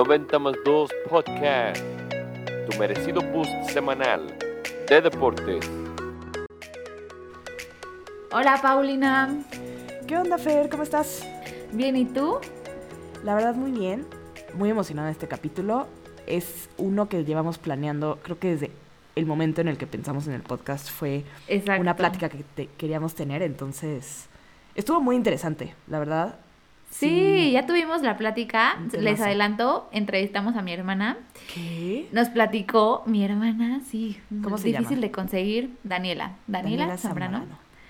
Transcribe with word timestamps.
90 0.00 0.38
más 0.40 0.54
2 0.62 0.90
Podcast, 1.08 1.80
tu 2.68 2.78
merecido 2.78 3.22
boost 3.32 3.50
semanal 3.70 4.26
de 4.90 5.00
deportes. 5.00 5.64
Hola 8.30 8.58
Paulina, 8.60 9.34
¿Qué 10.06 10.18
onda, 10.18 10.36
Fer? 10.36 10.68
¿Cómo 10.68 10.82
estás? 10.82 11.26
¿bien 11.72 11.96
y 11.96 12.04
tú? 12.04 12.40
La 13.24 13.34
verdad, 13.34 13.54
muy 13.54 13.70
bien. 13.72 14.06
Muy 14.52 14.68
emocionada 14.68 15.06
de 15.06 15.12
este 15.12 15.28
capítulo. 15.28 15.86
Es 16.26 16.68
uno 16.76 17.08
que 17.08 17.24
llevamos 17.24 17.56
planeando, 17.56 18.18
creo 18.22 18.38
que 18.38 18.48
desde 18.50 18.70
el 19.14 19.24
momento 19.24 19.62
en 19.62 19.68
el 19.68 19.78
que 19.78 19.86
pensamos 19.86 20.26
en 20.26 20.34
el 20.34 20.42
podcast 20.42 20.90
fue 20.90 21.24
Exacto. 21.48 21.80
una 21.80 21.96
plática 21.96 22.28
que 22.28 22.44
te- 22.54 22.66
queríamos 22.76 23.14
tener, 23.14 23.40
entonces 23.40 24.26
estuvo 24.74 25.00
muy 25.00 25.16
interesante, 25.16 25.74
la 25.88 25.98
verdad. 26.00 26.38
Sí, 26.90 27.50
ya 27.52 27.66
tuvimos 27.66 28.02
la 28.02 28.16
plática. 28.16 28.78
Les 28.98 29.20
adelanto, 29.20 29.88
entrevistamos 29.92 30.56
a 30.56 30.62
mi 30.62 30.72
hermana. 30.72 31.18
¿Qué? 31.52 32.08
Nos 32.12 32.28
platicó 32.30 33.02
mi 33.06 33.22
hermana, 33.24 33.80
sí, 33.86 34.18
¿Cómo 34.42 34.56
se 34.56 34.68
difícil 34.68 34.96
llama? 34.96 35.00
de 35.02 35.10
conseguir, 35.10 35.70
Daniela. 35.84 36.36
Daniela, 36.46 36.96
Zambrano. 36.96 37.44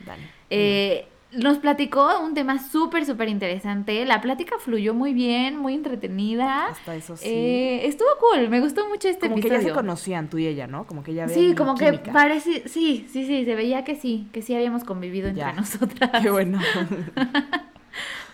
Dani. 0.05 0.23
Eh, 0.51 1.07
nos 1.33 1.59
platicó 1.59 2.21
un 2.21 2.35
tema 2.35 2.59
súper, 2.59 3.05
súper 3.05 3.29
interesante. 3.29 4.05
La 4.07 4.21
plática 4.21 4.57
fluyó 4.59 4.95
muy 4.95 5.13
bien, 5.13 5.57
muy 5.59 5.75
entretenida. 5.75 6.67
Hasta 6.69 6.95
eso 6.97 7.17
sí. 7.17 7.29
Eh, 7.29 7.87
estuvo 7.87 8.09
cool, 8.21 8.49
me 8.49 8.61
gustó 8.61 8.89
mucho 8.89 9.09
este 9.09 9.29
como 9.29 9.37
que 9.37 9.49
ya 9.49 9.57
episodio. 9.57 9.75
se 9.75 9.81
conocían 9.81 10.29
tú 10.31 10.39
y 10.39 10.47
ella, 10.47 10.67
¿no? 10.67 10.87
Como 10.87 11.03
que 11.03 11.15
ya 11.15 11.29
Sí, 11.29 11.55
como 11.55 11.75
química. 11.75 12.03
que 12.03 12.11
parece, 12.13 12.69
sí, 12.69 13.07
sí, 13.13 13.27
sí, 13.27 13.45
se 13.45 13.55
veía 13.55 13.85
que 13.85 13.97
sí, 13.97 14.29
que 14.33 14.41
sí 14.43 14.55
habíamos 14.55 14.85
convivido 14.85 15.29
entre 15.29 15.43
Ya. 15.45 15.53
nosotras. 15.57 16.11
Qué 16.23 16.31
bueno. 16.31 16.59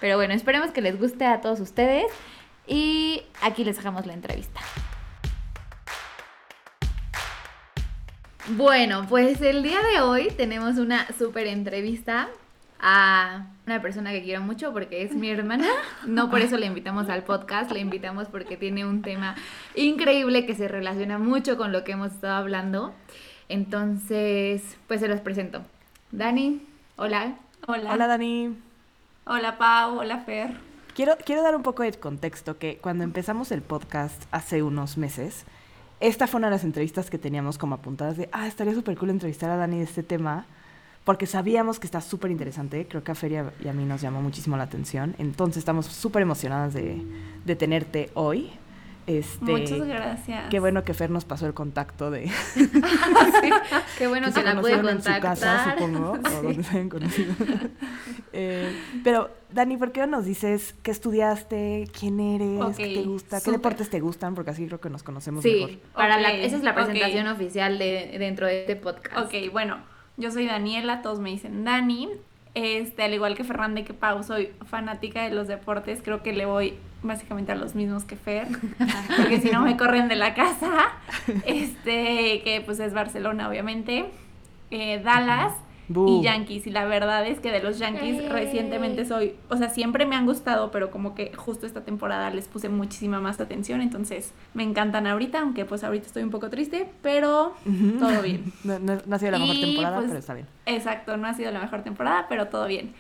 Pero 0.03 0.17
bueno, 0.17 0.35
esperemos 0.35 0.73
que 0.73 0.81
les 0.81 0.99
guste 0.99 1.25
a 1.27 1.41
todos 1.41 1.61
ustedes. 1.61 2.07
Y 2.67 3.23
aquí 3.41 3.63
les 3.63 3.77
dejamos 3.77 4.05
la 4.05 4.15
entrevista. 4.15 4.61
Bueno, 8.49 9.07
pues 9.09 9.41
el 9.41 9.63
día 9.63 9.79
de 9.93 10.01
hoy 10.01 10.33
tenemos 10.37 10.79
una 10.79 11.07
súper 11.17 11.47
entrevista 11.47 12.29
a 12.81 13.47
una 13.65 13.81
persona 13.81 14.11
que 14.11 14.25
quiero 14.25 14.43
mucho 14.43 14.73
porque 14.73 15.03
es 15.03 15.15
mi 15.15 15.31
hermana. 15.31 15.69
No 16.05 16.31
por 16.31 16.41
eso 16.41 16.59
la 16.59 16.67
invitamos 16.67 17.09
al 17.09 17.23
podcast, 17.23 17.71
la 17.71 17.79
invitamos 17.79 18.27
porque 18.27 18.57
tiene 18.57 18.85
un 18.85 19.03
tema 19.03 19.37
increíble 19.77 20.47
que 20.47 20.57
se 20.57 20.67
relaciona 20.67 21.19
mucho 21.19 21.57
con 21.57 21.71
lo 21.71 21.85
que 21.85 21.93
hemos 21.93 22.11
estado 22.11 22.35
hablando. 22.35 22.93
Entonces, 23.49 24.65
pues 24.89 24.99
se 24.99 25.07
los 25.07 25.21
presento. 25.21 25.63
Dani, 26.11 26.61
hola. 26.97 27.37
Hola. 27.69 27.93
Hola, 27.93 28.09
Dani. 28.09 28.72
Hola, 29.25 29.57
Pau. 29.57 30.01
Hola, 30.01 30.19
Fer. 30.19 30.51
Quiero, 30.97 31.17
quiero 31.25 31.45
dar 31.45 31.55
un 31.55 31.63
poco 31.63 31.85
de 31.85 31.93
contexto 31.93 32.59
que 32.59 32.79
cuando 32.79 33.05
empezamos 33.05 33.53
el 33.53 33.63
podcast 33.63 34.21
hace 34.33 34.65
unos 34.65 34.99
meses, 34.99 35.45
esta 36.01 36.27
fue 36.27 36.39
una 36.39 36.49
de 36.49 36.57
las 36.57 36.65
entrevistas 36.65 37.09
que 37.09 37.19
teníamos 37.19 37.57
como 37.57 37.77
apuntadas 37.77 38.17
de, 38.17 38.29
ah, 38.33 38.49
estaría 38.49 38.75
súper 38.75 38.99
cool 38.99 39.11
entrevistar 39.11 39.49
a 39.49 39.57
Dani 39.57 39.79
de 39.79 39.85
este 39.85 40.03
tema, 40.03 40.47
porque 41.05 41.27
sabíamos 41.27 41.79
que 41.79 41.87
está 41.87 42.01
súper 42.01 42.33
interesante, 42.33 42.85
creo 42.89 43.05
que 43.05 43.13
a 43.13 43.15
Feria 43.15 43.53
y 43.65 43.69
a 43.69 43.73
mí 43.73 43.85
nos 43.85 44.01
llamó 44.01 44.21
muchísimo 44.21 44.57
la 44.57 44.65
atención, 44.65 45.15
entonces 45.19 45.59
estamos 45.59 45.87
súper 45.87 46.23
emocionadas 46.23 46.75
de, 46.75 47.01
de 47.45 47.55
tenerte 47.55 48.11
hoy. 48.15 48.51
Este, 49.07 49.45
Muchas 49.45 49.87
gracias. 49.87 50.49
Qué 50.49 50.61
bueno 50.61 50.85
que 50.85 50.95
Fer 50.95 51.11
nos 51.11 51.25
pasó 51.25 51.47
el 51.47 51.55
contacto 51.55 52.11
de 52.11 52.29
Sí, 52.29 52.71
qué 53.99 54.07
bueno 54.07 54.29
que 54.29 54.35
que 54.35 54.41
se 54.41 54.45
la 54.45 54.61
pude 54.61 54.77
conocieron 54.77 54.89
en 54.89 55.03
su 55.03 55.21
casa, 55.21 55.75
contactar. 55.75 55.79
supongo, 55.79 56.13
o 56.13 56.43
donde 56.43 56.63
se 56.63 56.71
hayan 56.71 56.89
conocido. 56.89 57.35
Eh, 58.35 58.75
pero, 59.05 59.31
Dani, 59.51 59.77
¿por 59.77 59.93
qué 59.93 60.01
no 60.01 60.07
nos 60.07 60.25
dices 60.25 60.75
qué 60.83 60.91
estudiaste, 60.91 61.87
quién 61.99 62.19
eres, 62.19 62.77
qué 62.79 62.95
te 62.95 63.03
gusta, 63.03 63.43
qué 63.43 63.51
deportes 63.51 63.91
te 63.91 64.01
gustan? 64.01 64.35
Porque 64.35 64.53
así 64.53 64.67
creo 64.67 64.81
que 64.81 64.89
nos 64.89 65.03
conocemos 65.03 65.45
mejor. 65.45 65.69
Sí, 65.69 65.81
para 65.93 66.19
la, 66.19 66.29
Ok, 66.31 66.35
esa 66.39 66.57
es 66.57 66.63
la 66.63 66.75
presentación 66.75 67.27
oficial 67.27 67.79
de 67.79 68.17
dentro 68.19 68.47
de 68.47 68.61
este 68.61 68.77
podcast. 68.77 69.19
Ok, 69.19 69.53
bueno, 69.53 69.77
yo 70.17 70.31
soy 70.31 70.47
Daniela, 70.47 71.03
todos 71.03 71.19
me 71.21 71.29
dicen 71.29 71.65
Dani. 71.65 72.09
Este, 72.55 73.03
al 73.03 73.15
igual 73.15 73.35
que 73.35 73.45
Ferranda 73.45 73.81
y 73.81 73.85
que 73.85 73.95
Pau, 73.95 74.23
soy 74.23 74.51
fanática 74.67 75.23
de 75.23 75.31
los 75.31 75.49
deportes. 75.49 76.01
Creo 76.03 76.23
que 76.23 76.33
le 76.33 76.45
voy 76.47 76.75
básicamente 77.03 77.51
a 77.53 77.55
los 77.55 77.75
mismos 77.75 78.05
que 78.05 78.17
Fer, 78.17 78.47
porque 79.17 79.41
si 79.41 79.51
no 79.51 79.63
me 79.63 79.77
corren 79.77 80.09
de 80.09 80.17
la 80.17 80.35
casa. 80.35 80.93
Este, 81.47 82.43
que 82.45 82.63
pues 82.65 82.79
es 82.81 82.93
Barcelona, 82.95 83.49
obviamente. 83.49 84.07
eh, 84.71 85.01
Dallas 85.03 85.53
Y 85.89 86.23
Yankees. 86.23 86.67
Y 86.67 86.71
la 86.71 86.85
verdad 86.85 87.27
es 87.27 87.41
que 87.41 87.51
de 87.51 87.63
los 87.63 87.79
Yankees 87.79 88.29
recientemente 88.31 89.05
soy, 89.05 89.35
o 89.51 89.57
sea, 89.57 89.69
siempre 89.69 90.07
me 90.07 90.17
han 90.17 90.25
gustado, 90.27 90.71
pero 90.71 90.91
como 90.91 91.15
que 91.15 91.33
justo 91.35 91.67
esta 91.67 91.85
temporada 91.85 92.31
les 92.31 92.49
puse 92.49 92.69
muchísima 92.69 93.21
más 93.21 93.41
atención. 93.41 93.81
Entonces 93.83 94.33
me 94.55 94.63
encantan 94.63 95.07
ahorita, 95.07 95.41
aunque 95.41 95.65
pues 95.65 95.85
ahorita 95.85 96.07
estoy 96.07 96.23
un 96.23 96.31
poco 96.31 96.49
triste, 96.51 96.89
pero 97.03 97.55
todo 97.99 98.23
bien. 98.23 98.53
No, 98.65 98.79
no- 98.79 98.99
no 99.05 99.17
ha 99.17 99.19
sido 99.19 99.33
la 99.33 99.39
mejor 99.39 99.57
Y, 99.57 99.61
temporada, 99.61 99.97
pues, 99.97 100.09
pero 100.09 100.19
está 100.21 100.35
bien. 100.35 100.47
Exacto, 100.67 101.17
no 101.17 101.27
ha 101.27 101.35
sido 101.35 101.51
la 101.51 101.61
mejor 101.61 101.83
temporada, 101.83 102.27
pero 102.29 102.47
todo 102.49 102.67
bien. 102.67 102.93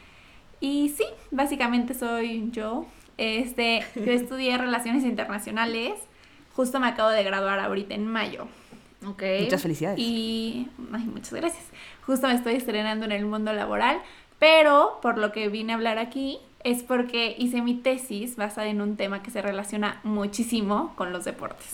Y 0.60 0.90
sí, 0.90 1.04
básicamente 1.30 1.94
soy 1.94 2.48
yo. 2.50 2.86
Este, 3.16 3.84
yo 3.94 4.12
estudié 4.12 4.56
Relaciones 4.58 5.04
Internacionales. 5.04 5.92
Justo 6.54 6.78
me 6.80 6.88
acabo 6.88 7.08
de 7.10 7.22
graduar 7.24 7.58
ahorita 7.60 7.94
en 7.94 8.06
mayo. 8.06 8.46
Ok. 9.06 9.22
Muchas 9.42 9.62
felicidades. 9.62 9.98
Y 9.98 10.68
ay, 10.92 11.04
muchas 11.04 11.32
gracias. 11.32 11.64
Justo 12.06 12.26
me 12.28 12.34
estoy 12.34 12.54
estrenando 12.54 13.04
en 13.04 13.12
el 13.12 13.24
mundo 13.26 13.52
laboral, 13.52 13.98
pero 14.38 14.98
por 15.02 15.18
lo 15.18 15.32
que 15.32 15.48
vine 15.48 15.72
a 15.72 15.76
hablar 15.76 15.98
aquí 15.98 16.38
es 16.64 16.82
porque 16.82 17.34
hice 17.38 17.62
mi 17.62 17.74
tesis 17.74 18.36
basada 18.36 18.68
en 18.68 18.80
un 18.80 18.96
tema 18.96 19.22
que 19.22 19.30
se 19.30 19.42
relaciona 19.42 20.00
muchísimo 20.04 20.92
con 20.96 21.12
los 21.12 21.24
deportes. 21.24 21.66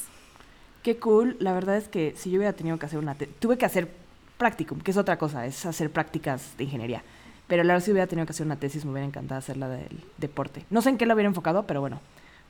Qué 0.83 0.97
cool. 0.99 1.37
La 1.41 1.53
verdad 1.53 1.77
es 1.77 1.89
que 1.89 2.15
si 2.17 2.31
yo 2.31 2.39
hubiera 2.39 2.53
tenido 2.55 2.79
que 2.79 2.87
hacer 2.87 2.99
una... 2.99 3.15
te- 3.15 3.27
tuve 3.27 3.59
que 3.59 3.67
hacer 3.67 3.91
practicum, 4.39 4.81
que 4.81 4.91
es 4.93 4.97
otra 4.97 5.19
cosa, 5.19 5.45
es 5.45 5.67
hacer 5.67 5.91
prácticas 5.91 6.57
de 6.57 6.65
ingeniería. 6.65 7.03
Pero 7.49 7.65
la 7.65 7.75
verdad 7.75 7.85
si 7.85 7.91
hubiera 7.93 8.07
tenido 8.07 8.25
que 8.27 8.31
hacer 8.31 8.47
una 8.47 8.57
tesis, 8.57 8.85
me 8.85 8.93
hubiera 8.93 9.07
encantado 9.07 9.39
hacerla 9.39 9.69
del 9.69 9.89
deporte. 10.19 10.65
No 10.71 10.81
sé 10.81 10.91
en 10.91 10.99
qué 10.99 11.07
la 11.07 11.15
hubiera 11.15 11.29
enfocado, 11.29 11.65
pero 11.67 11.81
bueno. 11.81 12.01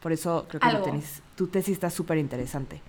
Por 0.00 0.12
eso 0.12 0.46
creo 0.48 0.60
que 0.60 0.66
Algo. 0.68 0.86
tenis- 0.86 1.20
tu 1.34 1.48
tesis 1.48 1.72
está 1.72 1.90
súper 1.90 2.18
interesante. 2.18 2.80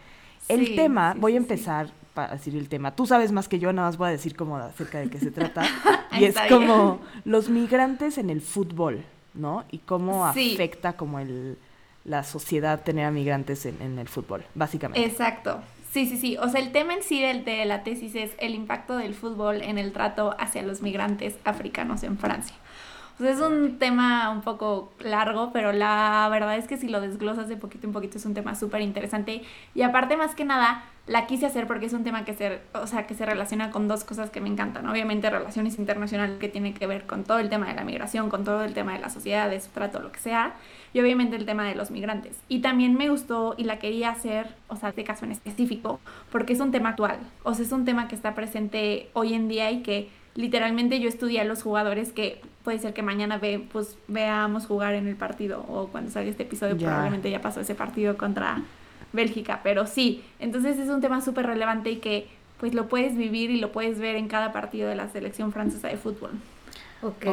El 0.50 0.68
Sí, 0.68 0.76
tema, 0.76 1.14
sí, 1.14 1.20
voy 1.20 1.36
a 1.36 1.38
empezar 1.38 1.92
para 2.14 2.34
decir 2.34 2.56
el 2.56 2.68
tema. 2.68 2.96
Tú 2.96 3.06
sabes 3.06 3.32
más 3.32 3.48
que 3.48 3.60
yo, 3.60 3.72
nada 3.72 3.88
más 3.88 3.98
voy 3.98 4.10
a 4.10 4.12
decir 4.12 4.36
como 4.36 4.58
acerca 4.58 5.00
de 5.00 5.10
qué 5.10 5.20
se 5.20 5.32
trata. 5.32 5.64
y 6.20 6.26
es 6.26 6.36
como 6.50 7.00
los 7.24 7.50
migrantes 7.50 8.18
en 8.18 8.30
el 8.30 8.42
fútbol, 8.42 9.06
¿no? 9.34 9.64
Y 9.72 9.78
cómo 9.78 10.26
afecta 10.26 10.94
como 10.94 11.20
el, 11.20 11.58
la 12.04 12.24
sociedad 12.24 12.82
tener 12.82 13.06
a 13.06 13.12
migrantes 13.12 13.66
en, 13.66 13.82
en 13.82 14.00
el 14.00 14.10
fútbol, 14.10 14.44
básicamente. 14.56 15.08
Exacto. 15.08 15.62
Sí, 15.92 16.06
sí, 16.06 16.18
sí. 16.18 16.38
O 16.38 16.48
sea, 16.50 16.62
el 16.62 16.72
tema 16.72 16.94
en 16.94 17.02
sí 17.04 17.22
del, 17.22 17.44
de 17.46 17.66
la 17.66 17.84
tesis 17.84 18.14
es 18.16 18.32
el 18.38 18.54
impacto 18.54 18.98
del 18.98 19.16
fútbol 19.16 19.62
en 19.62 19.78
el 19.78 19.92
trato 19.92 20.36
hacia 20.38 20.62
los 20.62 20.82
migrantes 20.82 21.38
africanos 21.46 22.04
en 22.04 22.18
Francia. 22.18 22.56
Sea, 23.20 23.32
es 23.32 23.42
un 23.42 23.80
tema 23.80 24.30
un 24.30 24.42
poco 24.42 24.94
largo, 25.00 25.52
pero 25.52 25.74
la 25.74 26.28
verdad 26.32 26.56
es 26.58 26.68
que 26.68 26.78
si 26.78 26.88
lo 26.88 27.02
desglosas 27.02 27.50
de 27.50 27.58
poquito 27.58 27.86
en 27.86 27.92
poquito 27.92 28.18
es 28.18 28.26
un 28.26 28.34
tema 28.34 28.56
súper 28.56 28.82
interesante. 28.82 29.42
Y 29.76 29.82
aparte, 29.82 30.16
más 30.16 30.36
que 30.36 30.46
nada, 30.46 30.86
la 31.06 31.28
quise 31.28 31.46
hacer 31.46 31.68
porque 31.68 31.88
es 31.88 31.94
un 31.94 32.06
tema 32.06 32.24
que 32.24 32.34
se, 32.34 32.62
o 32.74 32.88
sea, 32.88 33.08
que 33.08 33.16
se 33.16 33.26
relaciona 33.26 33.72
con 33.72 33.90
dos 33.90 34.06
cosas 34.06 34.30
que 34.30 34.40
me 34.40 34.48
encantan. 34.48 34.88
Obviamente, 34.88 35.30
relaciones 35.30 35.78
internacionales 35.80 36.38
que 36.40 36.48
tiene 36.48 36.74
que 36.74 36.88
ver 36.88 37.06
con 37.08 37.26
todo 37.26 37.40
el 37.40 37.50
tema 37.50 37.68
de 37.68 37.74
la 37.74 37.84
migración, 37.84 38.30
con 38.30 38.46
todo 38.46 38.64
el 38.64 38.74
tema 38.74 38.94
de 38.94 39.00
la 39.00 39.10
sociedad, 39.10 39.50
de 39.50 39.60
su 39.60 39.70
trato, 39.72 40.00
lo 40.00 40.14
que 40.14 40.20
sea. 40.20 40.54
Y 40.94 41.02
obviamente 41.02 41.36
el 41.36 41.46
tema 41.46 41.66
de 41.66 41.76
los 41.76 41.92
migrantes. 41.92 42.38
Y 42.48 42.60
también 42.60 42.96
me 42.96 43.10
gustó 43.10 43.54
y 43.58 43.66
la 43.66 43.80
quería 43.80 44.12
hacer, 44.12 44.56
o 44.70 44.78
sea, 44.78 44.94
de 44.94 45.04
caso 45.04 45.26
en 45.26 45.32
específico, 45.34 46.00
porque 46.32 46.54
es 46.54 46.62
un 46.62 46.72
tema 46.72 46.90
actual. 46.90 47.18
O 47.44 47.54
sea, 47.54 47.66
es 47.66 47.72
un 47.74 47.84
tema 47.84 48.08
que 48.08 48.16
está 48.16 48.34
presente 48.34 49.10
hoy 49.14 49.34
en 49.34 49.50
día 49.50 49.72
y 49.72 49.82
que 49.82 50.10
literalmente 50.40 51.02
yo 51.02 51.10
estudié 51.10 51.42
a 51.42 51.44
los 51.44 51.62
jugadores 51.62 52.14
que 52.14 52.42
puede 52.64 52.80
ser 52.80 52.94
que 52.94 53.02
mañana 53.02 53.38
ve, 53.38 53.62
pues, 53.74 53.98
veamos 54.08 54.66
jugar 54.66 54.94
en 54.94 55.06
el 55.06 55.18
partido 55.18 55.66
o 55.68 55.88
cuando 55.88 56.12
salga 56.12 56.30
este 56.30 56.44
episodio 56.44 56.78
Ya. 56.78 56.88
probablemente 56.88 57.30
ya 57.30 57.42
pasó 57.42 57.60
ese 57.60 57.76
partido 57.76 58.18
contra 58.18 58.62
Bélgica, 59.12 59.60
pero 59.64 59.86
sí, 59.86 60.24
entonces 60.40 60.78
es 60.80 60.88
un 60.88 61.02
tema 61.02 61.20
súper 61.20 61.46
relevante 61.46 61.92
y 61.92 61.98
que 61.98 62.28
pues 62.58 62.74
lo 62.74 62.88
puedes 62.88 63.18
vivir 63.18 63.52
y 63.52 63.60
lo 63.60 63.72
puedes 63.74 64.00
ver 64.00 64.16
en 64.16 64.28
cada 64.30 64.54
partido 64.54 64.88
de 64.88 64.96
la 64.96 65.10
selección 65.10 65.52
francesa 65.52 65.90
de 65.90 65.98
fútbol. 65.98 66.32
Ok. 67.02 67.26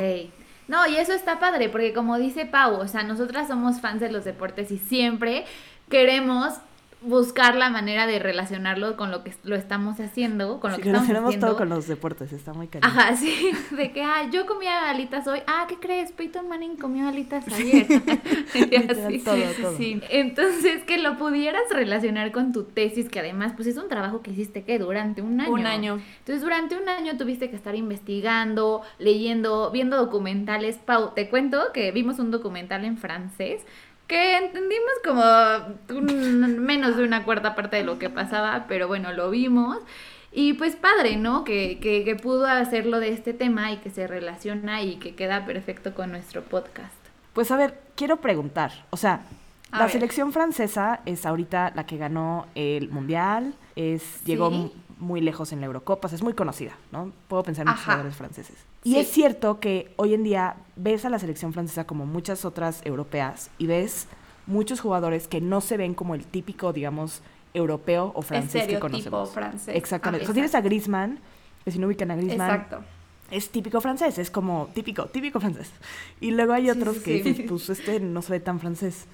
No, 0.69 0.85
y 0.89 0.97
eso 0.97 1.13
está 1.13 1.39
padre, 1.39 1.69
porque 1.69 1.93
como 1.93 2.19
dice 2.19 2.45
Pau, 2.45 2.81
o 2.81 2.89
sea, 2.89 3.05
nosotras 3.05 3.47
somos 3.47 3.81
fans 3.81 4.01
de 4.01 4.11
los 4.11 4.25
deportes 4.25 4.73
y 4.73 4.79
siempre 4.79 5.45
queremos 5.89 6.55
buscar 7.07 7.55
la 7.57 7.71
manera 7.71 8.07
de 8.07 8.19
relacionarlo 8.19 8.97
con 8.97 9.11
lo 9.11 9.23
que 9.25 9.33
lo 9.45 9.57
estamos 9.57 9.99
haciendo, 10.01 10.61
con 10.61 10.73
lo 10.73 10.77
Sí, 10.77 10.83
que 10.83 10.89
estamos 10.89 11.09
relacionamos 11.09 11.29
haciendo. 11.29 11.47
todo 11.49 11.57
con 11.57 11.69
los 11.69 11.87
deportes, 11.87 12.33
está 12.33 12.53
muy 12.53 12.69
cariño. 12.69 12.93
Ajá, 12.93 13.17
sí, 13.17 13.51
de 13.71 13.93
que, 13.93 14.03
ah, 14.03 14.29
yo 14.31 14.47
comía 14.47 14.91
alitas 14.91 15.27
hoy, 15.27 15.41
ah, 15.47 15.67
¿qué 15.69 15.77
crees? 15.77 16.13
Peyton 16.13 16.49
Manning 16.49 16.77
comió 16.77 17.09
alitas 17.09 17.47
ayer. 17.49 17.87
Y 18.55 18.61
Literal, 18.61 19.07
así. 19.07 19.19
todo, 19.19 19.37
sí, 19.37 19.43
sí, 19.55 19.63
todo. 19.63 19.77
sí. 19.77 20.01
Entonces, 20.11 20.83
que 20.85 20.99
lo 20.99 21.17
pudieras 21.19 21.63
relacionar 21.71 22.33
con 22.33 22.53
tu 22.53 22.65
tesis, 22.65 23.09
que 23.09 23.21
además, 23.21 23.53
pues 23.55 23.69
es 23.69 23.77
un 23.77 23.89
trabajo 23.89 24.23
que 24.23 24.31
hiciste, 24.31 24.63
que 24.65 24.79
Durante 24.79 25.23
un 25.23 25.41
año. 25.41 25.53
Un 25.53 25.67
año. 25.67 25.99
Entonces, 26.19 26.43
durante 26.43 26.77
un 26.77 26.89
año 26.89 27.17
tuviste 27.17 27.51
que 27.51 27.57
estar 27.57 27.75
investigando, 27.75 28.83
leyendo, 28.99 29.71
viendo 29.71 29.97
documentales. 29.97 30.77
Pau, 30.77 31.13
te 31.15 31.29
cuento 31.29 31.73
que 31.73 31.91
vimos 31.93 32.19
un 32.19 32.31
documental 32.31 32.85
en 32.85 32.97
francés 32.99 33.63
que 34.07 34.37
entendimos 34.39 34.93
como 35.05 35.99
un- 35.99 36.59
menos 36.61 36.97
de 36.97 37.05
una 37.05 37.25
cuarta 37.25 37.55
parte 37.55 37.77
de 37.77 37.85
lo 37.85 37.99
que 37.99 38.09
pasaba, 38.11 38.67
pero 38.69 38.87
bueno, 38.89 39.13
lo 39.13 39.31
vimos. 39.31 39.79
Y 40.33 40.53
pues 40.53 40.77
padre, 40.77 41.17
¿no? 41.17 41.45
Que, 41.45 41.79
que, 41.81 42.05
que 42.05 42.15
pudo 42.15 42.47
hacerlo 42.47 43.01
de 43.01 43.09
este 43.11 43.33
tema 43.33 43.73
y 43.73 43.79
que 43.79 43.91
se 43.91 44.07
relaciona 44.07 44.83
y 44.83 44.97
que 44.97 45.15
queda 45.15 45.47
perfecto 45.47 45.95
con 45.95 46.11
nuestro 46.11 46.43
podcast. 46.43 46.93
Pues 47.33 47.51
a 47.51 47.57
ver, 47.57 47.81
quiero 47.97 48.19
preguntar, 48.19 48.85
o 48.91 48.97
sea, 48.99 49.23
A 49.71 49.79
la 49.79 49.85
ver. 49.85 49.93
selección 49.93 50.33
francesa 50.33 51.01
es 51.07 51.25
ahorita 51.27 51.73
la 51.75 51.87
que 51.87 51.97
ganó 51.97 52.47
el 52.55 52.91
mundial, 52.91 53.55
es 53.77 54.23
llegó 54.25 54.51
Sí. 54.51 54.73
Muy 54.99 55.21
lejos 55.21 55.53
en 55.53 55.61
la 55.61 55.67
Eurocopa, 55.67 56.07
o 56.07 56.09
sea, 56.09 56.17
es 56.17 56.23
muy 56.23 56.33
conocida, 56.35 56.73
¿no? 56.93 57.13
Puedo 57.29 57.43
pensar 57.43 57.65
en 57.67 57.71
muchos 57.71 57.85
jugadores 57.85 58.17
franceses. 58.17 58.57
Y 58.83 58.93
Sí. 58.95 58.99
es 59.01 59.09
cierto 59.11 59.61
que 59.61 59.93
hoy 59.97 60.15
en 60.15 60.23
día 60.23 60.57
ves 60.77 61.05
a 61.05 61.11
la 61.11 61.19
selección 61.19 61.53
francesa 61.53 61.87
como 61.87 62.07
muchas 62.07 62.45
otras 62.45 62.81
europeas 62.85 63.51
y 63.59 63.67
ves 63.67 64.07
muchos 64.47 64.81
jugadores 64.81 65.29
que 65.29 65.41
no 65.41 65.61
se 65.61 65.77
ven 65.77 65.93
como 65.95 66.15
el 66.15 66.25
típico, 66.25 66.73
digamos, 66.73 67.21
europeo 67.53 68.13
o 68.15 68.23
francés 68.23 68.67
que 68.67 68.79
conocemos. 68.79 69.31
francés. 69.31 69.75
Exactamente. 69.77 70.25
Ah, 70.25 70.25
o 70.25 70.27
sea, 70.29 70.35
tienes 70.35 70.55
a 70.55 70.61
Griezmann, 70.61 71.19
que 71.65 71.71
si 71.73 71.79
no 71.79 71.87
ubican 71.89 72.11
a 72.11 72.17
Griezmann, 72.17 72.51
Exacto. 72.51 72.81
es 73.31 73.51
típico 73.51 73.81
francés, 73.81 74.19
es 74.19 74.31
como 74.31 74.69
típico, 74.75 75.07
típico 75.07 75.41
francés. 75.41 75.71
Y 76.21 76.31
luego 76.31 76.53
hay 76.53 76.71
otros 76.71 76.97
sí, 76.97 77.03
que 77.03 77.23
dices, 77.23 77.45
pues 77.49 77.69
este 77.71 77.99
no 78.01 78.23
se 78.23 78.33
ve 78.33 78.41
tan 78.41 78.61
francés. 78.61 79.07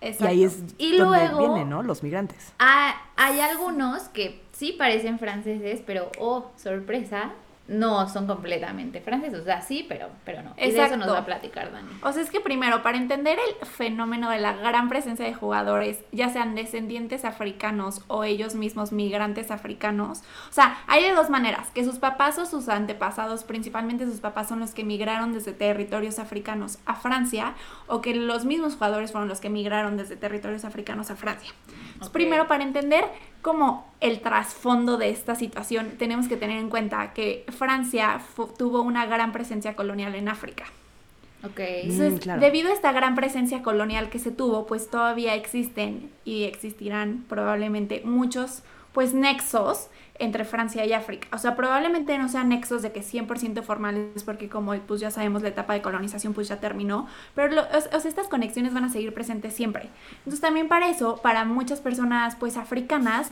Exacto. 0.00 0.24
Y 0.24 0.28
ahí 0.28 0.44
es 0.44 0.62
Y 0.78 0.96
donde 0.96 1.18
luego- 1.28 1.38
vienen, 1.38 1.68
¿no? 1.70 1.82
Los 1.82 2.02
migrantes. 2.02 2.52
Ah, 2.58 2.94
hay 3.16 3.40
algunos 3.40 4.04
que 4.08 4.40
sí 4.52 4.72
parecen 4.72 5.18
franceses, 5.18 5.82
pero 5.86 6.10
oh, 6.18 6.50
sorpresa, 6.56 7.32
no 7.70 8.08
son 8.08 8.26
completamente 8.26 9.00
franceses. 9.00 9.40
O 9.40 9.44
sea, 9.44 9.62
sí, 9.62 9.86
pero, 9.88 10.08
pero 10.24 10.42
no. 10.42 10.54
Y 10.58 10.72
de 10.72 10.84
eso 10.84 10.96
nos 10.96 11.10
va 11.10 11.18
a 11.18 11.24
platicar 11.24 11.70
Dani. 11.72 11.88
O 12.02 12.12
sea, 12.12 12.20
es 12.20 12.28
que 12.28 12.40
primero, 12.40 12.82
para 12.82 12.98
entender 12.98 13.38
el 13.38 13.66
fenómeno 13.66 14.28
de 14.28 14.40
la 14.40 14.54
gran 14.54 14.88
presencia 14.88 15.24
de 15.24 15.32
jugadores, 15.34 16.02
ya 16.10 16.28
sean 16.30 16.56
descendientes 16.56 17.24
africanos 17.24 18.02
o 18.08 18.24
ellos 18.24 18.56
mismos 18.56 18.90
migrantes 18.90 19.52
africanos, 19.52 20.22
o 20.50 20.52
sea, 20.52 20.78
hay 20.88 21.04
de 21.04 21.12
dos 21.12 21.30
maneras, 21.30 21.68
que 21.70 21.84
sus 21.84 22.00
papás 22.00 22.38
o 22.38 22.44
sus 22.44 22.68
antepasados, 22.68 23.44
principalmente 23.44 24.04
sus 24.04 24.20
papás, 24.20 24.48
son 24.48 24.58
los 24.58 24.72
que 24.72 24.82
migraron 24.82 25.32
desde 25.32 25.52
territorios 25.52 26.18
africanos 26.18 26.78
a 26.86 26.96
Francia, 26.96 27.54
o 27.86 28.00
que 28.00 28.14
los 28.16 28.44
mismos 28.44 28.74
jugadores 28.74 29.12
fueron 29.12 29.28
los 29.28 29.40
que 29.40 29.48
migraron 29.48 29.96
desde 29.96 30.16
territorios 30.16 30.64
africanos 30.64 31.10
a 31.10 31.16
Francia. 31.16 31.52
Entonces, 31.92 32.10
primero, 32.10 32.48
para 32.48 32.64
entender 32.64 33.04
como 33.42 33.88
el 34.00 34.20
trasfondo 34.20 34.96
de 34.96 35.10
esta 35.10 35.34
situación, 35.34 35.92
tenemos 35.98 36.28
que 36.28 36.36
tener 36.36 36.58
en 36.58 36.68
cuenta 36.68 37.12
que 37.12 37.44
Francia 37.60 38.20
tuvo 38.58 38.80
una 38.82 39.04
gran 39.06 39.32
presencia 39.32 39.76
colonial 39.76 40.14
en 40.14 40.28
África. 40.28 40.64
Ok. 41.44 41.58
Entonces, 41.60 42.14
Mm, 42.14 42.16
claro. 42.18 42.40
debido 42.40 42.70
a 42.70 42.72
esta 42.74 42.90
gran 42.92 43.14
presencia 43.14 43.62
colonial 43.62 44.08
que 44.10 44.18
se 44.18 44.30
tuvo, 44.30 44.66
pues 44.66 44.90
todavía 44.90 45.34
existen 45.34 46.10
y 46.24 46.44
existirán 46.44 47.24
probablemente 47.28 48.02
muchos 48.04 48.62
pues 48.92 49.14
nexos 49.14 49.88
entre 50.18 50.44
Francia 50.44 50.84
y 50.84 50.92
África. 50.92 51.28
O 51.32 51.38
sea, 51.38 51.54
probablemente 51.56 52.18
no 52.18 52.28
sean 52.28 52.48
nexos 52.50 52.82
de 52.82 52.92
que 52.92 53.02
100% 53.02 53.62
formales, 53.62 54.22
porque 54.24 54.48
como 54.48 54.74
pues 54.88 55.00
ya 55.00 55.10
sabemos 55.10 55.42
la 55.42 55.48
etapa 55.48 55.72
de 55.74 55.80
colonización 55.80 56.34
pues 56.34 56.48
ya 56.48 56.60
terminó, 56.60 57.06
pero 57.34 57.54
lo- 57.54 57.62
o, 57.62 57.78
o 57.96 58.00
sea, 58.00 58.08
estas 58.08 58.28
conexiones 58.28 58.74
van 58.74 58.84
a 58.84 58.90
seguir 58.90 59.14
presentes 59.14 59.54
siempre. 59.54 59.88
Entonces 60.18 60.40
también 60.40 60.68
para 60.68 60.88
eso, 60.90 61.16
para 61.22 61.44
muchas 61.46 61.80
personas 61.80 62.36
pues 62.36 62.56
africanas, 62.58 63.30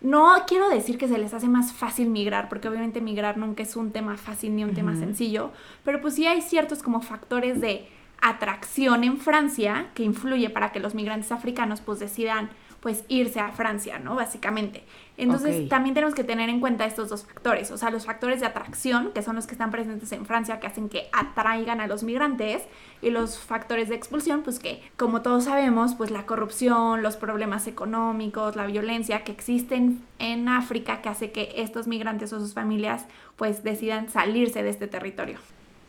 no 0.00 0.34
quiero 0.46 0.68
decir 0.68 0.98
que 0.98 1.08
se 1.08 1.18
les 1.18 1.34
hace 1.34 1.48
más 1.48 1.72
fácil 1.72 2.08
migrar, 2.08 2.48
porque 2.48 2.68
obviamente 2.68 3.00
migrar 3.00 3.36
nunca 3.36 3.62
es 3.62 3.74
un 3.76 3.90
tema 3.90 4.16
fácil 4.16 4.54
ni 4.54 4.64
un 4.64 4.74
tema 4.74 4.94
sencillo, 4.94 5.50
pero 5.84 6.00
pues 6.00 6.14
sí 6.14 6.26
hay 6.26 6.40
ciertos 6.40 6.82
como 6.82 7.00
factores 7.00 7.60
de 7.60 7.88
atracción 8.20 9.04
en 9.04 9.18
Francia 9.18 9.90
que 9.94 10.02
influye 10.02 10.50
para 10.50 10.72
que 10.72 10.80
los 10.80 10.94
migrantes 10.94 11.32
africanos 11.32 11.80
pues 11.80 11.98
decidan 11.98 12.50
pues 12.80 13.04
irse 13.08 13.40
a 13.40 13.50
Francia, 13.50 13.98
¿no? 13.98 14.14
Básicamente. 14.14 14.84
Entonces 15.16 15.68
también 15.68 15.94
tenemos 15.94 16.14
que 16.14 16.22
tener 16.22 16.48
en 16.48 16.60
cuenta 16.60 16.86
estos 16.86 17.08
dos 17.08 17.24
factores, 17.24 17.72
o 17.72 17.76
sea, 17.76 17.90
los 17.90 18.06
factores 18.06 18.38
de 18.38 18.46
atracción, 18.46 19.10
que 19.12 19.22
son 19.22 19.34
los 19.34 19.48
que 19.48 19.52
están 19.52 19.72
presentes 19.72 20.12
en 20.12 20.24
Francia, 20.26 20.60
que 20.60 20.68
hacen 20.68 20.88
que 20.88 21.08
atraigan 21.12 21.80
a 21.80 21.88
los 21.88 22.04
migrantes, 22.04 22.62
y 23.02 23.10
los 23.10 23.38
factores 23.38 23.88
de 23.88 23.96
expulsión, 23.96 24.42
pues 24.42 24.60
que, 24.60 24.82
como 24.96 25.22
todos 25.22 25.44
sabemos, 25.44 25.94
pues 25.96 26.12
la 26.12 26.24
corrupción, 26.24 27.02
los 27.02 27.16
problemas 27.16 27.66
económicos, 27.66 28.54
la 28.54 28.66
violencia 28.66 29.24
que 29.24 29.32
existen 29.32 30.04
en 30.20 30.48
África, 30.48 31.02
que 31.02 31.08
hace 31.08 31.32
que 31.32 31.54
estos 31.56 31.88
migrantes 31.88 32.32
o 32.32 32.38
sus 32.38 32.54
familias 32.54 33.06
pues 33.36 33.62
decidan 33.62 34.08
salirse 34.08 34.62
de 34.62 34.70
este 34.70 34.86
territorio. 34.86 35.38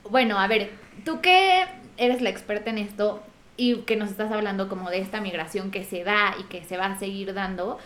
Bueno, 0.09 0.39
a 0.39 0.47
ver, 0.47 0.71
tú 1.05 1.21
que 1.21 1.65
eres 1.97 2.21
la 2.21 2.29
experta 2.29 2.69
en 2.69 2.79
esto 2.79 3.21
y 3.59 3.81
que 3.81 3.97
nos 3.97 4.09
estás 4.09 4.31
hablando 4.31 4.69
como 4.69 4.89
de 4.89 4.99
esta 4.99 5.19
migración 5.19 5.69
que 5.69 5.83
se 5.83 6.05
da 6.05 6.33
y 6.39 6.43
que 6.43 6.63
se 6.63 6.77
va 6.77 6.85
a 6.85 6.97
seguir 6.97 7.33
dando, 7.33 7.77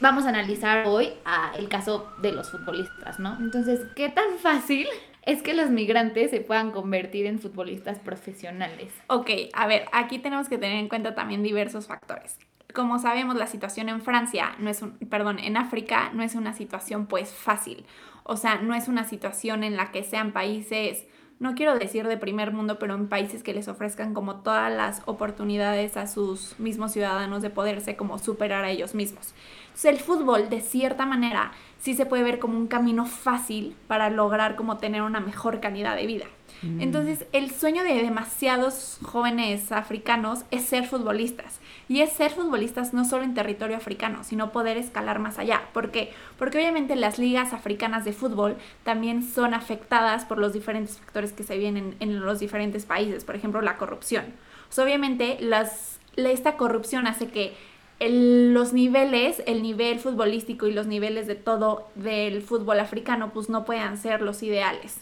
vamos 0.00 0.24
a 0.24 0.30
analizar 0.30 0.86
hoy 0.86 1.12
el 1.58 1.68
caso 1.68 2.10
de 2.22 2.32
los 2.32 2.50
futbolistas, 2.50 3.20
¿no? 3.20 3.36
Entonces, 3.38 3.80
¿qué 3.94 4.08
tan 4.08 4.38
fácil 4.38 4.88
es 5.26 5.42
que 5.42 5.52
los 5.52 5.68
migrantes 5.68 6.30
se 6.30 6.40
puedan 6.40 6.70
convertir 6.70 7.26
en 7.26 7.38
futbolistas 7.38 7.98
profesionales? 7.98 8.94
Ok, 9.08 9.30
a 9.52 9.66
ver, 9.66 9.84
aquí 9.92 10.18
tenemos 10.18 10.48
que 10.48 10.56
tener 10.56 10.78
en 10.78 10.88
cuenta 10.88 11.14
también 11.14 11.42
diversos 11.42 11.86
factores. 11.86 12.38
Como 12.72 12.98
sabemos, 12.98 13.36
la 13.36 13.46
situación 13.46 13.90
en 13.90 14.00
Francia, 14.00 14.54
no 14.58 14.70
es 14.70 14.80
un, 14.80 14.92
perdón, 15.10 15.38
en 15.38 15.58
África 15.58 16.10
no 16.14 16.22
es 16.22 16.34
una 16.34 16.54
situación 16.54 17.06
pues 17.06 17.30
fácil. 17.30 17.84
O 18.22 18.38
sea, 18.38 18.56
no 18.62 18.74
es 18.74 18.88
una 18.88 19.04
situación 19.04 19.64
en 19.64 19.76
la 19.76 19.90
que 19.90 20.02
sean 20.02 20.32
países, 20.32 21.04
no 21.40 21.54
quiero 21.54 21.78
decir 21.78 22.06
de 22.06 22.18
primer 22.18 22.52
mundo, 22.52 22.78
pero 22.78 22.94
en 22.94 23.08
países 23.08 23.42
que 23.42 23.54
les 23.54 23.66
ofrezcan 23.66 24.12
como 24.12 24.36
todas 24.42 24.70
las 24.70 25.00
oportunidades 25.06 25.96
a 25.96 26.06
sus 26.06 26.54
mismos 26.60 26.92
ciudadanos 26.92 27.40
de 27.40 27.48
poderse 27.48 27.96
como 27.96 28.18
superar 28.18 28.62
a 28.62 28.70
ellos 28.70 28.94
mismos. 28.94 29.34
El 29.82 29.98
fútbol, 29.98 30.50
de 30.50 30.60
cierta 30.60 31.06
manera, 31.06 31.52
sí 31.78 31.94
se 31.94 32.04
puede 32.04 32.24
ver 32.24 32.40
como 32.40 32.58
un 32.58 32.66
camino 32.66 33.06
fácil 33.06 33.74
para 33.86 34.10
lograr 34.10 34.54
como 34.54 34.76
tener 34.76 35.00
una 35.00 35.20
mejor 35.20 35.60
calidad 35.60 35.96
de 35.96 36.06
vida. 36.06 36.26
Entonces, 36.62 37.24
el 37.32 37.50
sueño 37.50 37.82
de 37.84 37.94
demasiados 38.02 38.98
jóvenes 39.02 39.72
africanos 39.72 40.40
es 40.50 40.64
ser 40.64 40.86
futbolistas. 40.86 41.58
Y 41.88 42.02
es 42.02 42.12
ser 42.12 42.30
futbolistas 42.32 42.92
no 42.94 43.04
solo 43.04 43.24
en 43.24 43.34
territorio 43.34 43.76
africano, 43.76 44.24
sino 44.24 44.52
poder 44.52 44.76
escalar 44.76 45.18
más 45.18 45.38
allá. 45.38 45.62
¿Por 45.72 45.90
qué? 45.90 46.12
Porque 46.38 46.58
obviamente 46.58 46.96
las 46.96 47.18
ligas 47.18 47.52
africanas 47.52 48.04
de 48.04 48.12
fútbol 48.12 48.56
también 48.84 49.22
son 49.22 49.54
afectadas 49.54 50.24
por 50.24 50.38
los 50.38 50.52
diferentes 50.52 50.98
factores 50.98 51.32
que 51.32 51.42
se 51.44 51.56
vienen 51.58 51.96
en 52.00 52.20
los 52.20 52.38
diferentes 52.40 52.84
países. 52.84 53.24
Por 53.24 53.36
ejemplo, 53.36 53.60
la 53.62 53.76
corrupción. 53.76 54.26
Sea, 54.68 54.84
obviamente, 54.84 55.38
las, 55.40 55.98
la- 56.14 56.30
esta 56.30 56.56
corrupción 56.56 57.06
hace 57.06 57.26
que 57.28 57.54
el- 57.98 58.54
los 58.54 58.72
niveles, 58.72 59.42
el 59.46 59.62
nivel 59.62 59.98
futbolístico 59.98 60.66
y 60.66 60.72
los 60.72 60.86
niveles 60.86 61.26
de 61.26 61.34
todo 61.34 61.88
del 61.96 62.42
fútbol 62.42 62.80
africano, 62.80 63.30
pues 63.32 63.48
no 63.48 63.64
puedan 63.64 63.98
ser 63.98 64.22
los 64.22 64.42
ideales. 64.42 64.98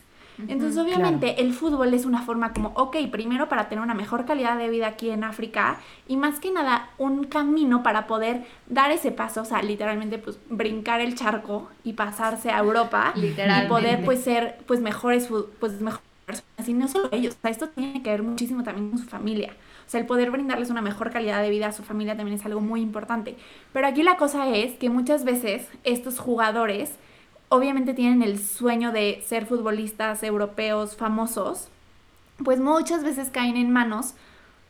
Entonces, 0.47 0.79
obviamente, 0.79 1.41
el 1.41 1.53
fútbol 1.53 1.93
es 1.95 2.05
una 2.05 2.23
forma 2.23 2.53
como, 2.53 2.69
ok, 2.75 2.97
primero 3.11 3.49
para 3.49 3.69
tener 3.69 3.83
una 3.83 3.95
mejor 3.95 4.25
calidad 4.25 4.57
de 4.57 4.69
vida 4.69 4.87
aquí 4.87 5.11
en 5.11 5.25
África 5.25 5.81
y 6.07 6.17
más 6.17 6.39
que 6.39 6.53
nada 6.53 6.91
un 6.99 7.25
camino 7.25 7.83
para 7.83 8.07
poder 8.07 8.45
dar 8.67 8.93
ese 8.93 9.11
paso, 9.11 9.43
o 9.43 9.45
sea, 9.45 9.63
literalmente, 9.63 10.19
pues 10.19 10.39
brincar 10.49 11.01
el 11.01 11.15
charco 11.17 11.69
y 11.83 11.95
pasarse 11.95 12.51
a 12.51 12.59
Europa 12.59 13.13
y 13.17 13.35
poder, 13.69 14.05
pues, 14.05 14.23
ser, 14.23 14.59
pues, 14.67 14.81
mejores, 14.81 15.29
pues, 15.59 15.81
mejores 15.81 16.05
personas. 16.25 16.69
Y 16.69 16.75
no 16.75 16.87
solo 16.87 17.09
ellos, 17.11 17.35
o 17.37 17.41
sea, 17.41 17.51
esto 17.51 17.69
tiene 17.71 18.03
que 18.03 18.11
ver 18.11 18.23
muchísimo 18.23 18.63
también 18.63 18.91
con 18.91 18.99
su 18.99 19.07
familia. 19.07 19.57
O 19.87 19.91
sea, 19.91 20.01
el 20.01 20.07
poder 20.07 20.31
brindarles 20.31 20.69
una 20.69 20.83
mejor 20.83 21.11
calidad 21.11 21.41
de 21.41 21.49
vida 21.49 21.69
a 21.69 21.73
su 21.73 21.83
familia 21.83 22.15
también 22.15 22.37
es 22.37 22.45
algo 22.45 22.61
muy 22.61 22.83
importante. 22.83 23.37
Pero 23.73 23.87
aquí 23.87 24.03
la 24.03 24.19
cosa 24.19 24.47
es 24.49 24.75
que 24.75 24.91
muchas 24.91 25.25
veces 25.25 25.67
estos 25.83 26.19
jugadores 26.19 26.93
obviamente 27.49 27.95
tienen 27.95 28.23
el 28.23 28.39
sueño 28.39 28.93
de 28.93 29.23
ser 29.27 29.47
futbolistas 29.47 30.23
europeos 30.23 30.97
famosos, 30.97 31.69
pues 32.45 32.61
muchas 32.61 33.03
veces 33.03 33.31
caen 33.31 33.57
en 33.57 33.73
manos 33.73 34.15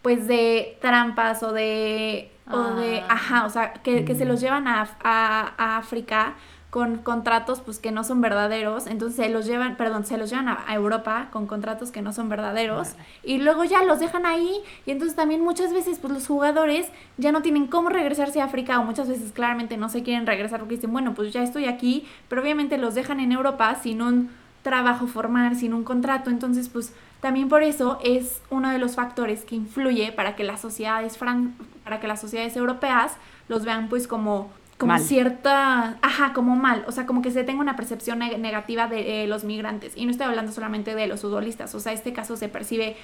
pues 0.03 0.27
de 0.29 0.79
trampas 0.81 1.43
o 1.43 1.53
de, 1.53 2.31
o 2.51 2.59
de 2.77 3.01
Ah. 3.01 3.07
ajá, 3.11 3.45
o 3.47 3.51
sea, 3.51 3.73
que, 3.75 4.05
que 4.05 4.15
se 4.15 4.25
Mm. 4.25 4.29
los 4.29 4.41
llevan 4.41 4.69
a, 4.69 4.89
a- 5.03 5.53
a 5.59 5.77
África 5.79 6.35
con 6.71 6.99
contratos 6.99 7.61
pues 7.61 7.79
que 7.79 7.91
no 7.91 8.05
son 8.05 8.21
verdaderos, 8.21 8.87
entonces 8.87 9.17
se 9.17 9.31
los 9.31 9.47
llevan, 9.47 9.77
perdón, 9.77 10.05
se 10.05 10.19
los 10.19 10.29
llevan 10.29 10.49
a, 10.49 10.65
a 10.67 10.75
Europa 10.75 11.29
con 11.33 11.47
contratos 11.47 11.91
que 11.91 12.03
no 12.03 12.13
son 12.13 12.29
verdaderos 12.29 12.89
y 13.23 13.39
luego 13.39 13.65
ya 13.65 13.83
los 13.85 14.01
dejan 14.01 14.27
ahí. 14.27 14.61
Y 14.85 14.91
entonces 14.91 15.17
también 15.17 15.41
muchas 15.43 15.73
veces 15.73 15.99
pues 15.99 16.13
los 16.13 16.27
jugadores 16.27 16.87
ya 17.17 17.33
no 17.33 17.41
tienen 17.41 17.69
cómo 17.69 17.89
regresarse 17.89 18.41
a 18.41 18.45
África 18.45 18.79
o 18.81 18.85
muchas 18.85 19.09
veces 19.09 19.33
claramente 19.33 19.79
no 19.79 19.89
se 19.89 20.03
quieren 20.03 20.27
regresar 20.27 20.61
porque 20.61 20.75
dicen, 20.75 20.93
bueno, 20.93 21.15
pues 21.15 21.33
ya 21.33 21.43
estoy 21.43 21.65
aquí, 21.65 22.07
pero 22.29 22.43
obviamente 22.43 22.77
los 22.77 22.95
dejan 22.95 23.21
en 23.21 23.33
Europa 23.33 23.75
sin 23.83 24.03
un 24.03 24.31
trabajo 24.63 25.07
formal, 25.07 25.57
sin 25.57 25.73
un 25.73 25.85
contrato, 25.85 26.29
entonces 26.29 26.69
pues 26.69 26.93
también 27.21 27.49
por 27.49 27.63
eso 27.63 27.99
es 28.05 28.43
uno 28.51 28.71
de 28.71 28.79
los 28.79 28.95
factores 28.95 29.45
que 29.45 29.57
influye 29.57 30.13
para 30.13 30.37
que 30.37 30.45
las 30.45 30.61
sociedades 30.61 31.17
fran 31.17 31.55
para 31.83 32.01
que 32.01 32.07
las 32.07 32.21
sociedades 32.21 32.57
europeas 32.57 33.13
los 33.49 33.65
vean 33.65 33.89
pues 33.89 34.07
como 34.07 34.51
como 34.79 34.93
Mal. 34.93 35.03
cierta, 35.03 35.99
ajá, 36.03 36.33
como 36.33 36.55
mal, 36.57 36.85
o 36.87 36.93
sea, 36.93 37.05
como 37.05 37.21
que 37.21 37.31
se 37.33 37.43
tenga 37.45 37.61
una 37.61 37.75
percepción 37.77 38.21
neg- 38.21 38.39
negativa 38.39 38.87
de 38.87 39.25
eh, 39.25 39.27
los 39.27 39.43
migrantes. 39.45 39.93
Y 39.97 40.05
no 40.07 40.13
estoy 40.13 40.27
hablando 40.27 40.53
solamente 40.53 40.95
de 40.95 41.07
los 41.09 41.21
futbolistas, 41.21 41.75
o 41.75 41.81
sea, 41.81 41.93
este 41.93 42.13
caso 42.13 42.37
se 42.37 42.49
percibe 42.49 42.97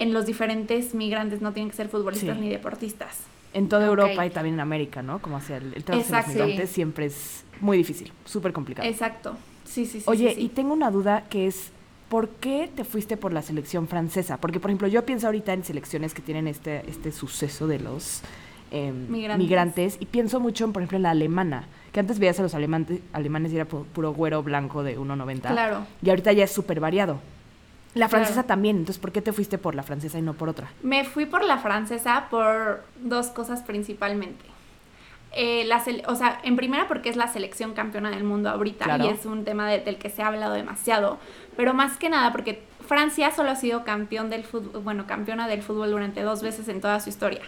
en 0.00 0.12
los 0.12 0.26
diferentes 0.26 0.94
migrantes, 0.94 1.40
no 1.40 1.52
tienen 1.52 1.70
que 1.70 1.76
ser 1.76 1.88
futbolistas 1.88 2.34
Sí. 2.36 2.40
ni 2.42 2.48
deportistas. 2.50 3.18
En 3.54 3.68
toda. 3.68 3.86
Europa 3.86 4.26
y 4.26 4.30
también 4.30 4.54
en 4.54 4.60
América, 4.60 5.02
¿no? 5.02 5.20
Como 5.20 5.36
hacia 5.36 5.58
el, 5.58 5.74
el 5.74 5.84
trato 5.84 6.00
hacia 6.00 6.16
los 6.16 6.24
Exacto. 6.26 6.42
migrantes 6.44 6.70
siempre 6.70 7.06
es 7.06 7.44
muy 7.60 7.76
difícil, 7.76 8.10
súper 8.24 8.52
complicado. 8.52 8.88
Exacto. 8.88 9.36
Sí, 9.64 9.86
sí, 9.86 10.00
sí. 10.00 10.04
Oye, 10.08 10.34
sí. 10.34 10.40
y 10.42 10.48
tengo 10.48 10.72
una 10.72 10.90
duda 10.90 11.24
que 11.30 11.46
es, 11.46 11.70
¿por 12.08 12.28
qué 12.30 12.68
te 12.74 12.82
fuiste 12.84 13.16
por 13.16 13.32
la 13.32 13.42
selección 13.42 13.86
francesa? 13.86 14.38
Porque, 14.38 14.58
por 14.58 14.70
ejemplo, 14.70 14.88
yo 14.88 15.04
pienso 15.04 15.26
ahorita 15.26 15.52
en 15.52 15.62
selecciones 15.64 16.14
que 16.14 16.22
tienen 16.22 16.48
este, 16.48 16.82
este 16.90 17.12
suceso 17.12 17.66
de 17.68 17.78
los 17.78 18.22
em, 18.72 19.08
Migrantes. 19.10 19.38
migrantes. 19.38 19.96
y 20.00 20.06
pienso 20.06 20.40
mucho, 20.40 20.64
en, 20.64 20.72
por 20.72 20.82
ejemplo, 20.82 20.96
en 20.96 21.02
la 21.02 21.10
alemana, 21.10 21.64
que 21.92 22.00
antes 22.00 22.18
veías 22.18 22.38
a 22.40 22.42
los 22.42 22.54
alemanes, 22.54 23.00
alemanes 23.12 23.52
y 23.52 23.56
era 23.56 23.68
pu- 23.68 23.84
puro 23.84 24.12
güero 24.14 24.42
blanco 24.42 24.82
de 24.82 24.98
1,90. 24.98 25.50
Claro. 25.50 25.86
Y 26.02 26.08
ahorita 26.10 26.32
ya 26.32 26.44
es 26.44 26.50
súper 26.52 26.80
variado. 26.80 27.20
La 27.94 28.08
Claro. 28.08 28.24
francesa 28.24 28.44
también, 28.44 28.76
entonces, 28.78 28.98
¿por 29.00 29.12
qué 29.12 29.20
te 29.20 29.32
fuiste 29.34 29.58
por 29.58 29.74
la 29.74 29.82
francesa 29.82 30.18
y 30.18 30.22
no 30.22 30.32
por 30.32 30.48
otra? 30.48 30.68
Me 30.82 31.04
fui 31.04 31.26
por 31.26 31.44
la 31.44 31.58
francesa 31.58 32.28
por 32.30 32.82
dos 33.02 33.26
cosas 33.28 33.62
principalmente. 33.62 34.44
Eh, 35.34 35.64
la 35.64 35.82
o 36.08 36.14
sea, 36.14 36.40
en 36.42 36.56
primera 36.56 36.88
porque 36.88 37.08
es 37.08 37.16
la 37.16 37.26
selección 37.26 37.72
campeona 37.72 38.10
del 38.10 38.22
mundo 38.24 38.50
ahorita 38.50 38.84
Claro. 38.84 39.04
y 39.04 39.08
es 39.08 39.24
un 39.24 39.44
tema 39.44 39.66
de- 39.68 39.80
del 39.80 39.96
que 39.96 40.10
se 40.10 40.22
ha 40.22 40.26
hablado 40.28 40.52
demasiado, 40.54 41.18
pero 41.56 41.72
más 41.72 41.96
que 41.96 42.10
nada 42.10 42.32
porque 42.32 42.62
Francia 42.86 43.30
solo 43.30 43.50
ha 43.50 43.56
sido 43.56 43.82
campeón 43.84 44.28
del 44.28 44.44
fútbol, 44.44 44.82
bueno, 44.82 45.06
campeona 45.06 45.48
del 45.48 45.62
fútbol 45.62 45.90
durante 45.90 46.20
dos 46.22 46.42
veces 46.42 46.68
en 46.68 46.80
toda 46.82 47.00
su 47.00 47.08
historia, 47.08 47.40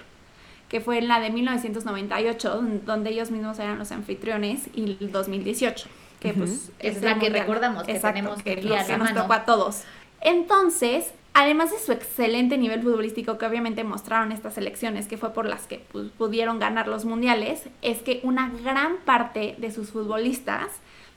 que 0.68 0.80
fue 0.80 0.98
en 0.98 1.08
la 1.08 1.20
de 1.20 1.30
1998, 1.30 2.50
don- 2.50 2.84
donde 2.84 3.10
ellos 3.10 3.30
mismos 3.30 3.58
eran 3.58 3.78
los 3.78 3.92
anfitriones, 3.92 4.62
y 4.74 4.96
el 5.00 5.12
2018, 5.12 5.86
que 6.20 6.32
pues 6.32 6.70
Es 6.78 7.02
la 7.02 7.18
que 7.18 7.30
recordamos, 7.30 7.84
que 7.84 7.92
Exacto, 7.92 8.14
tenemos 8.16 8.42
que, 8.42 8.56
nos- 8.56 8.88
nos 8.98 9.14
tocó 9.14 9.32
a 9.34 9.44
todos. 9.44 9.82
Entonces, 10.20 11.12
además 11.34 11.70
de 11.70 11.78
su 11.78 11.92
excelente 11.92 12.56
nivel 12.58 12.82
futbolístico 12.82 13.36
que 13.38 13.46
obviamente 13.46 13.84
mostraron 13.84 14.32
estas 14.32 14.54
selecciones, 14.54 15.06
que 15.06 15.16
fue 15.18 15.32
por 15.34 15.46
las 15.46 15.66
que 15.66 15.84
pues, 15.92 16.06
pudieron 16.16 16.58
ganar 16.58 16.88
los 16.88 17.04
mundiales, 17.04 17.62
es 17.82 17.98
que 17.98 18.20
una 18.22 18.50
gran 18.64 18.96
parte 19.04 19.54
de 19.58 19.70
sus 19.70 19.90
futbolistas 19.90 20.68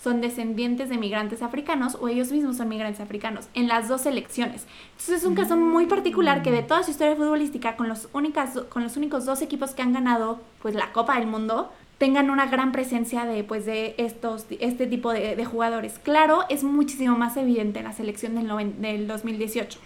son 0.08 0.22
descendientes 0.22 0.88
de 0.90 0.98
migrantes 0.98 1.42
africanos 1.42 1.98
o 2.00 2.08
ellos 2.08 2.32
mismos 2.32 2.56
son 2.58 2.70
migrantes 2.70 3.02
africanos 3.02 3.50
en 3.54 3.68
las 3.68 3.90
dos 3.90 4.02
selecciones. 4.02 4.66
Entonces 4.92 5.20
es 5.20 5.26
un 5.26 5.36
caso 5.36 5.58
muy 5.58 5.86
particular 5.86 6.44
que 6.44 6.52
de 6.52 6.64
toda 6.64 6.84
su 6.84 6.92
historia 6.92 7.16
futbolística, 7.16 7.76
con 7.76 7.90
los, 7.90 8.08
únicas, 8.14 8.58
con 8.70 8.84
los 8.84 8.96
únicos 8.96 9.26
dos 9.26 9.42
equipos 9.42 9.72
que 9.72 9.82
han 9.82 9.92
ganado 9.92 10.40
pues 10.62 10.76
la 10.76 10.94
Copa 10.94 11.18
del 11.20 11.28
Mundo, 11.28 11.70
tengan 11.98 12.30
una 12.30 12.46
gran 12.46 12.72
presencia 12.72 13.26
de, 13.26 13.44
pues, 13.44 13.66
de 13.66 13.96
estos, 13.98 14.46
este 14.60 14.86
tipo 14.88 15.12
de, 15.12 15.36
de 15.36 15.46
jugadores. 15.46 16.00
Claro, 16.04 16.46
es 16.48 16.64
muchísimo 16.64 17.18
más 17.18 17.36
evidente 17.38 17.80
en 17.80 17.86
la 17.86 17.94
selección 17.94 18.36
del, 18.36 18.48
noven- 18.48 18.76
del 18.78 19.08
2018. 19.08 19.80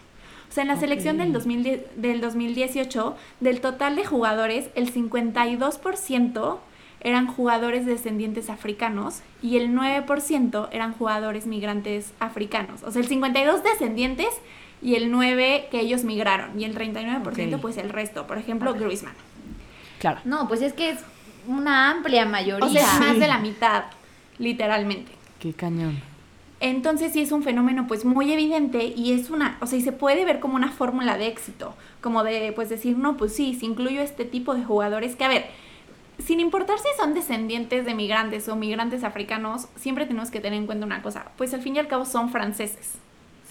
O 0.50 0.54
sea, 0.54 0.64
en 0.64 0.68
la 0.68 0.76
selección 0.76 1.18
del, 1.18 1.30
Ok. 1.30 1.34
2010 1.36 1.82
del 1.96 2.20
2018, 2.22 3.16
del 3.40 3.62
total 3.62 3.96
de 3.96 4.06
jugadores, 4.06 4.70
el 4.76 4.92
52% 4.94 6.58
eran 7.02 7.28
jugadores 7.28 7.86
descendientes 7.86 8.50
africanos 8.50 9.22
y 9.42 9.58
el 9.58 9.72
9% 9.72 10.70
eran 10.72 10.94
jugadores 10.94 11.48
migrantes 11.48 12.14
africanos. 12.20 12.84
O 12.84 12.92
sea, 12.92 13.02
el 13.02 13.08
52 13.08 13.64
descendientes 13.64 14.30
y 14.82 14.96
el 14.96 15.12
9 15.12 15.68
que 15.72 15.80
ellos 15.80 16.04
migraron 16.04 16.60
y 16.60 16.64
el 16.64 16.76
39% 16.76 17.56
Ok. 17.56 17.62
pues 17.62 17.78
el 17.78 17.90
resto. 17.90 18.28
Por 18.28 18.38
ejemplo, 18.38 18.74
Griezmann. 18.74 19.14
Claro. 20.00 20.20
No, 20.26 20.48
pues 20.48 20.62
es 20.62 20.74
que 20.74 20.92
es 20.92 21.00
una 21.48 21.90
amplia 21.90 22.26
mayoría. 22.26 22.66
O 22.66 22.70
sea, 22.70 22.82
es 22.82 23.00
más 23.00 23.20
de 23.20 23.28
la 23.28 23.40
mitad, 23.40 23.86
literalmente. 24.38 25.12
Qué 25.40 25.54
cañón. 25.54 26.00
Entonces 26.60 27.14
sí 27.14 27.22
es 27.22 27.32
un 27.32 27.42
fenómeno 27.42 27.88
pues 27.88 28.06
muy 28.06 28.32
evidente 28.32 28.94
y 28.96 29.14
es 29.14 29.32
una, 29.32 29.58
o 29.62 29.66
sea, 29.66 29.80
y 29.80 29.82
se 29.82 29.92
puede 29.92 30.26
ver 30.26 30.40
como 30.40 30.56
una 30.56 30.70
fórmula 30.72 31.18
de 31.18 31.26
éxito, 31.26 31.74
como 32.02 32.24
de 32.24 32.52
pues 32.56 32.70
decir, 32.70 32.96
no, 32.96 33.18
pues 33.18 33.36
sí, 33.36 33.56
si 33.60 33.66
incluyo 33.66 34.02
este 34.02 34.26
tipo 34.26 34.54
de 34.54 34.64
jugadores 34.64 35.16
que 35.16 35.24
a 35.24 35.28
ver, 35.28 35.48
sin 36.26 36.40
importar 36.40 36.78
si 36.80 36.88
son 36.98 37.14
descendientes 37.14 37.86
de 37.86 37.94
migrantes 37.94 38.48
o 38.50 38.56
migrantes 38.56 39.04
africanos, 39.04 39.68
siempre 39.76 40.06
tenemos 40.06 40.32
que 40.32 40.40
tener 40.40 40.58
en 40.60 40.66
cuenta 40.66 40.86
una 40.86 41.02
cosa, 41.02 41.32
pues 41.38 41.54
al 41.54 41.62
fin 41.62 41.76
y 41.76 41.80
al 41.80 41.88
cabo 41.88 42.06
son 42.06 42.30
franceses. 42.30 42.94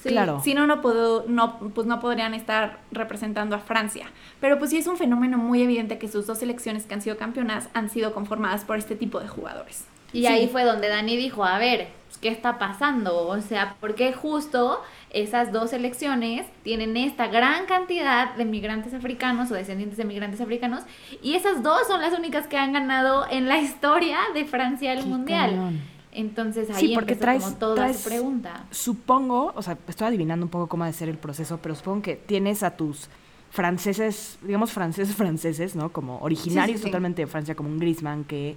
Sí. 0.03 0.09
Claro. 0.09 0.41
Si 0.43 0.55
no, 0.55 0.67
no, 0.67 0.81
puedo, 0.81 1.25
no, 1.29 1.59
pues 1.59 1.87
no 1.87 2.01
podrían 2.01 2.33
estar 2.33 2.79
representando 2.91 3.55
a 3.55 3.59
Francia. 3.59 4.11
Pero 4.41 4.59
pues 4.59 4.71
sí 4.71 4.79
es 4.79 4.87
un 4.87 4.97
fenómeno 4.97 5.37
muy 5.37 5.63
evidente 5.63 5.99
que 5.99 6.09
sus 6.09 6.27
dos 6.27 6.39
selecciones 6.39 6.87
que 6.87 6.95
han 6.95 7.03
sido 7.03 7.19
campeonas 7.19 7.69
han 7.75 7.91
sido 7.91 8.15
conformadas 8.15 8.65
por 8.65 8.79
este 8.79 8.97
tipo 8.97 9.21
de 9.21 9.29
jugadores. 9.29 9.85
Y 10.13 10.27
ahí 10.27 10.49
fue 10.49 10.65
donde 10.65 10.89
Dani 10.89 11.17
dijo, 11.17 11.45
a 11.45 11.59
ver, 11.59 11.89
¿qué 12.21 12.29
está 12.29 12.59
pasando? 12.59 13.29
O 13.29 13.41
sea, 13.41 13.77
¿por 13.81 13.95
qué 13.95 14.13
justo 14.13 14.83
esas 15.13 15.51
dos 15.53 15.73
elecciones 15.73 16.47
tienen 16.63 16.97
esta 16.97 17.27
gran 17.27 17.67
cantidad 17.67 18.35
de 18.37 18.45
migrantes 18.45 18.95
africanos 18.95 19.51
o 19.51 19.55
descendientes 19.55 19.99
de 19.99 20.05
migrantes 20.05 20.41
africanos? 20.41 20.85
Y 21.23 21.35
esas 21.35 21.63
dos 21.63 21.87
son 21.89 22.01
las 22.01 22.17
únicas 22.17 22.47
que 22.47 22.57
han 22.57 22.73
ganado 22.73 23.27
en 23.31 23.49
la 23.49 23.59
historia 23.59 24.19
de 24.35 24.45
Francia 24.45 24.93
el 24.93 25.01
Qué 25.01 25.07
Mundial. 25.07 25.51
cañón. 25.51 25.81
Entonces 26.13 26.69
ahí 26.71 26.89
Sí, 26.89 26.95
porque 26.95 27.15
traes- 27.17 27.43
como 27.45 27.57
toda 27.57 27.87
traes- 27.87 27.99
su 27.99 28.09
pregunta. 28.09 28.65
Supongo, 28.71 29.53
o 29.55 29.63
sea, 29.63 29.79
estoy 29.87 30.09
adivinando 30.09 30.45
un 30.47 30.51
poco 30.51 30.69
cómo 30.69 30.83
ha 30.85 30.89
de 30.89 30.93
ser 30.93 31.09
el 31.09 31.19
proceso, 31.19 31.59
pero 31.63 31.75
supongo 31.77 32.03
que 32.03 32.17
tienes 32.17 32.63
a 32.65 32.77
tus 32.77 33.09
franceses, 33.51 34.39
digamos 34.43 34.73
franceses 34.73 35.15
franceses, 35.17 35.77
¿no? 35.77 35.91
Como 35.93 36.19
originarios 36.21 36.79
Sí, 36.79 36.79
sí, 36.79 36.83
sí. 36.85 36.89
totalmente 36.91 37.23
de 37.23 37.27
Francia, 37.27 37.55
como 37.55 37.69
un 37.69 37.79
Griezmann 37.79 38.25
que, 38.25 38.57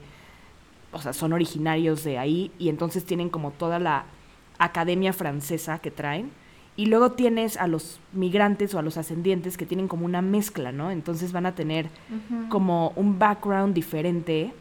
o 0.92 1.00
sea, 1.02 1.14
son 1.14 1.34
originarios 1.34 2.04
de 2.04 2.18
ahí 2.20 2.52
y 2.60 2.70
entonces 2.70 3.04
tienen 3.06 3.30
como 3.30 3.52
toda 3.52 3.80
la 3.80 4.06
academia 4.60 5.14
francesa 5.14 5.80
que 5.80 5.92
traen. 5.92 6.32
Y 6.76 6.88
luego 6.88 7.12
tienes 7.12 7.58
a 7.58 7.68
los 7.68 8.00
migrantes 8.14 8.74
o 8.74 8.80
a 8.80 8.82
los 8.82 8.98
ascendientes 8.98 9.58
que 9.58 9.66
tienen 9.66 9.88
como 9.88 10.06
una 10.06 10.22
mezcla, 10.24 10.72
¿no? 10.72 10.90
Entonces 10.90 11.32
van 11.32 11.46
a 11.46 11.54
tener 11.54 11.88
como 12.50 12.94
un 12.96 13.20
background 13.20 13.74
diferente 13.76 14.52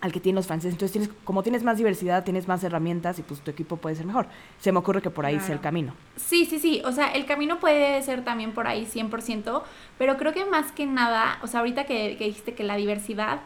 al 0.00 0.12
que 0.12 0.20
tienen 0.20 0.36
los 0.36 0.46
franceses. 0.46 0.74
Entonces, 0.74 0.92
tienes, 0.92 1.10
como 1.24 1.42
tienes 1.42 1.62
más 1.62 1.78
diversidad, 1.78 2.22
tienes 2.24 2.46
más 2.48 2.62
herramientas 2.64 3.18
y 3.18 3.22
pues 3.22 3.40
tu 3.40 3.50
equipo 3.50 3.76
puede 3.76 3.96
ser 3.96 4.06
mejor. 4.06 4.26
Se 4.60 4.70
me 4.70 4.78
ocurre 4.78 5.00
que 5.00 5.10
por 5.10 5.24
ahí 5.24 5.34
sea 5.36 5.54
el 5.54 5.60
Claro. 5.60 5.62
camino. 5.62 5.94
Sí, 6.16 6.44
sí, 6.46 6.58
sí. 6.58 6.82
O 6.84 6.92
sea, 6.92 7.12
el 7.12 7.24
camino 7.26 7.58
puede 7.60 8.02
ser 8.02 8.22
también 8.24 8.52
por 8.52 8.66
ahí 8.66 8.84
100%, 8.84 9.62
pero 9.98 10.16
creo 10.18 10.32
que 10.34 10.44
más 10.44 10.70
que 10.72 10.84
nada, 10.86 11.38
o 11.42 11.46
sea, 11.46 11.60
ahorita 11.60 11.84
que, 11.84 12.16
que 12.18 12.24
dijiste 12.26 12.54
que 12.54 12.62
la 12.64 12.76
diversidad 12.76 13.40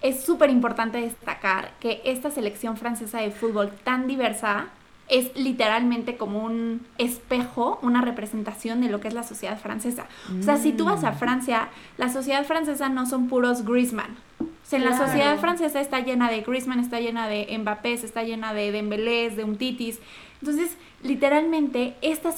es 0.00 0.22
súper 0.22 0.50
importante 0.50 0.98
destacar 1.00 1.72
que 1.80 2.00
esta 2.04 2.30
selección 2.30 2.76
francesa 2.76 3.20
de 3.20 3.30
fútbol 3.32 3.72
tan 3.82 4.06
diversa 4.06 4.68
es 5.08 5.34
literalmente 5.36 6.16
como 6.16 6.44
un 6.44 6.86
espejo, 6.98 7.78
una 7.82 8.02
representación 8.02 8.80
de 8.80 8.88
lo 8.90 9.00
que 9.00 9.08
es 9.08 9.14
la 9.14 9.22
sociedad 9.22 9.58
francesa. 9.58 10.06
O 10.38 10.42
sea, 10.42 10.56
si 10.58 10.72
tú 10.72 10.84
vas 10.84 11.02
a 11.04 11.12
Francia, 11.12 11.68
la 11.96 12.08
sociedad 12.10 12.44
francesa 12.44 12.88
no 12.88 13.06
son 13.06 13.28
puros 13.28 13.64
Griezmann. 13.64 14.16
O 14.40 14.44
sea, 14.70 14.78
en 14.78 14.84
la 14.84 14.96
sociedad 14.98 15.38
francesa 15.38 15.80
está 15.80 16.00
llena 16.00 16.30
de 16.30 16.42
Griezmann, 16.42 16.78
está 16.80 17.00
llena 17.00 17.26
de 17.26 17.56
Mbappé, 17.58 17.94
está 17.94 18.22
llena 18.22 18.52
de 18.52 18.70
Dembélés, 18.70 19.34
de 19.36 19.44
Umtitis. 19.44 19.98
Entonces, 20.42 20.76
literalmente, 21.02 21.94
esta, 22.02 22.30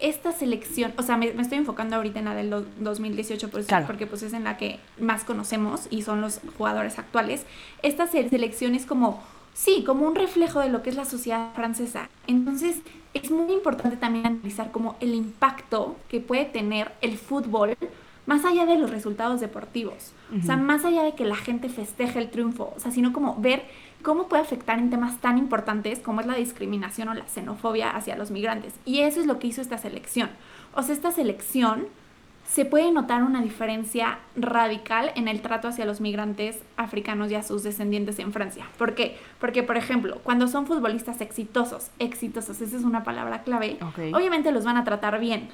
esta 0.00 0.32
selección, 0.32 0.92
o 0.98 1.02
sea, 1.02 1.16
me, 1.16 1.32
me 1.32 1.42
estoy 1.42 1.58
enfocando 1.58 1.96
ahorita 1.96 2.18
en 2.18 2.24
la 2.26 2.34
del 2.34 2.50
do- 2.50 2.66
2018 2.80 3.48
pues, 3.48 3.66
Claro. 3.66 3.86
porque 3.86 4.06
pues 4.06 4.22
es 4.24 4.32
en 4.32 4.44
la 4.44 4.56
que 4.56 4.80
más 5.00 5.24
conocemos 5.24 5.86
y 5.88 6.02
son 6.02 6.20
los 6.20 6.40
jugadores 6.58 6.98
actuales. 6.98 7.46
Esta 7.82 8.06
se- 8.08 8.28
selección 8.28 8.74
es 8.74 8.84
como, 8.84 9.22
sí, 9.54 9.84
como 9.84 10.06
un 10.06 10.14
reflejo 10.14 10.60
de 10.60 10.68
lo 10.68 10.82
que 10.82 10.90
es 10.90 10.96
la 10.96 11.04
sociedad 11.04 11.54
francesa. 11.54 12.08
Entonces, 12.26 12.78
es 13.14 13.30
muy 13.30 13.52
importante 13.52 13.96
también 13.96 14.26
analizar 14.26 14.70
como 14.70 14.96
el 15.00 15.14
impacto 15.14 15.96
que 16.08 16.20
puede 16.20 16.44
tener 16.44 16.92
el 17.00 17.18
fútbol 17.18 17.76
más 18.26 18.44
allá 18.44 18.66
de 18.66 18.78
los 18.78 18.90
resultados 18.90 19.40
deportivos. 19.40 20.12
O 20.38 20.46
sea, 20.46 20.56
más 20.56 20.84
allá 20.84 21.02
de 21.02 21.14
que 21.14 21.24
la 21.24 21.36
gente 21.36 21.68
festeje 21.68 22.18
el 22.18 22.30
triunfo, 22.30 22.72
o 22.76 22.80
sea, 22.80 22.90
sino 22.90 23.12
como 23.12 23.36
ver 23.40 23.64
cómo 24.02 24.28
puede 24.28 24.42
afectar 24.42 24.78
en 24.78 24.90
temas 24.90 25.18
tan 25.18 25.38
importantes 25.38 25.98
como 25.98 26.20
es 26.20 26.26
la 26.26 26.34
discriminación 26.34 27.08
o 27.08 27.14
la 27.14 27.28
xenofobia 27.28 27.90
hacia 27.90 28.16
los 28.16 28.30
migrantes. 28.30 28.74
Y 28.84 29.00
eso 29.00 29.20
es 29.20 29.26
lo 29.26 29.38
que 29.38 29.48
hizo 29.48 29.60
esta 29.60 29.78
selección. 29.78 30.30
O 30.74 30.82
sea, 30.82 30.94
esta 30.94 31.12
selección 31.12 31.86
se 32.48 32.64
puede 32.66 32.92
notar 32.92 33.22
una 33.22 33.40
diferencia 33.40 34.18
radical 34.36 35.10
en 35.14 35.26
el 35.28 35.40
trato 35.40 35.68
hacia 35.68 35.86
los 35.86 36.00
migrantes 36.00 36.58
africanos 36.76 37.30
y 37.30 37.34
a 37.34 37.42
sus 37.42 37.62
descendientes 37.62 38.18
en 38.18 38.32
Francia. 38.32 38.66
¿Por 38.76 38.94
qué? 38.94 39.16
Porque, 39.40 39.62
por 39.62 39.76
ejemplo, 39.78 40.18
cuando 40.22 40.48
son 40.48 40.66
futbolistas 40.66 41.20
exitosos, 41.22 41.90
exitosos, 41.98 42.60
esa 42.60 42.76
es 42.76 42.84
una 42.84 43.04
palabra 43.04 43.42
clave, 43.42 43.78
Ok. 43.80 44.14
obviamente 44.14 44.52
los 44.52 44.64
van 44.64 44.76
a 44.76 44.84
tratar 44.84 45.18
bien. 45.18 45.48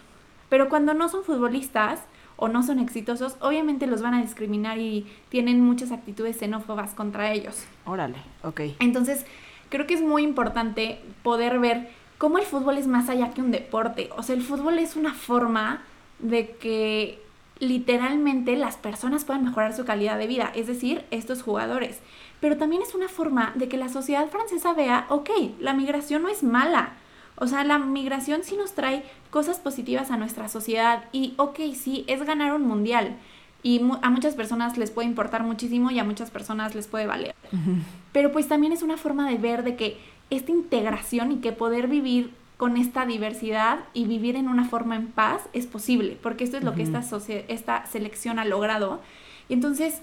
Pero 0.49 0.69
cuando 0.69 0.93
no 0.95 1.09
son 1.09 1.23
futbolistas 1.25 2.01
o 2.37 2.49
no 2.49 2.63
son 2.63 2.79
exitosos, 2.79 3.37
obviamente 3.41 3.87
los 3.87 4.03
van 4.03 4.15
a 4.15 4.23
discriminar 4.23 4.79
y 4.79 5.07
tienen 5.29 5.61
muchas 5.61 5.93
actitudes 5.93 6.39
xenófobas 6.39 6.95
contra 6.95 7.33
ellos. 7.33 7.65
Órale, 7.85 8.17
ok. 8.43 8.61
Entonces, 8.81 9.25
creo 9.69 9.87
que 9.87 9.95
es 9.95 10.03
muy 10.03 10.23
importante 10.25 11.01
poder 11.23 11.59
ver 11.61 11.91
cómo 12.17 12.39
el 12.39 12.45
fútbol 12.45 12.79
es 12.79 12.87
más 12.89 13.09
allá 13.09 13.33
que 13.35 13.43
un 13.43 13.51
deporte. 13.53 14.09
O 14.17 14.23
sea, 14.23 14.35
el 14.35 14.43
fútbol 14.43 14.79
es 14.79 14.97
una 14.97 15.15
forma 15.15 15.83
de 16.19 16.51
que 16.57 17.21
literalmente 17.61 18.57
las 18.57 18.77
personas 18.77 19.25
puedan 19.25 19.45
mejorar 19.45 19.75
su 19.75 19.85
calidad 19.85 20.19
de 20.19 20.27
vida, 20.27 20.53
es 20.55 20.67
decir, 20.67 21.05
estos 21.11 21.43
jugadores. 21.43 22.01
Pero 22.41 22.57
también 22.57 22.83
es 22.83 22.95
una 22.95 23.09
forma 23.09 23.53
de 23.57 23.69
que 23.69 23.77
la 23.77 23.89
sociedad 23.89 24.29
francesa 24.29 24.73
vea, 24.73 25.07
ok, 25.09 25.31
la 25.59 25.75
migración 25.75 26.23
no 26.23 26.29
es 26.29 26.43
mala. 26.43 26.93
O 27.37 27.47
sea, 27.47 27.65
la 27.65 27.79
migración 27.79 28.43
sí 28.43 28.57
nos 28.57 28.75
trae 28.75 29.05
cosas 29.31 29.59
positivas 29.59 30.11
a 30.11 30.17
nuestra 30.17 30.49
sociedad 30.49 31.05
y, 31.13 31.35
ok, 31.37 31.59
sí, 31.75 32.05
es 32.07 32.23
ganar 32.25 32.55
un 32.55 32.63
mundial. 32.63 33.17
Y 33.63 33.81
a 34.03 34.11
muchas 34.11 34.35
personas 34.35 34.79
les 34.79 34.91
puede 34.91 35.09
importar 35.09 35.43
muchísimo 35.43 35.91
y 35.91 35.99
a 35.99 36.05
muchas 36.05 36.31
personas 36.31 36.75
les 36.75 36.87
puede 36.87 37.07
valer. 37.07 37.35
Pero 38.13 38.31
pues 38.31 38.47
también 38.47 38.73
es 38.73 38.83
una 38.83 38.97
forma 38.97 39.29
de 39.29 39.37
ver 39.37 39.65
de 39.65 39.75
que 39.75 39.99
esta 40.31 40.53
integración 40.53 41.33
y 41.33 41.37
que 41.37 41.53
poder 41.53 41.89
vivir 41.89 42.33
con 42.59 42.77
esta 42.77 43.07
diversidad 43.07 43.79
y 43.95 44.05
vivir 44.05 44.37
en 44.37 44.49
una 44.49 44.65
forma 44.65 44.97
en 44.97 45.07
paz 45.07 45.43
es 45.55 45.67
posible, 45.67 46.19
porque 46.21 46.45
esto 46.45 46.59
es 46.59 46.65
lo 46.65 46.75
que 46.75 46.83
esta, 46.83 47.03
esta 47.47 47.87
selección 47.87 48.39
ha 48.39 48.45
logrado. 48.45 49.01
Y 49.49 49.55
entonces 49.55 50.03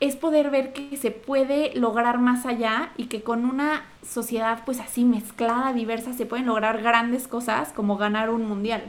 es 0.00 0.16
poder 0.16 0.50
ver 0.50 0.72
que 0.72 0.96
se 0.96 1.12
puede 1.12 1.72
lograr 1.76 2.18
más 2.18 2.46
allá 2.46 2.90
y 2.96 3.04
que 3.06 3.22
con 3.22 3.44
una 3.44 3.84
sociedad 4.02 4.62
pues 4.66 4.80
así 4.80 5.04
mezclada, 5.04 5.72
diversa, 5.72 6.12
se 6.12 6.26
pueden 6.26 6.46
lograr 6.46 6.82
grandes 6.82 7.28
cosas 7.28 7.72
como 7.72 7.96
ganar 7.96 8.28
un 8.28 8.46
mundial. 8.46 8.82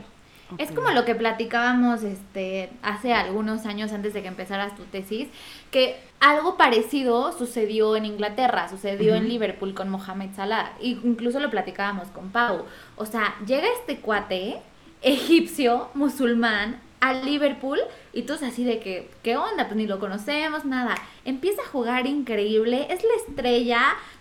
Es 0.58 0.70
como 0.70 0.90
lo 0.90 1.04
que 1.04 1.14
platicábamos 1.14 2.02
este 2.02 2.70
hace 2.82 3.12
algunos 3.12 3.66
años 3.66 3.92
antes 3.92 4.14
de 4.14 4.22
que 4.22 4.28
empezaras 4.28 4.76
tu 4.76 4.84
tesis, 4.84 5.28
que 5.70 5.96
algo 6.20 6.56
parecido 6.56 7.36
sucedió 7.36 7.96
en 7.96 8.04
Inglaterra, 8.04 8.68
sucedió 8.68 9.14
en 9.14 9.28
Liverpool 9.28 9.74
con 9.74 9.88
Mohamed 9.88 10.30
Salah, 10.36 10.72
e 10.80 10.88
incluso 10.88 11.40
lo 11.40 11.50
platicábamos 11.50 12.08
con 12.08 12.30
Pau. 12.30 12.64
O 12.96 13.06
sea, 13.06 13.34
llega 13.46 13.66
este 13.80 13.98
cuate 13.98 14.60
egipcio, 15.02 15.88
musulmán, 15.94 16.80
al 17.00 17.24
Liverpool 17.24 17.78
y 18.12 18.22
tú 18.22 18.34
así 18.34 18.64
de 18.64 18.80
que, 18.80 19.10
¿qué 19.22 19.36
onda? 19.36 19.66
Pues 19.66 19.76
ni 19.76 19.86
lo 19.86 19.98
conocemos, 19.98 20.64
nada. 20.64 20.94
Empieza 21.24 21.62
a 21.62 21.66
jugar 21.66 22.06
increíble, 22.06 22.86
es 22.90 23.02
la 23.02 23.14
estrella 23.26 23.80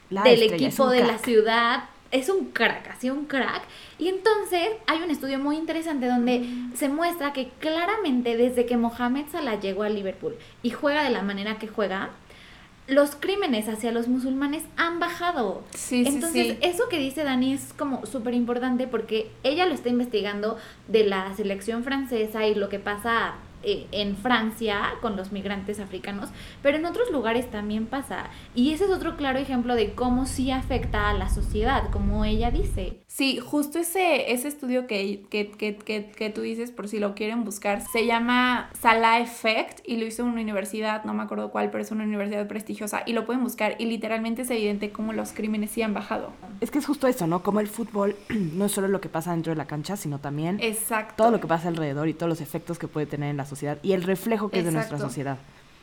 del 0.09 0.43
equipo 0.43 0.89
de 0.89 1.03
la 1.03 1.17
ciudad, 1.17 1.85
es 2.15 2.29
un 2.29 2.45
crack, 2.45 2.89
así 2.91 3.09
un 3.09 3.25
crack. 3.25 3.63
Y 3.99 4.07
entonces 4.07 4.69
hay 4.87 5.01
un 5.01 5.11
estudio 5.11 5.37
muy 5.37 5.57
interesante 5.57 6.07
donde 6.07 6.39
mm. 6.39 6.75
se 6.75 6.89
muestra 6.89 7.33
que 7.33 7.49
claramente 7.59 8.37
desde 8.37 8.65
que 8.65 8.77
Mohamed 8.77 9.25
Salah 9.31 9.59
llegó 9.59 9.83
a 9.83 9.89
Liverpool 9.89 10.35
y 10.63 10.69
juega 10.69 11.03
de 11.03 11.09
la 11.09 11.21
manera 11.21 11.57
que 11.57 11.67
juega, 11.67 12.11
los 12.87 13.15
crímenes 13.15 13.67
hacia 13.67 13.91
los 13.91 14.07
musulmanes 14.07 14.63
han 14.77 14.99
bajado. 14.99 15.63
Sí, 15.75 16.03
Entonces, 16.05 16.47
sí, 16.47 16.57
eso 16.61 16.87
que 16.87 16.99
dice 16.99 17.23
Dani 17.23 17.53
es 17.53 17.73
como 17.73 18.05
súper 18.05 18.33
importante 18.33 18.87
porque 18.87 19.31
ella 19.43 19.65
lo 19.65 19.73
está 19.73 19.89
investigando 19.89 20.57
de 20.87 21.03
la 21.03 21.35
selección 21.35 21.83
francesa 21.83 22.45
y 22.45 22.55
lo 22.55 22.69
que 22.69 22.79
pasa 22.79 23.35
eh, 23.65 23.87
en 23.91 24.15
Francia 24.15 24.93
con 25.01 25.15
los 25.15 25.31
migrantes 25.31 25.79
africanos, 25.79 26.29
pero 26.61 26.77
en 26.77 26.85
otros 26.85 27.11
lugares 27.11 27.49
también 27.49 27.87
pasa. 27.87 28.29
Y 28.53 28.71
ese 28.71 28.85
es 28.85 28.91
otro 28.91 29.17
claro 29.17 29.39
ejemplo 29.39 29.75
de 29.75 29.93
cómo 29.93 30.25
sí 30.25 30.51
afecta 30.51 31.09
a 31.09 31.13
la 31.13 31.29
sociedad, 31.29 31.89
como 31.91 32.25
ella 32.25 32.51
dice. 32.51 32.99
Sí, 33.07 33.39
justo 33.39 33.79
ese, 33.79 34.31
ese 34.31 34.47
estudio 34.47 34.87
que, 34.87 35.25
que, 35.29 35.49
que, 35.49 35.77
que, 35.77 36.29
tú 36.29 36.41
dices, 36.41 36.71
por 36.71 36.87
si 36.87 36.99
lo 36.99 37.15
quieren 37.15 37.43
buscar, 37.43 37.81
se 37.81 38.05
llama 38.05 38.69
Salah 38.79 39.19
Effect 39.19 39.79
y 39.87 39.97
lo 39.97 40.05
hizo 40.05 40.23
una 40.23 40.41
universidad, 40.41 41.03
no 41.05 41.13
me 41.13 41.23
acuerdo 41.23 41.49
cuál, 41.49 41.71
pero 41.71 41.83
es 41.83 41.91
una 41.91 42.03
universidad 42.03 42.47
prestigiosa 42.47 43.03
y 43.05 43.13
lo 43.13 43.25
pueden 43.25 43.43
buscar 43.43 43.75
y 43.79 43.85
literalmente 43.85 44.43
es 44.43 44.49
evidente 44.51 44.91
cómo 44.91 45.13
los 45.13 45.31
crímenes 45.31 45.71
sí 45.71 45.81
han 45.81 45.93
bajado. 45.93 46.33
Es 46.61 46.71
que 46.71 46.77
es 46.77 46.85
justo 46.85 47.07
eso, 47.07 47.25
¿no? 47.25 47.41
Como 47.41 47.61
el 47.61 47.67
fútbol 47.67 48.15
no 48.29 48.65
es 48.65 48.71
solo 48.71 48.87
lo 48.87 49.01
que 49.01 49.09
pasa 49.09 49.31
dentro 49.31 49.51
de 49.51 49.57
la 49.57 49.65
cancha, 49.65 49.97
sino 49.97 50.19
también 50.19 50.59
Exacto. 50.61 51.15
todo 51.17 51.31
lo 51.31 51.39
que 51.39 51.47
pasa 51.47 51.69
alrededor 51.69 52.07
y 52.07 52.13
todos 52.13 52.29
los 52.29 52.41
efectos 52.41 52.77
que 52.77 52.87
puede 52.87 53.07
tener 53.07 53.31
en 53.31 53.37
la 53.37 53.45
sociedad 53.45 53.54
y 53.83 53.93
el 53.93 54.03
reflejo 54.03 54.49
que 54.49 54.59
es 54.59 54.65
de 54.65 54.71
nuestra 54.71 54.97
sociedad. 54.97 55.37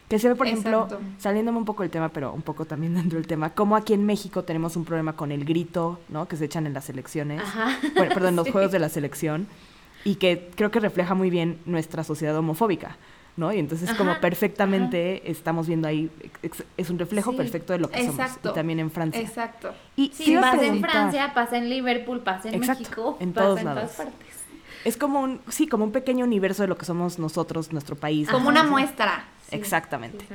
Que 0.08 0.18
se 0.18 0.28
ve, 0.28 0.34
por 0.34 0.46
ejemplo, 0.46 0.88
saliéndome 1.18 1.56
un 1.56 1.64
poco 1.64 1.82
del 1.82 1.90
tema, 1.90 2.10
pero 2.10 2.32
un 2.32 2.42
poco 2.42 2.66
también 2.66 2.94
dentro 2.96 3.18
del 3.18 3.26
tema, 3.26 3.50
como 3.50 3.76
aquí 3.76 3.94
en 3.94 4.04
México 4.04 4.44
tenemos 4.44 4.76
un 4.76 4.84
problema 4.84 5.14
con 5.14 5.32
el 5.32 5.44
grito, 5.44 6.00
¿no? 6.08 6.28
Que 6.28 6.36
se 6.36 6.44
echan 6.44 6.66
en 6.66 6.74
las 6.74 6.90
elecciones, 6.90 7.42
bueno, 7.96 8.12
perdón, 8.12 8.30
en 8.30 8.36
los 8.36 8.50
juegos 8.50 8.72
de 8.72 8.78
la 8.78 8.88
selección, 8.88 9.46
y 10.04 10.16
que 10.16 10.50
creo 10.54 10.70
que 10.70 10.80
refleja 10.80 11.14
muy 11.14 11.30
bien 11.30 11.58
nuestra 11.64 12.04
sociedad 12.04 12.36
homofóbica. 12.36 12.96
¿no? 13.36 13.52
Y 13.52 13.58
entonces 13.58 13.92
como 13.94 14.20
perfectamente 14.20 15.30
estamos 15.30 15.66
viendo 15.66 15.88
ahí, 15.88 16.10
es 16.76 16.90
un 16.90 16.98
reflejo 16.98 17.34
perfecto 17.34 17.72
de 17.72 17.78
lo 17.78 17.88
que 17.88 18.06
somos. 18.06 18.38
Y 18.44 18.48
también 18.48 18.78
en 18.80 18.90
Francia. 18.90 19.20
Exacto. 19.20 19.72
Y 19.96 20.12
si 20.12 20.36
pasa 20.36 20.64
en 20.64 20.80
Francia, 20.80 21.32
pasa 21.34 21.56
en 21.56 21.70
Liverpool, 21.70 22.20
pasa 22.20 22.50
en 22.50 22.60
México, 22.60 23.16
en 23.20 23.32
pasa 23.32 23.60
en 23.60 23.66
todas 23.66 23.92
partes. 23.92 24.41
Es 24.84 24.96
como 24.96 25.20
un, 25.20 25.40
sí, 25.48 25.66
como 25.66 25.84
un 25.84 25.92
pequeño 25.92 26.24
universo 26.24 26.62
de 26.62 26.68
lo 26.68 26.76
que 26.76 26.84
somos 26.84 27.18
nosotros, 27.18 27.72
nuestro 27.72 27.96
país. 27.96 28.28
Como 28.28 28.48
una 28.48 28.64
muestra. 28.64 29.24
Exactamente. 29.50 30.26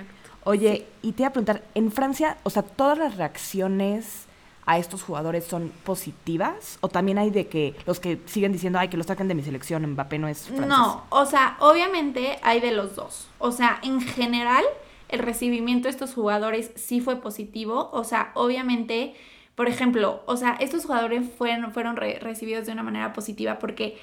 Oye, 0.44 0.86
y 1.02 1.12
te 1.12 1.24
iba 1.24 1.30
a 1.30 1.34
preguntar, 1.34 1.64
en 1.76 1.92
Francia, 1.92 2.38
o 2.44 2.50
sea, 2.50 2.64
¿todas 2.64 2.98
las 2.98 3.18
reacciones 3.18 4.28
a 4.66 4.78
estos 4.78 5.02
jugadores 5.02 5.46
son 5.46 5.72
positivas? 5.84 6.78
¿O 6.82 6.90
también 6.90 7.18
hay 7.18 7.32
de 7.32 7.48
que 7.48 7.76
los 7.86 8.00
que 8.00 8.22
siguen 8.26 8.52
diciendo, 8.52 8.80
ay, 8.80 8.90
que 8.90 8.98
lo 8.98 9.04
saquen 9.04 9.28
de 9.28 9.36
mi 9.36 9.42
selección, 9.42 9.86
Mbappé 9.92 10.20
no 10.20 10.28
es 10.28 10.44
francés? 10.44 10.68
No, 10.68 11.06
o 11.10 11.26
sea, 11.26 11.58
obviamente 11.60 12.38
hay 12.44 12.60
de 12.60 12.72
los 12.72 12.96
dos. 12.96 13.28
O 13.40 13.52
sea, 13.52 13.80
en 13.84 14.02
general, 14.02 14.64
el 15.10 15.20
recibimiento 15.20 15.88
de 15.88 15.92
estos 15.92 16.14
jugadores 16.14 16.72
sí 16.76 17.02
fue 17.02 17.18
positivo. 17.18 17.90
O 17.94 18.04
sea, 18.04 18.32
obviamente, 18.34 19.16
por 19.56 19.68
ejemplo, 19.68 20.22
o 20.26 20.38
sea, 20.38 20.58
estos 20.60 20.86
jugadores 20.86 21.26
fueron, 21.38 21.72
fueron 21.72 21.96
recibidos 21.96 22.66
de 22.66 22.74
una 22.74 22.84
manera 22.84 23.14
positiva 23.14 23.60
porque 23.60 23.98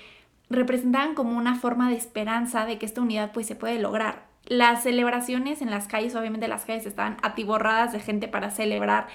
representaban 0.51 1.15
como 1.15 1.37
una 1.37 1.57
forma 1.57 1.89
de 1.91 1.97
esperanza 1.97 2.67
de 2.67 2.79
que 2.79 2.87
esta 2.87 3.01
unidad 3.01 3.33
pues 3.33 3.47
se 3.47 3.57
puede 3.57 3.79
lograr. 3.79 4.27
Las 4.47 4.83
celebraciones 4.83 5.63
en 5.63 5.71
las 5.71 5.89
calles, 5.89 6.15
obviamente 6.15 6.49
las 6.49 6.65
calles 6.65 6.87
estaban 6.87 7.17
atiborradas 7.23 7.93
de 7.93 8.01
gente 8.01 8.29
para 8.29 8.51
celebrar 8.51 9.07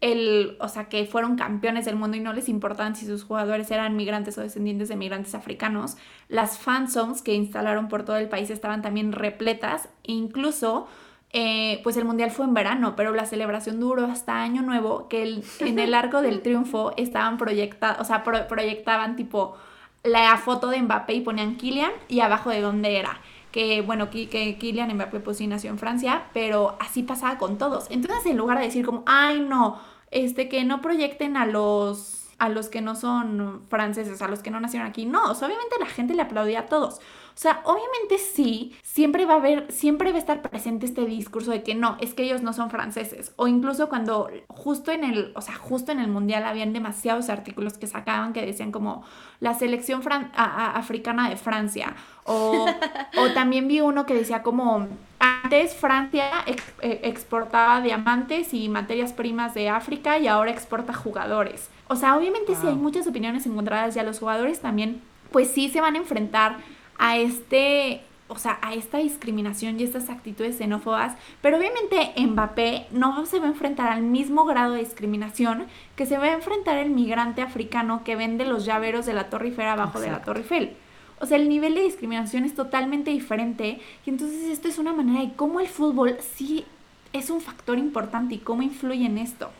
el, 0.00 0.56
o 0.58 0.68
sea, 0.68 0.88
que 0.88 1.06
fueron 1.06 1.36
campeones 1.36 1.84
del 1.84 1.94
mundo 1.94 2.16
y 2.16 2.20
no 2.20 2.32
les 2.32 2.48
importaban 2.48 2.96
si 2.96 3.06
sus 3.06 3.22
jugadores 3.22 3.70
eran 3.70 3.94
migrantes 3.94 4.36
o 4.36 4.40
descendientes 4.40 4.88
de 4.88 4.96
migrantes 4.96 5.36
africanos. 5.36 5.96
Las 6.28 6.58
fan 6.58 6.90
zones 6.90 7.22
que 7.22 7.34
instalaron 7.34 7.88
por 7.88 8.04
todo 8.04 8.16
el 8.16 8.28
país 8.28 8.50
estaban 8.50 8.82
también 8.82 9.12
repletas 9.12 9.88
e 10.02 10.12
incluso 10.12 10.88
eh, 11.32 11.80
pues 11.84 11.96
el 11.96 12.04
mundial 12.04 12.32
fue 12.32 12.44
en 12.44 12.52
verano, 12.52 12.94
pero 12.96 13.14
la 13.14 13.24
celebración 13.24 13.78
duró 13.78 14.04
hasta 14.06 14.42
año 14.42 14.62
nuevo, 14.62 15.08
que 15.08 15.40
en 15.60 15.78
el 15.78 15.94
arco 15.94 16.20
del 16.20 16.42
triunfo 16.42 16.92
estaban 16.96 17.38
proyectados, 17.38 18.00
o 18.00 18.04
sea, 18.04 18.24
proyectaban 18.24 19.14
tipo 19.14 19.56
la 20.02 20.36
foto 20.36 20.68
de 20.68 20.82
Mbappé 20.82 21.14
y 21.14 21.20
ponían 21.20 21.56
Kylian 21.56 21.92
y 22.08 22.20
abajo 22.20 22.50
de 22.50 22.60
dónde 22.60 22.98
era. 22.98 23.20
Que 23.50 23.82
bueno, 23.82 24.08
que 24.10 24.56
Kylian 24.58 24.94
Mbappé 24.94 25.20
pues 25.20 25.38
sí 25.38 25.46
nació 25.46 25.70
en 25.70 25.78
Francia, 25.78 26.24
pero 26.32 26.76
así 26.80 27.02
pasaba 27.02 27.38
con 27.38 27.58
todos. 27.58 27.86
Entonces 27.90 28.26
en 28.26 28.36
lugar 28.36 28.58
de 28.58 28.64
decir 28.64 28.84
como, 28.84 29.02
ay 29.06 29.40
no, 29.40 29.80
este 30.10 30.48
que 30.48 30.64
no 30.64 30.80
proyecten 30.80 31.36
a 31.36 31.46
los 31.46 32.21
a 32.42 32.48
los 32.48 32.68
que 32.68 32.80
no 32.80 32.96
son 32.96 33.62
franceses, 33.68 34.20
a 34.20 34.26
los 34.26 34.40
que 34.40 34.50
no 34.50 34.58
nacieron 34.58 34.88
aquí. 34.88 35.06
No, 35.06 35.30
obviamente 35.30 35.76
la 35.78 35.86
gente 35.86 36.12
le 36.12 36.22
aplaudía 36.22 36.60
a 36.60 36.66
todos. 36.66 36.96
O 36.96 37.36
sea, 37.36 37.60
obviamente 37.62 38.18
sí, 38.18 38.76
siempre 38.82 39.26
va 39.26 39.34
a 39.34 39.36
haber, 39.36 39.70
siempre 39.70 40.10
va 40.10 40.16
a 40.16 40.18
estar 40.18 40.42
presente 40.42 40.84
este 40.84 41.06
discurso 41.06 41.52
de 41.52 41.62
que 41.62 41.76
no, 41.76 41.96
es 42.00 42.14
que 42.14 42.24
ellos 42.24 42.42
no 42.42 42.52
son 42.52 42.68
franceses. 42.68 43.32
O 43.36 43.46
incluso 43.46 43.88
cuando 43.88 44.28
justo 44.48 44.90
en 44.90 45.04
el, 45.04 45.30
o 45.36 45.40
sea, 45.40 45.54
justo 45.54 45.92
en 45.92 46.00
el 46.00 46.08
mundial 46.08 46.42
habían 46.42 46.72
demasiados 46.72 47.28
artículos 47.28 47.78
que 47.78 47.86
sacaban 47.86 48.32
que 48.32 48.44
decían 48.44 48.72
como 48.72 49.04
la 49.38 49.54
selección 49.54 50.02
africana 50.34 51.30
de 51.30 51.36
Francia. 51.36 51.94
O, 52.24 52.66
o 53.18 53.30
también 53.34 53.68
vi 53.68 53.80
uno 53.82 54.04
que 54.04 54.14
decía 54.14 54.42
como 54.42 54.88
antes 55.20 55.76
Francia 55.76 56.28
eh, 56.46 57.00
exportaba 57.04 57.80
diamantes 57.82 58.52
y 58.52 58.68
materias 58.68 59.12
primas 59.12 59.54
de 59.54 59.68
África 59.68 60.18
y 60.18 60.26
ahora 60.26 60.50
exporta 60.50 60.92
jugadores. 60.92 61.70
O 61.92 61.96
sea, 61.96 62.16
obviamente 62.16 62.54
sí 62.54 62.66
hay 62.66 62.74
muchas 62.74 63.06
opiniones 63.06 63.44
encontradas 63.44 63.94
ya 63.94 64.02
los 64.02 64.18
jugadores 64.18 64.60
también, 64.60 65.02
pues 65.30 65.50
sí 65.50 65.68
se 65.68 65.82
van 65.82 65.94
a 65.94 65.98
enfrentar 65.98 66.56
a 66.96 67.18
este, 67.18 68.00
o 68.28 68.38
sea, 68.38 68.58
a 68.62 68.72
esta 68.72 68.96
discriminación 68.96 69.78
y 69.78 69.82
estas 69.82 70.08
actitudes 70.08 70.56
xenófobas, 70.56 71.14
pero 71.42 71.58
obviamente 71.58 72.14
Mbappé 72.16 72.86
no 72.92 73.26
se 73.26 73.40
va 73.40 73.44
a 73.44 73.50
enfrentar 73.50 73.90
al 73.92 74.00
mismo 74.00 74.46
grado 74.46 74.72
de 74.72 74.80
discriminación 74.80 75.66
que 75.94 76.06
se 76.06 76.16
va 76.16 76.24
a 76.24 76.32
enfrentar 76.32 76.78
el 76.78 76.88
migrante 76.88 77.42
africano 77.42 78.04
que 78.04 78.16
vende 78.16 78.46
los 78.46 78.64
llaveros 78.64 79.04
de 79.04 79.12
la 79.12 79.28
Torre 79.28 79.48
Eiffel 79.48 79.66
abajo 79.66 80.00
de 80.00 80.10
la 80.10 80.22
Torre 80.22 80.40
Eiffel. 80.40 80.72
O 81.20 81.26
sea, 81.26 81.36
el 81.36 81.46
nivel 81.50 81.74
de 81.74 81.82
discriminación 81.82 82.46
es 82.46 82.54
totalmente 82.54 83.10
diferente 83.10 83.82
y 84.06 84.08
entonces 84.08 84.44
esto 84.44 84.66
es 84.66 84.78
una 84.78 84.94
manera 84.94 85.20
de 85.20 85.34
cómo 85.34 85.60
el 85.60 85.68
fútbol 85.68 86.16
sí 86.36 86.64
es 87.12 87.28
un 87.28 87.42
factor 87.42 87.76
importante 87.76 88.36
y 88.36 88.38
cómo 88.38 88.62
influye 88.62 89.04
en 89.04 89.18
esto. 89.18 89.50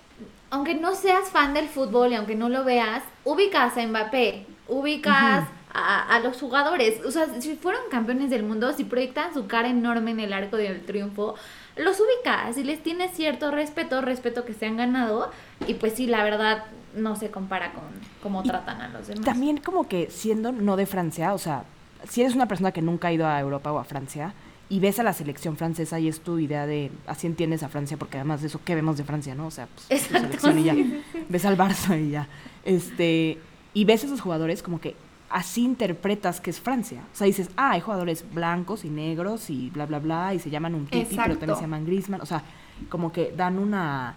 Aunque 0.52 0.74
no 0.74 0.94
seas 0.94 1.30
fan 1.30 1.54
del 1.54 1.66
fútbol 1.66 2.12
y 2.12 2.14
aunque 2.14 2.34
no 2.34 2.50
lo 2.50 2.62
veas, 2.62 3.02
ubicas 3.24 3.74
a 3.78 3.86
Mbappé, 3.86 4.44
ubicas 4.68 5.48
a, 5.72 6.20
los 6.22 6.38
jugadores. 6.38 7.02
O 7.06 7.10
sea, 7.10 7.40
si 7.40 7.56
fueron 7.56 7.80
campeones 7.90 8.28
del 8.28 8.42
mundo, 8.42 8.70
si 8.74 8.84
proyectan 8.84 9.32
su 9.32 9.46
cara 9.46 9.68
enorme 9.68 10.10
en 10.10 10.20
el 10.20 10.34
arco 10.34 10.58
del 10.58 10.84
triunfo, 10.84 11.36
los 11.76 11.98
ubicas 11.98 12.58
y 12.58 12.64
les 12.64 12.82
tienes 12.82 13.12
cierto 13.12 13.50
respeto, 13.50 14.02
respeto 14.02 14.44
que 14.44 14.52
se 14.52 14.66
han 14.66 14.76
ganado. 14.76 15.30
Y 15.66 15.72
pues 15.72 15.94
sí, 15.94 16.06
la 16.06 16.22
verdad, 16.22 16.64
no 16.94 17.16
se 17.16 17.30
compara 17.30 17.72
con 17.72 17.84
cómo 18.22 18.42
tratan 18.42 18.82
a 18.82 18.88
los 18.88 19.06
demás. 19.06 19.24
También 19.24 19.56
como 19.56 19.88
que 19.88 20.10
siendo 20.10 20.52
no 20.52 20.76
de 20.76 20.84
Francia, 20.84 21.32
o 21.32 21.38
sea, 21.38 21.64
si 22.06 22.20
eres 22.20 22.34
una 22.34 22.46
persona 22.46 22.72
que 22.72 22.82
nunca 22.82 23.08
ha 23.08 23.12
ido 23.12 23.26
a 23.26 23.40
Europa 23.40 23.72
o 23.72 23.78
a 23.78 23.84
Francia 23.84 24.34
y 24.72 24.80
ves 24.80 24.98
a 24.98 25.02
la 25.02 25.12
selección 25.12 25.58
francesa 25.58 26.00
y 26.00 26.08
es 26.08 26.20
tu 26.20 26.38
idea 26.38 26.66
de 26.66 26.90
así 27.06 27.26
entiendes 27.26 27.62
a 27.62 27.68
Francia 27.68 27.98
porque 27.98 28.16
además 28.16 28.40
de 28.40 28.46
eso 28.46 28.58
qué 28.64 28.74
vemos 28.74 28.96
de 28.96 29.04
Francia, 29.04 29.35
¿no? 29.35 29.48
O 29.48 29.50
sea, 29.50 29.66
pues 29.66 30.00
selección 30.00 30.58
y 30.58 30.64
ya. 30.64 30.74
Ves 31.28 31.44
al 31.44 31.58
Barça 31.58 32.02
y 32.02 32.12
ya. 32.12 32.26
Este, 32.64 33.38
y 33.74 33.85
ves 33.85 34.02
a 34.02 34.06
esos 34.06 34.22
jugadores 34.22 34.62
como 34.62 34.80
que 34.80 34.96
así 35.28 35.62
interpretas 35.62 36.40
que 36.40 36.48
es 36.48 36.58
Francia. 36.58 37.02
O 37.12 37.14
sea, 37.14 37.26
dices, 37.26 37.50
ah, 37.58 37.72
hay 37.72 37.82
jugadores 37.82 38.24
blancos 38.32 38.87
y 38.87 38.88
negros 38.88 39.50
y 39.50 39.68
bla, 39.68 39.85
bla, 39.85 39.98
bla, 39.98 40.32
y 40.32 40.38
se 40.38 40.48
llaman 40.48 40.74
un 40.74 40.87
tipi, 40.87 41.16
pero 41.16 41.37
también 41.37 41.56
se 41.56 41.64
llaman 41.64 41.85
Griezmann. 41.85 42.22
O 42.22 42.26
sea, 42.26 42.42
como 42.88 43.12
que 43.12 43.30
dan 43.37 43.58
una, 43.58 44.16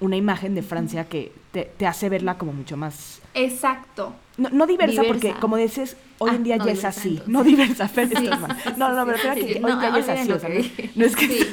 una 0.00 0.16
imagen 0.16 0.54
de 0.54 0.62
Francia 0.62 1.04
que 1.08 1.32
te, 1.52 1.64
te 1.76 1.86
hace 1.86 2.08
verla 2.08 2.38
como 2.38 2.52
mucho 2.52 2.76
más... 2.76 3.20
Exacto. 3.34 4.14
No, 4.38 4.48
no 4.50 4.66
diversa, 4.66 5.02
porque 5.06 5.32
como 5.34 5.56
dices, 5.56 5.96
hoy 6.18 6.30
Ah, 6.32 6.36
en 6.36 6.42
día 6.42 6.56
no 6.56 6.64
ya 6.66 6.72
es 6.72 6.84
así. 6.84 7.08
entonces. 7.10 7.28
No 7.28 7.44
diversa, 7.44 7.86
Fer, 7.88 8.08
Sí, 8.08 8.16
sí, 8.16 8.30
No, 8.78 8.92
no, 8.94 9.04
me 9.06 9.12
refiero 9.12 9.32
a 9.32 9.34
sí, 9.34 9.40
que 9.42 9.52
sí. 9.54 9.60
hoy 9.62 9.70
No, 9.70 9.82
ya 9.82 9.90
ya 9.90 9.98
es 9.98 10.08
así. 10.08 10.32
O 10.32 10.38
sea, 10.38 10.48
no, 10.96 11.04
es 11.04 11.16
que 11.16 11.26
Sí. 11.28 11.46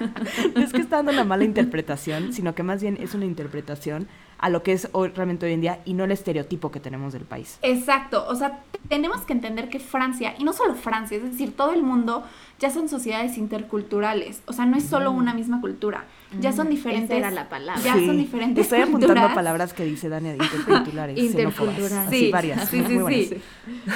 no 0.54 0.62
es 0.62 0.72
que 0.72 0.80
está 0.80 0.96
dando 0.96 1.12
una 1.12 1.24
mala 1.24 1.44
interpretación, 1.44 2.32
sino 2.32 2.54
que 2.54 2.62
más 2.62 2.80
bien 2.80 2.96
es 3.00 3.14
una 3.14 3.24
interpretación 3.26 4.06
a 4.38 4.48
lo 4.48 4.62
que 4.62 4.72
es 4.72 4.88
hoy, 4.92 5.08
realmente 5.10 5.44
hoy 5.44 5.52
en 5.52 5.60
día 5.60 5.80
y 5.84 5.92
no 5.92 6.04
el 6.04 6.12
estereotipo 6.12 6.70
que 6.70 6.80
tenemos 6.80 7.12
del 7.12 7.24
país. 7.24 7.58
Exacto, 7.60 8.24
o 8.28 8.34
sea, 8.34 8.60
tenemos 8.88 9.20
que 9.22 9.34
entender 9.34 9.68
que 9.68 9.78
Francia, 9.80 10.34
y 10.38 10.44
no 10.44 10.54
solo 10.54 10.74
Francia, 10.74 11.18
es 11.18 11.24
decir, 11.24 11.54
todo 11.54 11.72
el 11.72 11.82
mundo 11.82 12.24
ya 12.58 12.70
son 12.70 12.88
sociedades 12.88 13.36
interculturales, 13.36 14.40
o 14.46 14.52
sea, 14.54 14.64
no 14.64 14.78
es 14.78 14.84
solo 14.84 15.10
una 15.10 15.34
misma 15.34 15.60
cultura, 15.60 16.04
ya 16.38 16.52
son 16.52 16.68
diferentes. 16.70 17.10
esa 17.10 17.16
era 17.18 17.30
la 17.30 17.48
palabra. 17.48 17.82
Ya 17.82 17.94
son 17.94 18.16
diferentes 18.16 18.62
Estoy 18.64 18.80
apuntando 18.82 19.08
culturas. 19.14 19.34
palabras 19.34 19.72
que 19.72 19.84
dice 19.84 20.08
Dania 20.08 20.32
de 20.32 20.38
interculturales. 20.44 21.18
Intercultural. 21.18 21.74
xenófobas, 21.76 22.10
Sí, 22.10 22.16
así 22.16 22.30
varias. 22.30 22.68
sí, 22.68 22.84
sí, 22.86 22.98
muy 22.98 23.24
sí. 23.26 23.36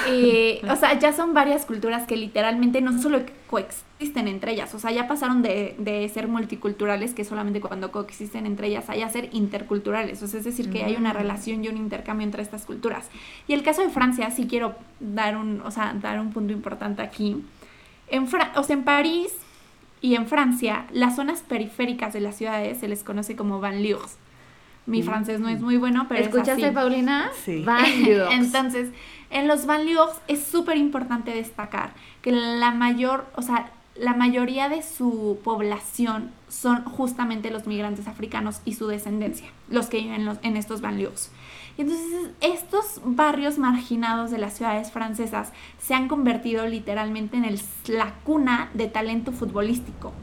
Eh, 0.07 0.61
o 0.69 0.75
sea, 0.75 0.97
ya 0.99 1.13
son 1.13 1.33
varias 1.33 1.65
culturas 1.65 2.05
que 2.07 2.17
literalmente 2.17 2.81
no 2.81 2.99
solo 3.01 3.21
coexisten 3.47 4.27
entre 4.27 4.51
ellas, 4.53 4.73
o 4.75 4.79
sea, 4.79 4.91
ya 4.91 5.07
pasaron 5.07 5.41
de, 5.41 5.75
de 5.77 6.07
ser 6.09 6.27
multiculturales, 6.27 7.13
que 7.13 7.23
solamente 7.23 7.61
cuando 7.61 7.91
coexisten 7.91 8.45
entre 8.45 8.67
ellas 8.67 8.89
hay 8.89 9.01
a 9.03 9.09
ser 9.09 9.29
interculturales, 9.31 10.21
o 10.21 10.27
sea, 10.27 10.39
es 10.39 10.45
decir, 10.45 10.69
que 10.69 10.83
hay 10.83 10.95
una 10.95 11.13
Mm. 11.13 11.17
relación 11.17 11.63
y 11.63 11.69
un 11.69 11.77
intercambio 11.77 12.25
entre 12.25 12.41
estas 12.43 12.65
culturas. 12.65 13.07
Y 13.47 13.53
el 13.53 13.63
caso 13.63 13.81
de 13.81 13.89
Francia, 13.89 14.29
sí 14.31 14.47
quiero 14.47 14.75
dar 14.99 15.37
un, 15.37 15.61
o 15.61 15.71
sea, 15.71 15.93
dar 16.01 16.19
un 16.19 16.31
punto 16.33 16.51
importante 16.53 17.01
aquí. 17.01 17.43
En, 18.09 18.27
Fra- 18.27 18.51
o 18.55 18.63
sea, 18.63 18.75
en 18.75 18.83
París 18.83 19.31
y 20.05 20.15
en 20.15 20.27
Francia, 20.27 20.85
las 20.91 21.15
zonas 21.15 21.41
periféricas 21.41 22.13
de 22.13 22.21
las 22.21 22.35
ciudades 22.37 22.79
se 22.79 22.87
les 22.87 23.03
conoce 23.03 23.35
como 23.35 23.59
banlieues. 23.59 24.17
Mi 24.85 25.01
Mm. 25.01 25.05
francés 25.05 25.39
no 25.39 25.49
es 25.49 25.61
muy 25.61 25.77
bueno, 25.77 26.05
pero 26.07 26.21
es 26.21 26.27
¿Escuchaste, 26.27 26.65
así. 26.67 26.75
Paulina? 26.75 27.29
Sí. 27.43 27.63
Banlieues. 27.63 28.29
Entonces, 28.31 28.89
en 29.31 29.47
los 29.47 29.65
banlieues 29.65 30.11
es 30.27 30.43
súper 30.43 30.77
importante 30.77 31.31
destacar 31.31 31.93
que 32.21 32.31
la 32.31 32.71
mayor, 32.71 33.25
o 33.35 33.41
sea, 33.41 33.71
la 33.95 34.13
mayoría 34.13 34.69
de 34.69 34.83
su 34.83 35.39
población 35.43 36.29
son 36.49 36.83
justamente 36.83 37.49
los 37.49 37.65
migrantes 37.65 38.07
africanos 38.07 38.61
y 38.65 38.73
su 38.73 38.87
descendencia, 38.87 39.47
los 39.69 39.87
que 39.87 39.97
viven 39.97 40.15
en, 40.15 40.25
los- 40.25 40.37
en 40.43 40.55
estos 40.57 40.81
banlieues. 40.81 41.31
Y 41.77 41.81
entonces 41.81 42.29
estos 42.39 43.01
barrios 43.03 43.57
marginados 43.57 44.31
de 44.31 44.37
las 44.37 44.53
ciudades 44.53 44.91
francesas 44.91 45.51
se 45.77 45.93
han 45.93 46.07
convertido 46.07 46.65
literalmente 46.67 47.35
en 47.35 47.43
el, 47.43 47.59
la 47.87 48.13
cuna 48.23 48.69
de 48.73 48.87
talento 48.87 49.33
futbolístico. 49.33 50.13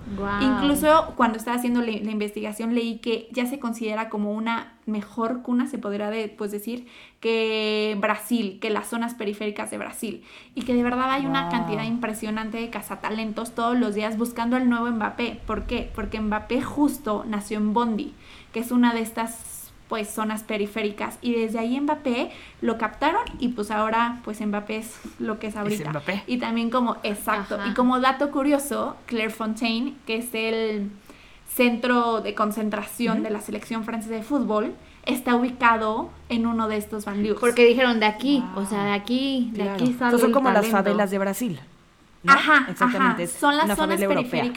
Incluso 0.42 1.12
cuando 1.16 1.36
estaba 1.36 1.56
haciendo 1.58 1.80
la, 1.80 1.88
la 1.92 2.10
investigación 2.10 2.74
leí 2.74 2.98
que 2.98 3.28
ya 3.32 3.44
se 3.46 3.58
considera 3.58 4.08
como 4.08 4.32
una 4.32 4.72
mejor 4.86 5.42
cuna, 5.42 5.66
se 5.68 5.76
podría 5.78 6.08
de- 6.10 6.28
pues 6.28 6.50
decir, 6.52 6.86
que 7.20 7.96
Brasil, 8.00 8.58
que 8.60 8.70
las 8.70 8.88
zonas 8.88 9.14
periféricas 9.14 9.70
de 9.70 9.78
Brasil. 9.78 10.24
Y 10.54 10.62
que 10.62 10.74
de 10.74 10.82
verdad 10.82 11.10
hay 11.10 11.26
una 11.26 11.50
cantidad 11.50 11.84
impresionante 11.84 12.58
de 12.58 12.70
cazatalentos 12.70 13.54
todos 13.54 13.76
los 13.78 13.94
días 13.94 14.16
buscando 14.16 14.56
al 14.56 14.68
nuevo 14.68 14.90
Mbappé. 14.90 15.40
¿Por 15.46 15.66
qué? 15.66 15.90
Porque 15.94 16.18
Mbappé 16.20 16.62
justo 16.62 17.24
nació 17.28 17.58
en 17.58 17.74
Bondi, 17.74 18.14
que 18.52 18.60
es 18.60 18.72
una 18.72 18.92
de 18.94 19.02
estas 19.02 19.51
pues 19.92 20.08
zonas 20.08 20.42
periféricas 20.42 21.18
y 21.20 21.34
desde 21.34 21.58
ahí 21.58 21.78
Mbappé 21.78 22.30
lo 22.62 22.78
captaron 22.78 23.20
y 23.38 23.48
pues 23.48 23.70
ahora 23.70 24.20
pues 24.24 24.40
Mbappé 24.40 24.76
es 24.78 24.98
lo 25.18 25.38
que 25.38 25.48
es 25.48 25.56
ahorita. 25.56 25.90
Mbappé. 25.90 26.22
Y 26.26 26.38
también 26.38 26.70
como, 26.70 26.96
exacto, 27.02 27.56
Ajá. 27.56 27.68
y 27.68 27.74
como 27.74 28.00
dato 28.00 28.30
curioso, 28.30 28.96
Clairefontaine, 29.04 29.92
que 30.06 30.16
es 30.16 30.28
el 30.32 30.90
centro 31.46 32.22
de 32.22 32.34
concentración 32.34 33.22
de 33.22 33.28
la 33.28 33.42
selección 33.42 33.84
francesa 33.84 34.14
de 34.14 34.22
fútbol, 34.22 34.72
está 35.04 35.34
ubicado 35.36 36.08
en 36.30 36.46
uno 36.46 36.68
de 36.68 36.78
estos 36.78 37.04
banlieues. 37.04 37.38
Porque 37.38 37.66
dijeron 37.66 38.00
de 38.00 38.06
aquí, 38.06 38.42
Wow. 38.54 38.62
o 38.64 38.66
sea, 38.66 38.84
de 38.84 38.92
aquí, 38.92 39.50
de 39.52 39.56
Claro. 39.64 39.72
aquí 39.74 39.84
sale 39.84 39.92
Entonces 39.92 40.20
son 40.20 40.30
el 40.30 40.32
como 40.32 40.50
las 40.52 40.66
favelas 40.68 41.10
de 41.10 41.18
Brasil. 41.18 41.60
¿no? 42.22 42.32
Ajá, 42.32 42.66
Exactamente. 42.70 42.96
ajá, 43.12 43.22
es 43.24 43.32
son 43.32 43.58
las 43.58 43.76
zonas 43.76 44.00
europea. 44.00 44.50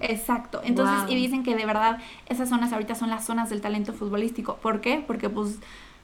Exacto. 0.00 0.60
Entonces, 0.64 1.02
Wow. 1.02 1.12
y 1.12 1.16
dicen 1.16 1.42
que 1.42 1.54
de 1.54 1.66
verdad 1.66 1.98
esas 2.28 2.48
zonas 2.48 2.72
ahorita 2.72 2.94
son 2.94 3.10
las 3.10 3.24
zonas 3.24 3.50
del 3.50 3.60
talento 3.60 3.92
futbolístico. 3.92 4.56
¿Por 4.56 4.80
qué? 4.80 5.02
Porque 5.06 5.28
pues 5.30 5.58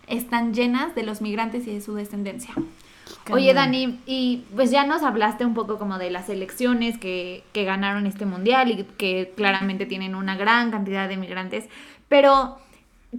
están 0.06 0.54
llenas 0.54 0.94
de 0.94 1.02
los 1.02 1.20
migrantes 1.20 1.66
y 1.66 1.74
de 1.74 1.80
su 1.80 1.94
descendencia. 1.94 2.54
Oye. 3.30 3.54
Dani, 3.54 3.98
y 4.06 4.44
pues 4.54 4.70
ya 4.70 4.86
nos 4.86 5.02
hablaste 5.02 5.44
un 5.44 5.54
poco 5.54 5.78
como 5.78 5.98
de 5.98 6.10
las 6.10 6.28
elecciones 6.28 6.96
que, 6.98 7.42
que 7.52 7.64
ganaron 7.64 8.06
este 8.06 8.24
mundial 8.24 8.70
y 8.70 8.84
que 8.84 9.32
claramente 9.36 9.84
tienen 9.86 10.14
una 10.14 10.36
gran 10.36 10.70
cantidad 10.70 11.08
de 11.08 11.16
migrantes, 11.16 11.68
pero 12.08 12.58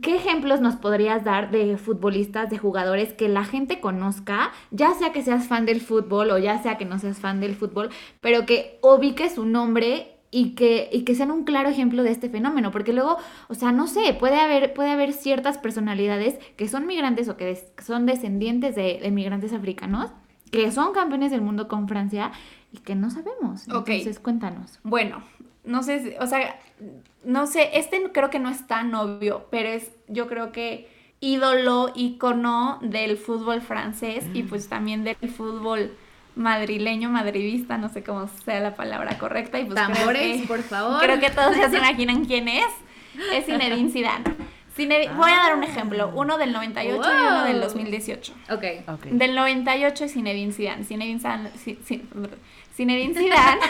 ¿qué 0.01 0.15
ejemplos 0.15 0.61
nos 0.61 0.75
podrías 0.77 1.25
dar 1.25 1.51
de 1.51 1.77
futbolistas, 1.77 2.49
de 2.49 2.57
jugadores 2.57 3.11
que 3.13 3.27
la 3.27 3.43
gente 3.43 3.81
conozca, 3.81 4.51
ya 4.71 4.93
sea 4.93 5.11
que 5.11 5.21
seas 5.23 5.47
fan 5.47 5.65
del 5.65 5.81
fútbol 5.81 6.31
o 6.31 6.37
ya 6.37 6.61
sea 6.63 6.77
que 6.77 6.85
no 6.85 6.97
seas 6.97 7.19
fan 7.19 7.41
del 7.41 7.55
fútbol, 7.55 7.89
pero 8.21 8.45
que 8.45 8.79
ubique 8.81 9.29
su 9.29 9.45
nombre 9.45 10.10
y 10.33 10.55
que, 10.55 10.89
y 10.91 11.03
que 11.03 11.13
sean 11.13 11.29
un 11.31 11.43
claro 11.43 11.69
ejemplo 11.69 12.03
de 12.03 12.11
este 12.11 12.29
fenómeno, 12.29 12.71
porque 12.71 12.93
luego, 12.93 13.17
o 13.49 13.53
sea, 13.53 13.71
no 13.73 13.87
sé, 13.87 14.13
puede 14.13 14.39
haber, 14.39 14.73
puede 14.73 14.89
haber 14.91 15.11
ciertas 15.13 15.57
personalidades 15.57 16.39
que 16.55 16.69
son 16.69 16.87
migrantes 16.87 17.27
o 17.27 17.35
que 17.37 17.45
des- 17.45 17.67
son 17.85 18.05
descendientes 18.05 18.75
de, 18.75 18.99
de 19.01 19.11
migrantes 19.11 19.51
africanos, 19.53 20.11
que 20.51 20.71
son 20.71 20.93
campeones 20.93 21.31
del 21.31 21.41
mundo 21.41 21.67
con 21.67 21.87
Francia 21.87 22.31
y 22.71 22.77
que 22.79 22.95
no 22.95 23.09
sabemos. 23.09 23.67
Entonces, 23.97 24.19
cuéntanos. 24.19 24.79
Bueno, 24.83 25.21
no 25.65 25.83
sé, 25.83 26.17
o 26.21 26.27
sea, 26.27 26.57
no 27.25 27.45
sé, 27.47 27.77
este 27.77 28.01
creo 28.13 28.29
que 28.29 28.39
no 28.39 28.49
es 28.49 28.65
tan 28.67 28.93
obvio, 28.95 29.47
pero 29.51 29.69
es, 29.69 29.91
yo 30.07 30.27
creo 30.27 30.51
que 30.51 30.89
ídolo, 31.19 31.91
ícono 31.95 32.79
del 32.81 33.17
fútbol 33.17 33.61
francés 33.61 34.25
y 34.33 34.43
pues 34.43 34.67
también 34.69 35.03
del 35.03 35.17
fútbol 35.29 35.91
madrileño, 36.35 37.09
madridista, 37.09 37.77
no 37.77 37.89
sé 37.89 38.03
cómo 38.03 38.27
sea 38.45 38.59
la 38.59 38.75
palabra 38.75 39.17
correcta. 39.17 39.59
Y 39.59 39.65
pues 39.65 39.79
creo 39.79 39.93
Tambores, 39.95 40.41
que- 40.41 40.47
por 40.47 40.61
favor. 40.63 41.01
Creo 41.01 41.19
que 41.19 41.29
todos 41.29 41.55
ya 41.57 41.69
se 41.69 41.77
imaginan 41.79 42.25
quién 42.25 42.47
es. 42.47 42.65
Es 43.33 43.45
Zinedine 43.45 43.89
Zidane. 43.89 44.23
Zinedine- 44.77 45.13
Voy 45.17 45.29
a 45.31 45.35
dar 45.35 45.55
un 45.57 45.63
ejemplo, 45.65 46.11
uno 46.15 46.37
del 46.37 46.53
98 46.53 47.09
y 47.13 47.27
uno 47.27 47.43
del 47.43 47.53
Wow. 47.57 47.63
2018. 47.63 48.33
Ok. 48.51 48.63
Ok. 48.87 49.03
Del 49.07 49.35
98 49.35 50.05
es 50.05 50.13
Zinedine 50.13 50.53
Zidane. 50.53 50.85
Zinedine 50.85 51.19
Zidane, 51.19 51.49
Zi- 51.57 51.77
Zi- 51.85 52.03
Zinedine 52.75 53.13
Zidane 53.13 53.61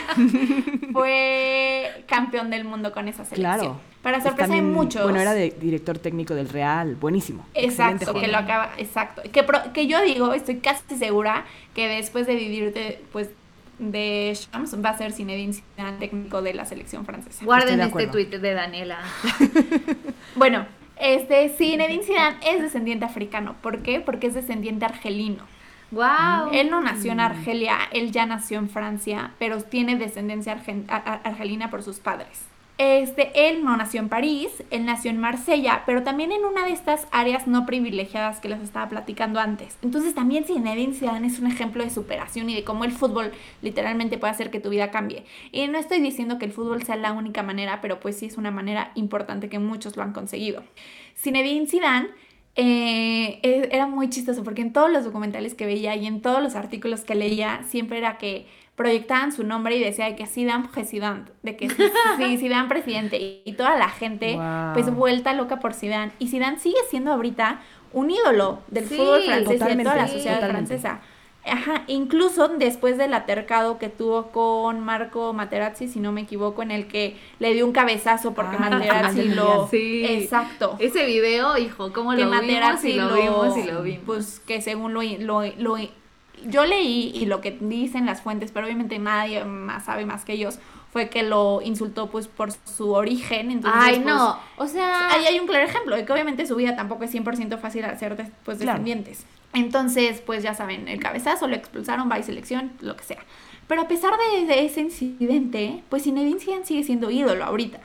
fue 0.94 2.04
campeón 2.08 2.50
del 2.50 2.64
mundo 2.66 2.92
con 2.92 3.08
esa 3.08 3.26
selección. 3.26 3.54
Claro. 3.60 3.80
Para 4.02 4.18
Es 4.18 4.24
sorpresa 4.24 4.52
de 4.52 4.58
también- 4.60 4.74
muchos. 4.74 5.04
Bueno, 5.04 5.20
era 5.20 5.34
de 5.34 5.52
director 5.60 5.98
técnico 6.00 6.34
del 6.34 6.50
Real, 6.50 6.96
buenísimo. 6.96 7.46
Exacto, 7.54 8.14
que 8.14 8.28
lo 8.28 8.38
acaba, 8.38 8.72
exacto. 8.78 9.22
Que, 9.32 9.44
pro- 9.44 9.74
que 9.74 9.86
yo 9.88 10.02
digo, 10.02 10.34
estoy 10.34 10.58
casi 10.58 10.98
segura 10.98 11.46
que 11.76 11.88
después 11.88 12.26
de 12.26 12.36
vivir 12.36 12.74
de, 12.74 13.00
pues, 13.12 13.30
de 13.78 14.36
Shams 14.36 14.84
va 14.84 14.90
a 14.90 14.98
ser 14.98 15.12
Zinedine 15.14 15.54
Zidane 15.54 15.98
técnico 16.00 16.42
de 16.42 16.54
la 16.54 16.66
selección 16.66 17.06
francesa. 17.06 17.44
Guarden 17.46 17.78
de 17.78 17.86
este 17.86 18.08
tuit 18.08 18.30
de 18.30 18.54
Daniela. 18.54 19.00
Bueno, 20.36 20.66
este 20.98 21.50
Zinedine 21.50 22.04
Zidane 22.04 22.38
es 22.46 22.62
descendiente 22.62 23.06
africano. 23.06 23.56
¿Por 23.62 23.80
qué? 23.84 24.00
Porque 24.00 24.28
es 24.28 24.34
descendiente 24.34 24.86
argelino. 24.86 25.44
Wow. 25.92 26.52
Él 26.54 26.70
no 26.70 26.82
nació 26.82 27.12
en 27.12 27.20
Argelia, 27.20 27.78
él 27.92 28.12
ya 28.12 28.26
nació 28.26 28.60
en 28.60 28.70
Francia, 28.70 29.32
pero 29.40 29.62
tiene 29.62 29.98
descendencia 29.98 30.58
argelina 31.24 31.70
por 31.70 31.84
sus 31.84 32.00
padres. 32.00 32.46
Este, 32.84 33.32
él 33.48 33.64
no 33.64 33.78
nació 33.78 34.00
en 34.00 34.10
París, 34.10 34.64
él 34.72 34.86
nació 34.86 35.12
en 35.12 35.20
Marsella, 35.20 35.84
pero 35.86 36.02
también 36.02 36.32
en 36.32 36.46
una 36.46 36.66
de 36.66 36.72
estas 36.72 37.08
áreas 37.12 37.46
no 37.46 37.68
privilegiadas 37.68 38.40
que 38.40 38.50
les 38.50 38.60
estaba 38.60 38.90
platicando 38.90 39.40
antes. 39.40 39.78
Entonces 39.84 40.16
también 40.16 40.46
Zinedine 40.46 40.96
Zidane 40.96 41.28
es 41.28 41.38
un 41.38 41.46
ejemplo 41.46 41.84
de 41.84 41.92
superación 41.92 42.50
y 42.50 42.56
de 42.56 42.64
cómo 42.64 42.84
el 42.84 42.92
fútbol 42.92 43.34
literalmente 43.62 44.18
puede 44.18 44.32
hacer 44.32 44.50
que 44.50 44.60
tu 44.60 44.70
vida 44.70 44.90
cambie. 44.90 45.26
Y 45.52 45.68
no 45.68 45.78
estoy 45.78 46.00
diciendo 46.00 46.40
que 46.40 46.46
el 46.46 46.54
fútbol 46.54 46.82
sea 46.82 46.96
la 46.96 47.12
única 47.12 47.44
manera, 47.44 47.82
pero 47.82 48.00
pues 48.00 48.18
sí 48.18 48.26
es 48.26 48.38
una 48.38 48.50
manera 48.50 48.92
importante 48.96 49.48
que 49.48 49.60
muchos 49.60 49.96
lo 49.96 50.02
han 50.02 50.14
conseguido. 50.14 50.64
Zinedine 51.16 51.68
Zidane 51.68 52.10
eh, 52.56 53.40
e- 53.44 53.70
era 53.72 53.88
muy 53.88 54.10
chistoso 54.10 54.44
porque 54.44 54.62
en 54.62 54.74
todos 54.74 54.92
los 54.92 55.04
documentales 55.06 55.54
que 55.56 55.66
veía 55.66 55.96
y 55.96 56.06
en 56.06 56.22
todos 56.22 56.42
los 56.44 56.56
artículos 56.56 57.02
que 57.02 57.16
leía 57.16 57.62
siempre 57.68 57.98
era 57.98 58.18
que 58.18 58.46
proyectaban 58.76 59.32
su 59.32 59.44
nombre 59.44 59.76
y 59.78 59.84
decía 59.84 60.06
de 60.06 60.16
que 60.16 60.26
Zidane 60.26 60.68
president, 60.72 61.30
de 61.44 61.56
que 61.56 61.70
sí, 61.70 61.84
sí, 62.18 62.38
Zidane 62.38 62.68
presidente 62.68 63.42
y, 63.46 63.54
toda 63.54 63.78
la 63.78 63.90
gente 63.90 64.36
Wow. 64.36 64.74
pues 64.74 64.94
vuelta 64.94 65.34
loca 65.34 65.60
por 65.60 65.74
Zidane 65.74 66.12
y 66.20 66.28
Zidane 66.30 66.58
sigue 66.60 66.80
siendo 66.90 67.12
ahorita 67.14 67.62
un 67.94 68.10
ídolo 68.10 68.62
del 68.70 68.86
Sí, 68.88 68.96
fútbol 68.96 69.22
francés 69.24 69.62
y 69.62 69.76
de 69.78 69.84
toda 69.84 69.96
la 69.96 70.08
sociedad 70.08 70.36
totalmente. 70.36 70.78
francesa. 70.78 71.02
Ajá, 71.44 71.84
incluso 71.88 72.50
después 72.50 72.98
del 73.00 73.14
atercado 73.16 73.80
que 73.80 73.90
tuvo 73.90 74.28
con 74.28 74.80
Marco 74.80 75.34
Materazzi, 75.34 75.88
si 75.88 76.00
no 76.00 76.12
me 76.12 76.22
equivoco, 76.22 76.62
en 76.62 76.70
el 76.70 76.88
que 76.88 77.18
le 77.40 77.54
dio 77.54 77.66
un 77.66 77.72
cabezazo 77.74 78.34
porque 78.34 78.58
Ah, 78.60 78.70
Materazzi 78.70 79.24
lo... 79.36 79.68
Sí. 79.68 80.06
Exacto. 80.06 80.76
Ese 80.80 81.06
video, 81.08 81.58
hijo, 81.58 81.92
cómo 81.94 82.12
que 82.12 82.18
lo 82.24 82.30
vimos 82.30 82.42
Materazzi 82.46 82.90
y 82.92 82.94
lo, 82.96 83.16
vimos 83.16 83.58
y 83.58 83.64
lo 83.64 83.82
vimos. 83.82 84.04
Pues 84.06 84.40
que 84.46 84.62
según 84.62 84.94
lo, 84.94 85.02
lo, 85.02 85.42
lo- 85.58 85.78
Yo 86.46 86.66
leí 86.66 87.12
y 87.16 87.26
lo 87.26 87.42
que 87.42 87.58
dicen 87.60 88.06
las 88.06 88.22
fuentes, 88.22 88.52
pero 88.52 88.66
obviamente 88.68 89.00
nadie 89.00 89.44
más 89.44 89.86
sabe 89.86 90.06
más 90.06 90.26
que 90.26 90.34
ellos, 90.34 90.60
fue 90.94 91.10
que 91.10 91.24
lo 91.24 91.62
insultó 91.64 92.08
pues 92.12 92.28
por 92.28 92.52
su 92.52 92.92
origen. 92.94 93.50
Entonces, 93.50 93.82
Ay, 93.84 93.96
pues, 93.96 94.06
no, 94.06 94.38
o 94.58 94.68
sea... 94.68 95.10
Ahí 95.12 95.26
hay 95.26 95.40
un 95.40 95.48
claro 95.48 95.66
ejemplo 95.66 95.96
de 95.96 96.06
que 96.06 96.14
obviamente 96.14 96.46
su 96.46 96.56
vida 96.56 96.76
tampoco 96.76 97.04
es 97.06 97.14
100% 97.16 97.58
fácil 97.60 97.86
hacer 97.86 98.16
des- 98.16 98.30
pues, 98.46 98.60
Claro. 98.60 98.78
Entonces, 99.54 100.22
pues 100.26 100.44
ya 100.44 100.54
saben, 100.54 100.88
el 100.88 101.00
cabezazo 101.00 101.48
lo 101.48 101.56
expulsaron, 101.56 102.10
va 102.10 102.20
y 102.20 102.24
selección, 102.24 102.72
lo 102.82 102.96
que 102.96 103.04
sea. 103.04 103.20
Pero 103.68 103.82
a 103.82 103.88
pesar 103.88 104.14
de, 104.38 104.46
de 104.46 104.66
ese 104.66 104.82
incidente, 104.82 105.84
pues 105.90 106.04
Zinedine 106.04 106.40
Zidane 106.40 106.66
sigue 106.66 106.84
siendo 106.84 107.10
ídolo 107.12 107.44
ahorita. 107.46 107.80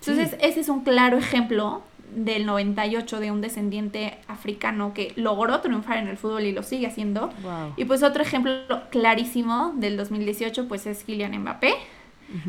Entonces, 0.00 0.30
Sí. 0.30 0.36
ese 0.40 0.60
es 0.60 0.68
un 0.68 0.80
claro 0.82 1.16
ejemplo 1.18 1.82
del 2.14 2.44
98 2.44 3.20
de 3.20 3.30
un 3.30 3.40
descendiente 3.40 4.18
africano 4.28 4.92
que 4.94 5.12
logró 5.16 5.60
triunfar 5.60 5.96
en 5.98 6.08
el 6.08 6.16
fútbol 6.18 6.42
y 6.44 6.52
lo 6.52 6.62
sigue 6.62 6.86
haciendo. 6.86 7.28
Wow. 7.42 7.74
Y 7.76 7.84
pues 7.84 8.02
otro 8.02 8.22
ejemplo 8.22 8.52
clarísimo 8.90 9.72
del 9.76 9.96
2018 9.96 10.68
pues 10.68 10.86
es 10.86 11.04
Kylian 11.04 11.38
Mbappé, 11.40 11.72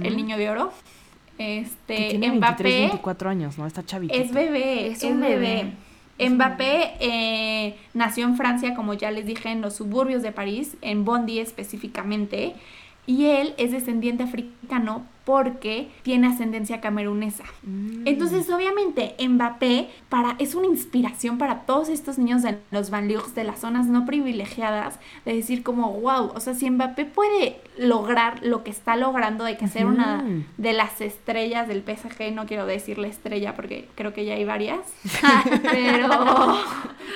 el 0.01 0.17
niño 0.17 0.37
de 0.37 0.49
oro. 0.49 0.73
Este, 1.37 1.95
Que 1.95 2.09
tiene 2.11 2.29
23, 2.29 2.37
Mbappé 2.37 2.63
24 2.63 3.29
años, 3.29 3.57
¿no? 3.57 3.65
Está 3.65 3.83
chavito. 3.85 4.13
es 4.13 4.31
bebé, 4.31 4.87
Es 4.87 5.03
es, 5.03 5.11
un 5.11 5.19
bebé. 5.21 5.35
bebé. 5.37 5.73
Mbappé 6.19 6.93
eh, 6.99 7.75
nació 7.93 8.25
en 8.25 8.37
Francia, 8.37 8.75
como 8.75 8.93
ya 8.93 9.11
les 9.11 9.25
dije, 9.25 9.49
en 9.49 9.61
los 9.61 9.75
suburbios 9.75 10.21
de 10.21 10.31
París, 10.31 10.77
en 10.81 11.05
Bondy 11.05 11.39
específicamente, 11.39 12.55
y 13.05 13.25
él 13.25 13.53
es 13.57 13.71
descendiente 13.71 14.23
africano 14.23 15.05
porque 15.25 15.89
tiene 16.01 16.27
ascendencia 16.27 16.81
camerunesa. 16.81 17.45
Mm. 17.63 18.05
Entonces, 18.07 18.49
obviamente, 18.49 19.15
Mbappé 19.25 19.89
para, 20.09 20.35
es 20.39 20.53
una 20.53 20.67
inspiración 20.67 21.37
para 21.37 21.61
todos 21.61 21.87
estos 21.87 22.17
niños 22.17 22.41
de 22.41 22.57
los 22.71 22.89
banlieues, 22.89 23.33
de 23.33 23.45
las 23.45 23.59
zonas 23.61 23.85
no 23.87 24.05
privilegiadas, 24.05 24.99
de 25.23 25.33
decir 25.33 25.63
como, 25.63 25.93
wow, 26.01 26.31
o 26.35 26.39
sea, 26.41 26.53
si 26.55 26.69
Mbappé 26.69 27.05
puede 27.05 27.61
lograr 27.77 28.43
lo 28.43 28.65
que 28.65 28.71
está 28.71 28.97
logrando 28.97 29.45
de 29.45 29.55
que 29.55 29.67
ser 29.69 29.85
una 29.85 30.25
de 30.57 30.73
las 30.73 30.99
estrellas 30.99 31.69
del 31.69 31.83
PSG, 31.83 32.33
no 32.33 32.45
quiero 32.45 32.65
decirle 32.65 33.07
estrella 33.07 33.55
porque 33.55 33.87
creo 33.95 34.13
que 34.13 34.25
ya 34.25 34.33
hay 34.33 34.43
varias, 34.43 34.79
pero... 35.63 36.57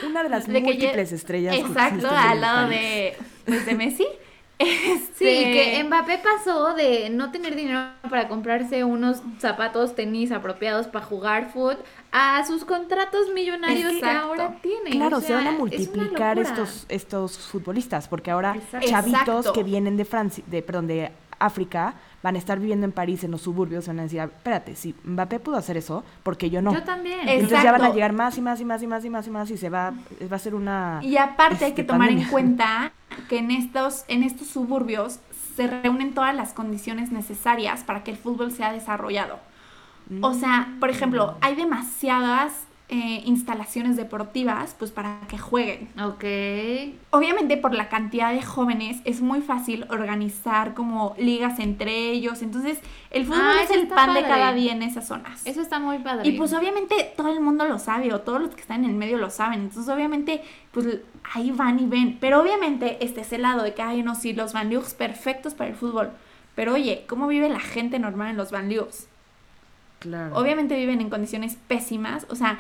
Una 0.08 0.24
de 0.24 0.30
las 0.30 0.48
de 0.48 0.54
que 0.54 0.62
múltiples 0.62 1.10
ya- 1.10 1.16
estrellas. 1.16 1.56
que 1.56 1.62
Exacto, 1.62 2.08
al 2.10 2.40
lado 2.40 2.70
de, 2.70 3.16
pues, 3.46 3.66
de 3.66 3.76
Messi. 3.76 4.06
Sí, 5.18 5.26
Este, 5.28 5.52
que 5.52 5.84
Mbappé 5.84 6.20
pasó 6.20 6.74
de 6.74 7.10
no 7.10 7.32
tener 7.32 7.56
dinero 7.56 7.90
para 8.10 8.28
comprarse 8.28 8.84
unos 8.84 9.22
zapatos, 9.40 9.96
tenis 9.96 10.32
apropiados 10.32 10.88
para 10.88 11.06
jugar 11.06 11.52
fútbol 11.52 11.78
a 12.12 12.44
sus 12.46 12.66
contratos 12.66 13.32
millonarios 13.34 13.94
que 13.94 14.06
ahora 14.06 14.58
tiene. 14.62 14.92
Claro, 14.92 15.18
O 15.18 15.22
se 15.22 15.34
van 15.34 15.48
a 15.48 15.52
multiplicar 15.52 16.40
estos, 16.40 16.86
estos 16.90 17.38
futbolistas, 17.38 18.08
porque 18.08 18.32
ahora 18.32 18.56
Exacto. 18.56 18.88
chavitos 18.88 19.22
Exacto. 19.22 19.54
que 19.54 19.64
vienen 19.64 19.98
de 19.98 20.06
Francia, 20.06 20.44
de, 20.48 20.62
perdón, 20.62 20.88
de 20.88 21.12
África, 21.40 21.94
van 22.24 22.36
a 22.36 22.38
estar 22.40 22.60
viviendo 22.60 22.86
en 22.86 22.92
París, 22.92 23.24
en 23.24 23.32
los 23.32 23.42
suburbios, 23.42 23.88
van 23.88 24.00
a 24.00 24.04
decir, 24.04 24.20
"Ah, 24.22 24.26
espérate, 24.26 24.76
si 24.76 24.96
Mbappé 25.04 25.40
pudo 25.40 25.58
hacer 25.58 25.78
eso, 25.78 26.04
porque 26.24 26.50
yo 26.50 26.62
no. 26.62 26.74
Yo 26.74 26.84
también. 26.84 27.22
Es- 27.28 27.36
Entonces 27.44 27.64
ya 27.64 27.72
van 27.72 27.84
a 27.84 27.90
llegar 27.94 28.14
más 28.14 28.38
y 28.38 28.42
más 28.42 28.60
y 28.62 28.66
más 28.66 28.82
y 28.84 28.88
más 28.88 29.06
y 29.06 29.10
más 29.10 29.28
y 29.28 29.30
más 29.30 29.52
y 29.52 29.58
se 29.58 29.70
va, 29.70 29.94
va 30.32 30.36
a 30.36 30.40
ser 30.40 30.56
una... 30.56 31.00
Y 31.04 31.18
aparte 31.18 31.66
hay 31.66 31.72
este, 31.72 31.84
que 31.84 31.88
tomar 31.88 32.10
en 32.10 32.24
cuenta 32.26 32.92
que 33.30 33.38
en 33.40 33.52
estos, 33.52 34.04
en 34.08 34.24
estos 34.24 34.48
suburbios 34.48 35.20
se 35.56 35.68
reúnen 35.68 36.14
todas 36.14 36.36
las 36.36 36.54
condiciones 36.54 37.12
necesarias 37.12 37.84
para 37.84 38.04
que 38.04 38.12
el 38.12 38.18
fútbol 38.18 38.52
sea 38.52 38.72
desarrollado. 38.72 39.40
O 40.22 40.34
sea, 40.34 40.76
por 40.80 40.90
ejemplo, 40.90 41.36
hay 41.42 41.56
demasiadas 41.56 42.67
eh, 42.90 43.22
instalaciones 43.26 43.98
deportivas 43.98 44.74
pues 44.80 44.92
para 44.92 45.20
que 45.28 45.38
jueguen. 45.38 45.90
Ok. 46.02 46.24
Obviamente 47.10 47.58
por 47.58 47.74
la 47.74 47.90
cantidad 47.90 48.32
de 48.32 48.42
jóvenes 48.42 49.02
es 49.04 49.20
muy 49.20 49.42
fácil 49.42 49.86
organizar 49.90 50.74
como 50.74 51.14
ligas 51.18 51.60
entre 51.60 52.12
ellos. 52.12 52.42
Entonces 52.42 52.80
el 53.12 53.26
fútbol 53.26 53.42
Ah, 53.44 53.62
es 53.62 53.72
el 53.72 53.88
pan 53.88 54.14
de 54.14 54.22
cada 54.22 54.54
día 54.54 54.72
en 54.72 54.84
esas 54.84 55.06
zonas. 55.06 55.46
Eso 55.46 55.62
está 55.62 55.80
muy 55.80 56.00
padre. 56.00 56.30
Y 56.30 56.38
pues 56.38 56.54
obviamente 56.54 57.12
todo 57.18 57.34
el 57.34 57.42
mundo 57.42 57.66
lo 57.66 57.78
sabe 57.78 58.14
o 58.14 58.22
todos 58.22 58.40
los 58.40 58.56
que 58.56 58.62
están 58.62 58.86
en 58.86 58.92
el 58.92 58.96
medio 58.96 59.18
lo 59.18 59.32
saben. 59.32 59.64
Entonces 59.64 59.94
obviamente 59.94 60.42
pues 60.72 61.00
ahí 61.34 61.52
van 61.52 61.80
y 61.80 61.88
ven. 61.88 62.18
Pero 62.22 62.42
obviamente 62.42 63.04
este 63.04 63.20
es 63.20 63.34
el 63.34 63.42
lado 63.42 63.64
de 63.64 63.74
que 63.74 63.82
hay 63.82 64.02
no 64.02 64.16
sí 64.16 64.32
los 64.32 64.54
banlieues 64.54 64.94
perfectos 64.94 65.56
para 65.56 65.70
el 65.70 65.76
fútbol. 65.76 66.12
Pero 66.56 66.74
oye, 66.76 67.04
¿cómo 67.06 67.28
vive 67.28 67.50
la 67.50 67.60
gente 67.60 68.00
normal 68.00 68.30
en 68.30 68.38
los 68.38 68.52
banlieues? 68.52 69.10
Claro. 70.00 70.36
Obviamente 70.38 70.76
viven 70.76 71.02
en 71.02 71.10
condiciones 71.10 71.58
pésimas, 71.68 72.26
o 72.30 72.36
sea, 72.36 72.60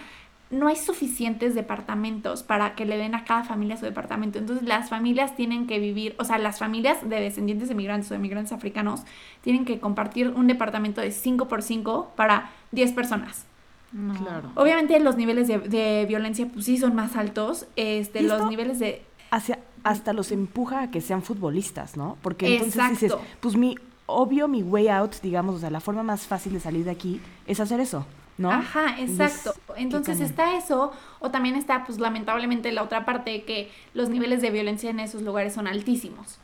no 0.49 0.67
hay 0.67 0.77
suficientes 0.77 1.55
departamentos 1.55 2.41
para 2.43 2.73
que 2.75 2.85
le 2.85 2.97
den 2.97 3.15
a 3.15 3.25
cada 3.25 3.43
familia 3.43 3.75
su 3.75 3.85
departamento. 3.85 4.39
Entonces 4.39 4.65
las 4.65 4.89
familias 4.89 5.35
tienen 5.35 5.67
que 5.67 5.79
vivir, 5.79 6.15
o 6.19 6.23
sea, 6.23 6.37
las 6.37 6.59
familias 6.59 7.07
de 7.07 7.19
descendientes 7.19 7.67
de 7.67 7.75
migrantes 7.75 8.09
o 8.11 8.13
de 8.13 8.19
migrantes 8.19 8.53
africanos 8.53 9.01
tienen 9.41 9.65
que 9.65 9.79
compartir 9.79 10.29
un 10.29 10.47
departamento 10.47 11.01
de 11.01 11.11
5 11.11 11.47
por 11.47 11.63
5 11.63 12.13
para 12.15 12.51
10 12.71 12.93
personas. 12.93 13.45
No. 13.91 14.13
Claro. 14.15 14.51
Obviamente 14.55 14.99
los 14.99 15.17
niveles 15.17 15.47
de, 15.47 15.59
de 15.59 16.05
violencia 16.07 16.47
pues 16.47 16.65
sí 16.65 16.77
son 16.77 16.95
más 16.95 17.15
altos, 17.15 17.67
este, 17.75 18.21
¿Y 18.21 18.27
los 18.27 18.49
niveles 18.49 18.79
de... 18.79 19.01
Hacia, 19.31 19.59
hasta 19.83 20.13
los 20.13 20.31
empuja 20.31 20.83
a 20.83 20.91
que 20.91 21.01
sean 21.01 21.23
futbolistas, 21.23 21.97
¿no? 21.97 22.17
Porque 22.21 22.55
entonces 22.55 22.89
dices, 22.89 23.13
pues 23.39 23.55
mi, 23.55 23.75
obvio, 24.07 24.47
mi 24.47 24.63
way 24.63 24.87
out, 24.87 25.13
digamos, 25.21 25.55
o 25.55 25.59
sea, 25.59 25.69
la 25.69 25.79
forma 25.79 26.01
más 26.01 26.25
fácil 26.25 26.53
de 26.53 26.59
salir 26.59 26.83
de 26.83 26.91
aquí 26.91 27.21
es 27.45 27.59
hacer 27.59 27.79
eso, 27.79 28.07
¿no? 28.37 28.49
Ajá, 28.51 28.99
exacto. 28.99 29.53
Entonces 29.75 30.19
está 30.19 30.57
eso, 30.57 30.91
o 31.19 31.29
también 31.29 31.55
está, 31.55 31.85
pues 31.85 31.99
lamentablemente, 31.99 32.71
la 32.71 32.83
otra 32.83 33.05
parte 33.05 33.43
que 33.43 33.69
los 33.93 34.09
niveles 34.09 34.41
de 34.41 34.49
violencia 34.49 34.89
en 34.89 34.99
esos 34.99 35.21
lugares 35.21 35.53
son 35.53 35.67
altísimos. 35.67 36.39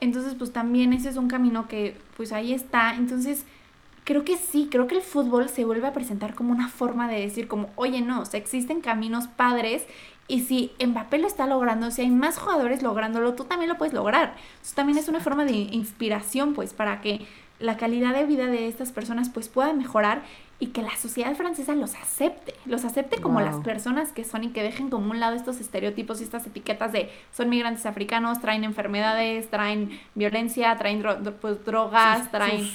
Entonces, 0.00 0.34
pues 0.34 0.52
también 0.52 0.92
ese 0.92 1.08
es 1.08 1.16
un 1.16 1.28
camino 1.28 1.68
que, 1.68 1.96
pues 2.16 2.32
ahí 2.32 2.52
está. 2.52 2.94
Entonces, 2.96 3.44
creo 4.04 4.24
que 4.24 4.36
sí, 4.36 4.68
creo 4.70 4.86
que 4.86 4.96
el 4.96 5.02
fútbol 5.02 5.48
se 5.48 5.64
vuelve 5.64 5.86
a 5.86 5.92
presentar 5.92 6.34
como 6.34 6.52
una 6.52 6.68
forma 6.68 7.08
de 7.08 7.20
decir, 7.20 7.48
como, 7.48 7.70
oye, 7.76 8.02
no, 8.02 8.20
o 8.20 8.24
sea, 8.24 8.38
existen 8.38 8.80
caminos 8.80 9.26
padres. 9.26 9.84
Y 10.28 10.40
si 10.40 10.72
Mbappé 10.84 11.18
lo 11.18 11.26
está 11.28 11.46
logrando, 11.46 11.90
si 11.90 12.02
hay 12.02 12.10
más 12.10 12.36
jugadores 12.38 12.82
lográndolo, 12.82 13.34
tú 13.34 13.44
también 13.44 13.68
lo 13.70 13.78
puedes 13.78 13.94
lograr. 13.94 14.34
Entonces 14.50 14.74
también 14.74 14.98
es 14.98 15.08
una 15.08 15.20
forma 15.20 15.44
de 15.44 15.52
inspiración, 15.52 16.54
pues, 16.54 16.72
para 16.74 17.00
que 17.00 17.26
la 17.60 17.76
calidad 17.76 18.12
de 18.12 18.24
vida 18.26 18.46
de 18.46 18.66
estas 18.68 18.92
personas, 18.92 19.28
pues, 19.30 19.48
pueda 19.48 19.72
mejorar 19.72 20.22
y 20.58 20.68
que 20.68 20.82
la 20.82 20.94
sociedad 20.96 21.34
francesa 21.36 21.74
los 21.74 21.94
acepte, 21.94 22.54
los 22.64 22.84
acepte 22.84 23.20
como 23.20 23.38
Wow. 23.38 23.44
las 23.48 23.56
personas 23.58 24.10
que 24.12 24.24
son 24.24 24.42
y 24.42 24.48
que 24.48 24.62
dejen 24.62 24.88
como 24.90 25.10
un 25.10 25.20
lado 25.20 25.36
estos 25.36 25.60
estereotipos 25.60 26.20
y 26.20 26.24
estas 26.24 26.46
etiquetas 26.46 26.92
de 26.92 27.10
son 27.32 27.48
migrantes 27.48 27.86
africanos, 27.86 28.40
traen 28.40 28.64
enfermedades, 28.64 29.48
traen 29.50 29.98
violencia, 30.14 30.74
traen 30.76 31.02
dro- 31.02 31.34
pues, 31.40 31.64
drogas, 31.64 32.20
sus, 32.22 32.30
traen... 32.30 32.60
sus, 32.64 32.72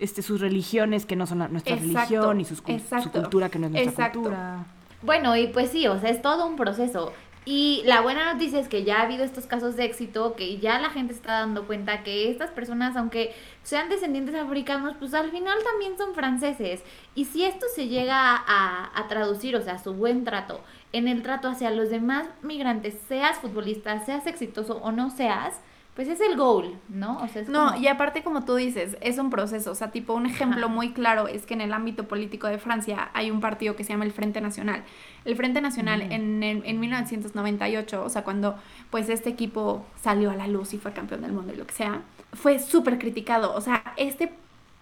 este, 0.00 0.22
sus 0.22 0.40
religiones 0.40 1.06
que 1.06 1.16
no 1.16 1.26
son 1.26 1.38
la- 1.38 1.48
nuestra 1.48 1.74
Exacto, 1.76 1.98
religión 1.98 2.40
y 2.40 2.44
sus, 2.44 2.58
su 2.58 3.10
cultura 3.10 3.48
que 3.48 3.58
no 3.58 3.66
es 3.66 3.72
nuestra 3.72 3.90
exacto. 3.90 4.18
cultura. 4.20 4.66
Bueno, 5.02 5.36
y 5.36 5.46
pues 5.46 5.70
sí, 5.70 5.86
o 5.86 5.98
sea, 5.98 6.10
es 6.10 6.20
todo 6.22 6.46
un 6.46 6.56
proceso. 6.56 7.12
Y 7.46 7.82
la 7.86 8.02
buena 8.02 8.34
noticia 8.34 8.60
es 8.60 8.68
que 8.68 8.84
ya 8.84 8.98
ha 8.98 9.02
habido 9.04 9.24
estos 9.24 9.46
casos 9.46 9.74
de 9.74 9.84
éxito, 9.84 10.34
que 10.36 10.58
ya 10.58 10.78
la 10.78 10.90
gente 10.90 11.14
está 11.14 11.40
dando 11.40 11.66
cuenta 11.66 12.02
que 12.02 12.30
estas 12.30 12.50
personas, 12.50 12.96
aunque 12.96 13.34
sean 13.62 13.88
descendientes 13.88 14.34
africanos, 14.34 14.94
pues 14.98 15.14
al 15.14 15.30
final 15.30 15.56
también 15.64 15.96
son 15.96 16.14
franceses. 16.14 16.82
Y 17.14 17.24
si 17.24 17.44
esto 17.44 17.66
se 17.74 17.88
llega 17.88 18.36
a, 18.36 18.90
a 18.94 19.08
traducir, 19.08 19.56
o 19.56 19.62
sea, 19.62 19.78
su 19.78 19.94
buen 19.94 20.24
trato, 20.24 20.60
en 20.92 21.08
el 21.08 21.22
trato 21.22 21.48
hacia 21.48 21.70
los 21.70 21.88
demás 21.88 22.28
migrantes, 22.42 22.98
seas 23.08 23.38
futbolista, 23.38 24.04
seas 24.04 24.26
exitoso 24.26 24.76
o 24.82 24.92
no 24.92 25.08
seas, 25.08 25.60
pues 25.94 26.08
es 26.08 26.20
el 26.20 26.36
goal, 26.36 26.78
¿no? 26.88 27.18
O 27.18 27.28
sea, 27.28 27.42
es 27.42 27.48
No, 27.48 27.66
como- 27.72 27.80
y 27.82 27.88
aparte 27.88 28.22
como 28.22 28.44
tú 28.44 28.54
dices, 28.54 28.96
es 29.00 29.18
un 29.18 29.28
proceso, 29.28 29.72
o 29.72 29.74
sea, 29.74 29.90
tipo 29.90 30.14
un 30.14 30.26
ejemplo 30.26 30.66
Ajá. 30.66 30.74
muy 30.74 30.92
claro 30.92 31.28
es 31.28 31.44
que 31.46 31.54
en 31.54 31.60
el 31.60 31.72
ámbito 31.72 32.08
político 32.08 32.46
de 32.46 32.58
Francia 32.58 33.10
hay 33.12 33.30
un 33.30 33.40
partido 33.40 33.76
que 33.76 33.84
se 33.84 33.92
llama 33.92 34.04
el 34.04 34.12
Frente 34.12 34.40
Nacional. 34.40 34.82
El 35.24 35.36
Frente 35.36 35.60
Nacional 35.60 36.06
Mm. 36.08 36.12
en, 36.12 36.42
el- 36.42 36.62
en 36.64 36.80
1998, 36.80 38.02
o 38.04 38.08
sea, 38.08 38.24
cuando 38.24 38.56
pues 38.90 39.08
este 39.08 39.28
equipo 39.30 39.84
salió 40.00 40.30
a 40.30 40.34
la 40.36 40.46
luz 40.46 40.72
y 40.74 40.78
fue 40.78 40.92
campeón 40.92 41.22
del 41.22 41.32
mundo 41.32 41.52
y 41.52 41.56
lo 41.56 41.66
que 41.66 41.74
sea, 41.74 42.02
fue 42.32 42.58
súper 42.60 42.98
criticado, 42.98 43.54
o 43.54 43.60
sea, 43.60 43.82
este 43.96 44.32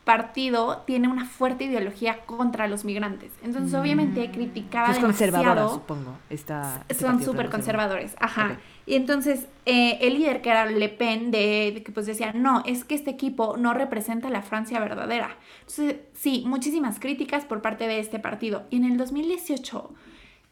partido 0.09 0.85
tiene 0.87 1.07
una 1.07 1.27
fuerte 1.27 1.64
ideología 1.64 2.25
contra 2.25 2.66
los 2.66 2.87
migrantes. 2.87 3.31
Entonces, 3.42 3.75
obviamente, 3.75 4.31
criticaba 4.31 4.90
Es 4.90 5.01
conservadora, 5.01 5.51
demasiado 5.51 5.75
supongo. 5.75 6.16
Esta, 6.31 6.83
este 6.88 7.05
son 7.05 7.23
súper 7.23 7.51
conservador. 7.51 7.99
conservadores, 7.99 8.16
ajá. 8.18 8.53
Ok. 8.55 8.59
Y 8.87 8.94
entonces 8.94 9.49
eh, 9.66 9.99
el 10.01 10.14
líder 10.14 10.40
que 10.40 10.49
era 10.49 10.64
Le 10.64 10.88
Pen, 10.88 11.31
de, 11.31 11.73
de 11.75 11.83
que 11.83 11.92
pues 11.92 12.07
decía, 12.07 12.33
no, 12.33 12.62
es 12.64 12.85
que 12.85 12.94
este 12.94 13.11
equipo 13.11 13.59
no 13.59 13.75
representa 13.75 14.31
la 14.31 14.40
Francia 14.40 14.81
verdadera. 14.81 15.37
Entonces, 15.61 15.97
sí, 16.14 16.42
muchísimas 16.47 16.99
críticas 16.99 17.44
por 17.44 17.61
parte 17.61 17.87
de 17.87 17.99
este 17.99 18.18
partido. 18.18 18.64
Y 18.71 18.79
en 18.79 18.85
el 18.85 18.97
2018, 18.97 19.90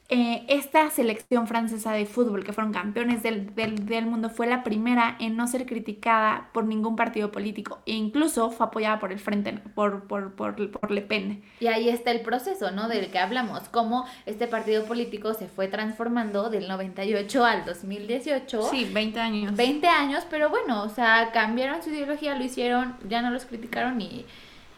eh, 0.08 0.44
esta 0.48 0.88
selección 0.90 1.48
francesa 1.48 1.92
de 1.92 2.06
fútbol, 2.06 2.44
que 2.44 2.52
fueron 2.52 2.72
campeones 2.72 3.24
del, 3.24 3.54
del, 3.56 3.86
del, 3.86 4.06
mundo, 4.06 4.30
fue 4.30 4.46
la 4.46 4.62
primera 4.62 5.16
en 5.18 5.36
no 5.36 5.48
ser 5.48 5.66
criticada 5.66 6.48
por 6.52 6.64
ningún 6.64 6.94
partido 6.94 7.32
político 7.32 7.80
e 7.86 7.94
incluso 7.94 8.52
fue 8.52 8.66
apoyada 8.66 9.00
por 9.00 9.10
el 9.10 9.18
Frente, 9.18 9.54
por, 9.74 10.04
por, 10.06 10.34
por, 10.34 10.70
por 10.70 10.90
Le 10.92 11.02
Pen. 11.02 11.42
Y 11.58 11.66
ahí 11.66 11.88
está 11.88 12.12
el 12.12 12.20
proceso, 12.20 12.70
¿no? 12.70 12.88
Del 12.88 13.10
que 13.10 13.18
hablamos, 13.18 13.68
cómo 13.70 14.06
este 14.26 14.46
partido 14.46 14.84
político 14.84 15.34
se 15.34 15.48
fue 15.48 15.66
transformando 15.66 16.50
del 16.50 16.68
98 16.68 17.44
al 17.44 17.64
2018. 17.64 18.62
Sí, 18.70 18.88
20 18.92 19.18
años. 19.18 19.56
20 19.56 19.88
años, 19.88 20.24
pero 20.30 20.50
bueno, 20.50 20.84
o 20.84 20.88
sea, 20.88 21.30
cambiaron 21.32 21.82
su 21.82 21.90
ideología, 21.90 22.36
lo 22.36 22.44
hicieron, 22.44 22.96
ya 23.08 23.22
no 23.22 23.30
los 23.30 23.44
criticaron 23.44 24.00
y, 24.00 24.24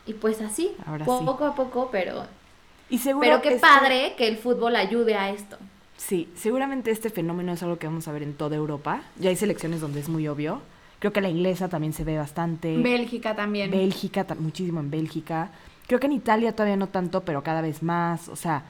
y 0.06 0.14
pues 0.14 0.40
así, 0.40 0.72
Ahora 0.86 1.04
poco 1.04 1.44
sí. 1.44 1.50
a 1.52 1.54
poco, 1.54 1.88
pero... 1.92 2.37
Y 2.90 2.98
seguro 2.98 3.26
Pero 3.26 3.42
qué 3.42 3.48
este- 3.54 3.60
padre 3.60 4.14
que 4.16 4.28
el 4.28 4.36
fútbol 4.38 4.76
ayude 4.76 5.14
a 5.16 5.30
esto. 5.30 5.56
Sí, 5.96 6.28
seguramente 6.36 6.90
este 6.90 7.10
fenómeno 7.10 7.52
es 7.52 7.62
algo 7.62 7.78
que 7.78 7.86
vamos 7.86 8.06
a 8.08 8.12
ver 8.12 8.22
en 8.22 8.34
toda 8.34 8.56
Europa. 8.56 9.02
Ya 9.18 9.30
hay 9.30 9.36
selecciones 9.36 9.80
donde 9.80 10.00
es 10.00 10.08
muy 10.08 10.28
obvio. 10.28 10.62
Creo 11.00 11.12
que 11.12 11.20
la 11.20 11.28
inglesa 11.28 11.68
también 11.68 11.92
se 11.92 12.04
ve 12.04 12.16
bastante. 12.18 12.76
Bélgica 12.78 13.34
también. 13.36 13.70
Bélgica, 13.70 14.26
muchísimo 14.38 14.80
en 14.80 14.90
Bélgica. 14.90 15.50
Creo 15.86 16.00
que 16.00 16.06
en 16.06 16.12
Italia 16.12 16.52
todavía 16.52 16.76
no 16.76 16.88
tanto, 16.88 17.22
pero 17.24 17.42
cada 17.42 17.60
vez 17.60 17.82
más. 17.82 18.28
O 18.28 18.36
sea, 18.36 18.62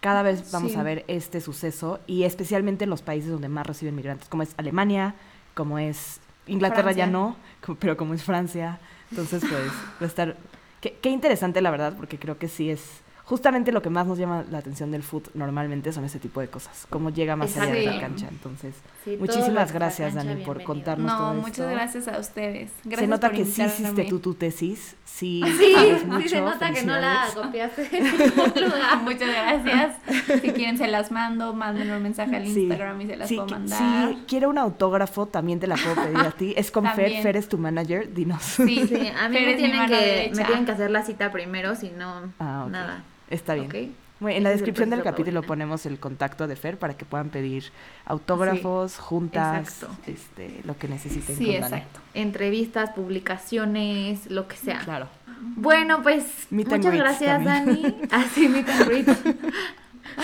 cada 0.00 0.22
vez 0.22 0.50
vamos 0.52 0.72
Sí. 0.72 0.78
a 0.78 0.82
ver 0.82 1.04
este 1.08 1.40
suceso 1.40 2.00
y 2.06 2.24
especialmente 2.24 2.84
en 2.84 2.90
los 2.90 3.02
países 3.02 3.30
donde 3.30 3.48
más 3.48 3.66
reciben 3.66 3.94
migrantes, 3.96 4.28
como 4.28 4.42
es 4.42 4.54
Alemania, 4.58 5.14
como 5.54 5.78
es 5.78 6.20
Inglaterra 6.46 6.92
ya 6.92 7.06
Francia. 7.06 7.06
no, 7.06 7.36
co- 7.64 7.74
pero 7.76 7.96
como 7.96 8.12
es 8.14 8.22
Francia. 8.22 8.78
Entonces, 9.10 9.42
pues, 9.48 9.62
va 9.68 10.02
a 10.02 10.06
estar... 10.06 10.36
Qué, 10.80 10.98
qué 11.00 11.08
interesante, 11.08 11.62
la 11.62 11.70
verdad, 11.70 11.94
porque 11.96 12.18
creo 12.18 12.36
que 12.38 12.48
sí 12.48 12.68
es... 12.70 12.82
Justamente 13.26 13.72
lo 13.72 13.80
que 13.80 13.88
más 13.88 14.06
nos 14.06 14.18
llama 14.18 14.44
la 14.50 14.58
atención 14.58 14.90
del 14.90 15.02
foot 15.02 15.28
normalmente 15.34 15.90
son 15.94 16.04
ese 16.04 16.18
tipo 16.18 16.40
de 16.42 16.48
cosas, 16.48 16.86
cómo 16.90 17.08
llega 17.08 17.36
más 17.36 17.56
allá 17.56 17.72
de 17.72 17.86
la 17.86 17.98
cancha. 17.98 18.26
Entonces, 18.30 18.74
Sí, 19.02 19.12
todo 19.16 19.20
muchísimas 19.20 19.72
gracias, 19.72 20.12
cancha, 20.14 20.28
Dani, 20.28 20.44
por 20.44 20.62
contarnos 20.62 21.10
todo 21.10 21.32
No, 21.32 21.32
esto. 21.38 21.48
muchas 21.48 21.70
gracias 21.70 22.08
a 22.08 22.18
ustedes. 22.18 22.70
Gracias 22.84 23.00
Se 23.00 23.06
nota 23.06 23.28
por 23.28 23.36
que 23.38 23.44
sí 23.46 23.62
hiciste 23.62 24.04
tú 24.04 24.18
tu 24.18 24.34
tesis, 24.34 24.94
sí, 25.06 25.42
Sí, 25.58 25.72
sabes 25.74 26.00
sí 26.00 26.06
mucho, 26.06 26.28
se 26.28 26.40
nota 26.42 26.70
que 26.70 26.82
no 26.82 26.98
la 26.98 27.26
copiaste 27.34 27.88
en 27.96 28.04
ningún 28.04 28.62
lugar. 28.62 29.02
Muchas 29.02 29.28
gracias. 29.28 29.96
Si 30.42 30.50
quieren 30.50 30.76
se 30.76 30.86
las 30.88 31.10
mando, 31.10 31.54
mándenme 31.54 31.96
un 31.96 32.02
mensaje 32.02 32.36
al 32.36 32.46
Sí. 32.46 32.64
Instagram 32.64 33.00
y 33.00 33.06
se 33.06 33.16
las 33.16 33.28
Sí, 33.30 33.36
puedo 33.36 33.48
mandar. 33.48 34.10
Si 34.10 34.16
quiero 34.28 34.50
un 34.50 34.58
autógrafo, 34.58 35.24
también 35.26 35.60
te 35.60 35.66
la 35.66 35.76
puedo 35.76 35.94
pedir 35.94 36.18
a 36.18 36.30
ti. 36.30 36.52
Es 36.58 36.70
con 36.70 36.84
Fer, 36.84 36.94
También. 36.96 37.22
Fer 37.22 37.36
es 37.38 37.48
tu 37.48 37.56
manager, 37.56 38.12
dinos. 38.12 38.42
Sí, 38.42 38.86
Sí, 38.86 38.96
a 39.18 39.28
mí 39.30 39.36
Fer 39.38 39.46
me 39.46 39.54
tienen, 39.54 39.86
que, 39.86 40.30
me 40.36 40.44
tienen 40.44 40.66
que 40.66 40.72
hacer 40.72 40.90
la 40.90 41.02
cita 41.02 41.32
primero, 41.32 41.74
si 41.74 41.88
no, 41.90 42.32
Ah, 42.38 42.66
nada. 42.70 43.02
Está 43.30 43.54
bien. 43.54 43.94
En 44.20 44.42
la 44.42 44.50
Ese 44.50 44.58
descripción 44.58 44.90
del 44.90 45.02
capítulo 45.02 45.40
Paulina. 45.40 45.48
ponemos 45.48 45.86
el 45.86 45.98
contacto 45.98 46.46
de 46.46 46.56
Fer 46.56 46.78
para 46.78 46.96
que 46.96 47.04
puedan 47.04 47.30
pedir 47.30 47.64
autógrafos, 48.06 48.96
juntas, 48.96 49.68
exacto. 49.68 49.96
este, 50.06 50.60
lo 50.64 50.78
que 50.78 50.88
necesiten. 50.88 51.36
Sí, 51.36 51.54
exacto. 51.54 52.00
Entrevistas, 52.14 52.90
publicaciones, 52.90 54.30
lo 54.30 54.48
que 54.48 54.56
sea. 54.56 54.78
Claro. 54.78 55.08
Bueno, 55.56 56.02
pues 56.02 56.24
Meet 56.50 56.68
muchas 56.68 56.94
gracias, 56.94 57.44
también. 57.44 57.82
Dani. 57.82 57.96
Así, 58.10 58.48
meet 58.48 58.68
and 58.68 58.86
greet. 58.86 59.08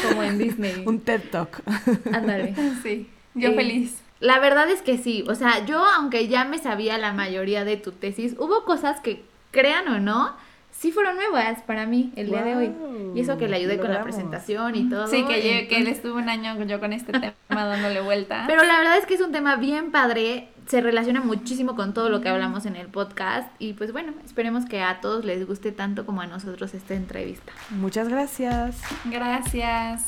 Como 0.09 0.23
en 0.23 0.39
Disney. 0.39 0.85
Un 0.87 1.01
TED 1.01 1.23
Talk. 1.31 1.61
Ándale. 2.13 2.55
Sí, 2.83 3.11
yo 3.35 3.51
Eh, 3.51 3.55
feliz. 3.55 4.01
La 4.21 4.39
verdad 4.39 4.71
es 4.71 4.83
que 4.83 4.99
sí, 4.99 5.25
o 5.29 5.35
sea, 5.35 5.65
yo 5.65 5.85
aunque 5.85 6.29
ya 6.29 6.45
me 6.45 6.59
sabía 6.59 6.99
la 6.99 7.13
mayoría 7.13 7.65
de 7.65 7.77
tu 7.77 7.93
tesis, 7.93 8.35
hubo 8.39 8.65
cosas 8.65 9.01
que, 9.01 9.25
crean 9.51 9.89
o 9.89 9.99
no, 9.99 10.37
sí 10.81 10.93
fueron 10.93 11.17
nuevas 11.17 11.61
para 11.67 11.85
mí 11.85 12.11
el 12.17 12.29
día 12.31 12.43
de 12.43 12.57
hoy. 12.57 12.73
Y 13.15 13.21
eso 13.21 13.37
que 13.37 13.49
le 13.49 13.57
ayudé 13.57 13.79
con 13.79 13.93
la 13.93 14.03
presentación 14.03 14.75
y 14.77 14.89
todo. 14.89 15.07
Sí, 15.09 15.25
que, 15.27 15.37
yo- 15.63 15.69
que 15.69 15.77
él 15.77 15.87
estuvo 15.89 16.17
un 16.17 16.29
año 16.31 16.57
yo 16.65 16.81
con 16.81 16.95
este 16.95 17.13
tema 17.13 17.35
dándole 17.67 18.01
vuelta. 18.01 18.45
Pero 18.49 18.65
la 18.65 18.79
verdad 18.79 18.97
es 18.97 19.05
que 19.05 19.13
es 19.15 19.21
un 19.21 19.31
tema 19.31 19.57
bien 19.57 19.91
padre, 19.91 20.49
se 20.67 20.81
relaciona 20.81 21.21
muchísimo 21.21 21.77
con 21.77 21.93
todo 21.93 22.09
lo 22.09 22.23
que 22.23 22.31
hablamos 22.31 22.65
en 22.65 22.77
el 22.77 22.87
podcast 22.87 23.51
y 23.59 23.75
pues 23.75 23.93
bueno, 23.93 24.15
esperemos 24.25 24.65
que 24.65 24.81
a 24.81 25.01
todos 25.03 25.25
les 25.27 25.47
guste 25.47 25.71
tanto 25.73 26.07
como 26.07 26.23
a 26.23 26.27
nosotros 26.27 26.73
esta 26.73 26.95
entrevista. 26.95 27.53
Muchas 27.71 28.09
gracias. 28.09 28.81
Gracias. 29.05 30.07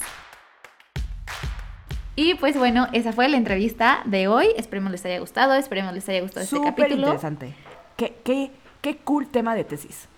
Y 2.15 2.35
pues 2.35 2.57
bueno, 2.59 2.89
esa 2.93 3.13
fue 3.13 3.29
la 3.29 3.37
entrevista 3.37 4.01
de 4.05 4.29
hoy, 4.29 4.49
esperemos 4.57 4.91
les 4.93 5.05
haya 5.05 5.19
gustado, 5.19 5.55
esperemos 5.55 5.93
les 5.95 6.09
haya 6.09 6.21
gustado 6.21 6.45
este 6.45 6.57
Súper 6.57 6.75
capítulo. 6.75 7.03
interesante. 7.03 7.55
Qué, 7.97 8.15
qué, 8.25 8.51
qué 8.83 8.97
cool 8.99 9.29
tema 9.29 9.55
de 9.55 9.65
tesis. 9.65 10.09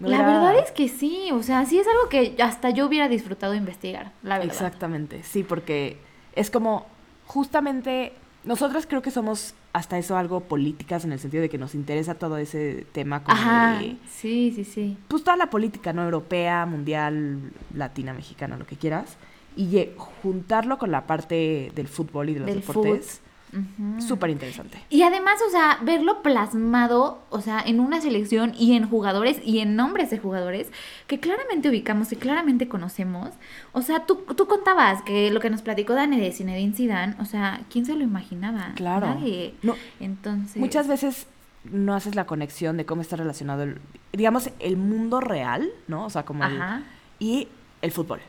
La 0.00 0.22
verdad 0.22 0.58
es 0.58 0.70
que 0.70 0.88
sí, 0.88 1.30
o 1.32 1.42
sea, 1.42 1.64
sí 1.66 1.78
es 1.78 1.86
algo 1.86 2.08
que 2.08 2.36
hasta 2.42 2.70
yo 2.70 2.86
hubiera 2.86 3.08
disfrutado 3.08 3.54
investigar, 3.54 4.12
la 4.22 4.38
verdad. 4.38 4.52
Exactamente, 4.52 5.22
sí, 5.22 5.42
porque 5.44 5.98
es 6.34 6.50
como 6.50 6.86
justamente 7.26 8.12
nosotros 8.44 8.86
creo 8.86 9.02
que 9.02 9.10
somos 9.10 9.54
hasta 9.72 9.98
eso 9.98 10.16
algo 10.16 10.40
políticas 10.40 11.04
en 11.04 11.12
el 11.12 11.18
sentido 11.18 11.42
de 11.42 11.48
que 11.48 11.58
nos 11.58 11.74
interesa 11.74 12.14
todo 12.14 12.38
ese 12.38 12.86
tema 12.92 13.22
como 13.22 13.36
Ajá, 13.36 13.78
de, 13.78 13.96
sí, 14.08 14.52
sí, 14.54 14.64
sí. 14.64 14.96
pues 15.08 15.22
toda 15.22 15.36
la 15.36 15.50
política, 15.50 15.92
¿no? 15.92 16.02
Europea, 16.02 16.66
mundial, 16.66 17.52
latina, 17.74 18.14
mexicana, 18.14 18.56
lo 18.56 18.66
que 18.66 18.76
quieras. 18.76 19.16
Y 19.56 19.90
juntarlo 19.96 20.78
con 20.78 20.90
la 20.90 21.06
parte 21.06 21.72
del 21.74 21.88
fútbol 21.88 22.30
y 22.30 22.34
de 22.34 22.40
los 22.40 22.46
Del 22.46 22.60
deportes, 22.60 23.20
Ujú. 23.52 24.00
súper 24.00 24.30
interesante. 24.30 24.78
Y 24.90 25.02
además, 25.02 25.40
o 25.46 25.50
sea, 25.50 25.78
verlo 25.82 26.22
plasmado, 26.22 27.20
o 27.30 27.40
sea, 27.40 27.60
en 27.60 27.80
una 27.80 28.00
selección 28.00 28.52
y 28.56 28.74
en 28.76 28.88
jugadores 28.88 29.40
y 29.44 29.58
en 29.58 29.76
nombres 29.76 30.10
de 30.10 30.18
jugadores 30.18 30.68
que 31.06 31.18
claramente 31.20 31.68
ubicamos 31.68 32.12
y 32.12 32.16
claramente 32.16 32.68
conocemos. 32.68 33.30
O 33.72 33.82
sea, 33.82 34.06
tú, 34.06 34.24
tú 34.36 34.46
contabas 34.46 35.02
que 35.02 35.30
lo 35.30 35.40
que 35.40 35.50
nos 35.50 35.62
platicó 35.62 35.94
Dani 35.94 36.20
de 36.20 36.32
Zinedine 36.32 36.74
Zidane, 36.74 37.16
o 37.20 37.24
sea, 37.24 37.60
¿quién 37.70 37.84
se 37.86 37.94
lo 37.94 38.02
imaginaba? 38.02 38.72
Claro. 38.76 39.06
Nadie. 39.06 39.54
No, 39.62 39.74
Entonces... 39.98 40.56
Muchas 40.56 40.86
veces 40.88 41.26
no 41.64 41.94
haces 41.94 42.14
la 42.14 42.26
conexión 42.26 42.76
de 42.76 42.86
cómo 42.86 43.02
está 43.02 43.16
relacionado, 43.16 43.64
el, 43.64 43.80
digamos, 44.12 44.50
el 44.60 44.76
mundo 44.76 45.20
real, 45.20 45.68
¿no? 45.88 46.06
O 46.06 46.10
sea, 46.10 46.24
como 46.24 46.44
el, 46.44 46.56
Ajá. 46.56 46.82
y 47.18 47.48
el 47.82 47.92
fútbol, 47.92 48.20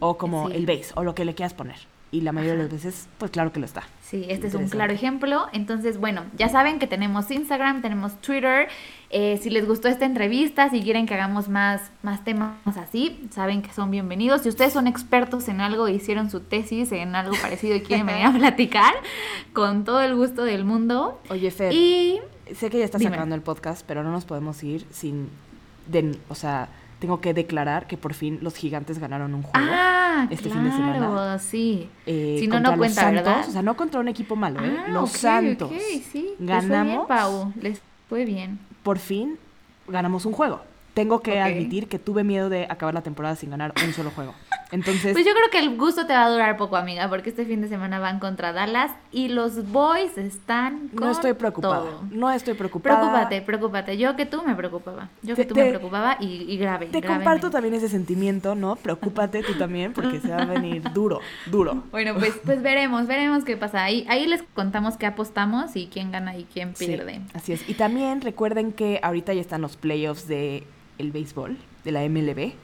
o 0.00 0.18
como 0.18 0.48
Sí. 0.50 0.56
el 0.56 0.66
base, 0.66 0.92
o 0.94 1.02
lo 1.04 1.14
que 1.14 1.24
le 1.24 1.34
quieras 1.34 1.54
poner. 1.54 1.76
Y 2.14 2.20
la 2.20 2.30
mayoría 2.30 2.52
de 2.56 2.62
las 2.62 2.70
veces, 2.72 3.08
pues 3.18 3.32
claro 3.32 3.50
que 3.52 3.58
lo 3.58 3.66
está. 3.66 3.82
Sí, 4.00 4.24
este 4.28 4.46
es 4.46 4.54
un 4.54 4.68
claro 4.68 4.92
ejemplo. 4.92 5.46
Entonces, 5.52 5.98
bueno, 5.98 6.22
ya 6.38 6.48
saben 6.48 6.78
que 6.78 6.86
tenemos 6.86 7.28
Instagram, 7.28 7.82
tenemos 7.82 8.20
Twitter. 8.20 8.68
Eh, 9.10 9.40
si 9.42 9.50
les 9.50 9.66
gustó 9.66 9.88
esta 9.88 10.04
entrevista, 10.04 10.70
si 10.70 10.80
quieren 10.82 11.06
que 11.06 11.14
hagamos 11.14 11.48
más, 11.48 11.90
más 12.04 12.22
temas 12.22 12.54
así, 12.76 13.26
saben 13.32 13.62
que 13.62 13.72
son 13.72 13.90
bienvenidos. 13.90 14.42
Si 14.42 14.48
ustedes 14.48 14.72
son 14.72 14.86
expertos 14.86 15.48
en 15.48 15.60
algo, 15.60 15.88
hicieron 15.88 16.30
su 16.30 16.38
tesis 16.38 16.92
en 16.92 17.16
algo 17.16 17.34
parecido 17.42 17.74
y 17.74 17.80
quieren 17.80 18.06
venir 18.06 18.26
a 18.26 18.32
platicar, 18.38 18.94
con 19.52 19.82
todo 19.84 20.00
el 20.00 20.14
gusto 20.14 20.44
del 20.44 20.64
mundo. 20.64 21.20
Oye, 21.30 21.50
Fer, 21.50 21.72
Y 21.72 22.20
sé 22.54 22.70
que 22.70 22.78
ya 22.78 22.84
estás 22.84 23.02
sacando 23.02 23.34
el 23.34 23.42
podcast, 23.42 23.84
pero 23.84 24.04
no 24.04 24.12
nos 24.12 24.24
podemos 24.24 24.62
ir 24.62 24.86
sin, 24.92 25.28
de- 25.88 26.16
o 26.28 26.36
sea, 26.36 26.68
tengo 26.98 27.20
que 27.20 27.34
declarar 27.34 27.86
que 27.86 27.96
por 27.96 28.14
fin 28.14 28.38
los 28.42 28.54
gigantes 28.56 28.98
ganaron 28.98 29.34
un 29.34 29.42
juego. 29.42 29.66
ah, 29.70 30.26
este 30.30 30.48
claro, 30.48 30.60
fin 30.60 30.70
de 30.70 30.76
semana. 30.76 31.38
sí. 31.38 31.88
eh, 32.06 32.36
si 32.40 32.46
no, 32.48 32.60
no 32.60 32.70
los 32.70 32.78
cuenta, 32.78 33.00
Santos, 33.02 33.24
¿verdad? 33.24 33.48
O 33.48 33.52
sea, 33.52 33.62
no 33.62 33.76
contra 33.76 34.00
un 34.00 34.08
equipo 34.08 34.36
malo, 34.36 34.64
¿eh? 34.64 34.76
Ah, 34.78 34.88
los 34.90 35.10
ok, 35.10 35.16
Santos. 35.16 35.70
ok, 35.70 35.78
sí. 35.78 36.02
Les 36.02 36.06
fue 36.10 36.26
bien, 36.36 36.46
Ganamos. 36.46 37.06
Pau. 37.06 37.52
Les 37.60 37.80
fue 38.08 38.24
bien. 38.24 38.58
Por 38.82 38.98
fin 38.98 39.38
ganamos 39.88 40.24
un 40.26 40.32
juego. 40.32 40.60
Tengo 40.94 41.20
que 41.20 41.40
admitir 41.40 41.88
que 41.88 41.98
tuve 41.98 42.22
miedo 42.22 42.48
de 42.48 42.66
acabar 42.70 42.94
la 42.94 43.02
temporada 43.02 43.34
sin 43.34 43.50
ganar 43.50 43.74
un 43.84 43.92
solo 43.92 44.10
juego. 44.10 44.34
Entonces, 44.74 45.12
Pues 45.12 45.24
yo 45.24 45.30
creo 45.32 45.50
que 45.52 45.58
el 45.60 45.76
gusto 45.76 46.04
te 46.04 46.12
va 46.12 46.24
a 46.24 46.30
durar 46.30 46.56
poco, 46.56 46.74
amiga, 46.76 47.08
porque 47.08 47.30
este 47.30 47.44
fin 47.46 47.60
de 47.60 47.68
semana 47.68 48.00
van 48.00 48.18
contra 48.18 48.52
Dallas 48.52 48.90
y 49.12 49.28
los 49.28 49.70
boys 49.70 50.18
están 50.18 50.88
con 50.88 51.06
no 51.06 51.12
estoy 51.12 51.32
preocupada. 51.34 51.80
todo. 51.82 52.02
No 52.10 52.28
estoy 52.32 52.54
preocupada. 52.54 52.96
Preocúpate, 52.98 53.42
preocúpate. 53.42 53.96
Yo 53.98 54.16
que 54.16 54.26
tú 54.26 54.42
me 54.44 54.54
preocupaba. 54.56 55.10
Yo 55.22 55.36
que 55.36 55.44
Te- 55.44 55.48
tú 55.48 55.54
me 55.54 55.66
preocupaba 55.68 56.16
y, 56.18 56.42
y 56.52 56.56
grave. 56.56 56.86
Te 56.86 56.98
gravemente. 57.00 57.06
comparto 57.24 57.50
también 57.50 57.74
ese 57.74 57.88
sentimiento, 57.88 58.56
¿no? 58.56 58.74
Preocúpate 58.74 59.42
tú 59.44 59.54
también 59.54 59.92
porque 59.92 60.18
se 60.20 60.28
va 60.30 60.38
a 60.42 60.44
venir 60.46 60.82
duro, 60.92 61.20
duro. 61.46 61.84
Bueno, 61.92 62.14
pues, 62.18 62.34
pues 62.44 62.60
veremos, 62.60 63.06
veremos 63.06 63.44
qué 63.44 63.56
pasa. 63.56 63.84
Ahí, 63.84 64.04
ahí 64.08 64.26
les 64.26 64.42
contamos 64.54 64.96
qué 64.96 65.06
apostamos 65.06 65.76
y 65.76 65.86
quién 65.86 66.10
gana 66.10 66.36
y 66.36 66.44
quién 66.52 66.74
Sí, 66.74 66.86
pierde. 66.86 67.20
así 67.32 67.52
es. 67.52 67.68
Y 67.68 67.74
también 67.74 68.20
recuerden 68.22 68.72
que 68.72 68.98
ahorita 69.04 69.32
ya 69.34 69.40
están 69.40 69.60
los 69.62 69.76
playoffs 69.76 70.26
de 70.26 70.64
el 70.98 71.12
béisbol, 71.12 71.56
de 71.84 71.92
la 71.92 72.00
MLB. 72.08 72.54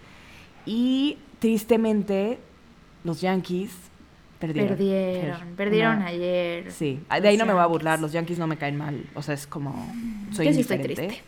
Y 0.67 1.17
tristemente, 1.41 2.39
los 3.03 3.21
Yankees 3.21 3.73
perdieron. 4.39 4.69
Perdieron, 4.77 5.41
perdieron 5.57 5.97
una- 5.99 6.07
ayer. 6.07 6.71
Sí, 6.71 7.01
de 7.21 7.29
ahí 7.29 7.37
no 7.37 7.45
me 7.47 7.53
voy 7.53 7.63
a 7.63 7.67
burlar, 7.67 7.99
los 8.01 8.13
Yankees 8.13 8.39
no 8.39 8.47
me 8.47 8.57
caen 8.57 8.77
mal. 8.77 9.05
O 9.15 9.23
sea, 9.23 9.35
es 9.35 9.47
como. 9.47 9.93
Soy 10.33 10.47
Yo 10.47 10.53
sí 10.55 10.61
estoy 10.61 10.79
triste. 10.79 11.23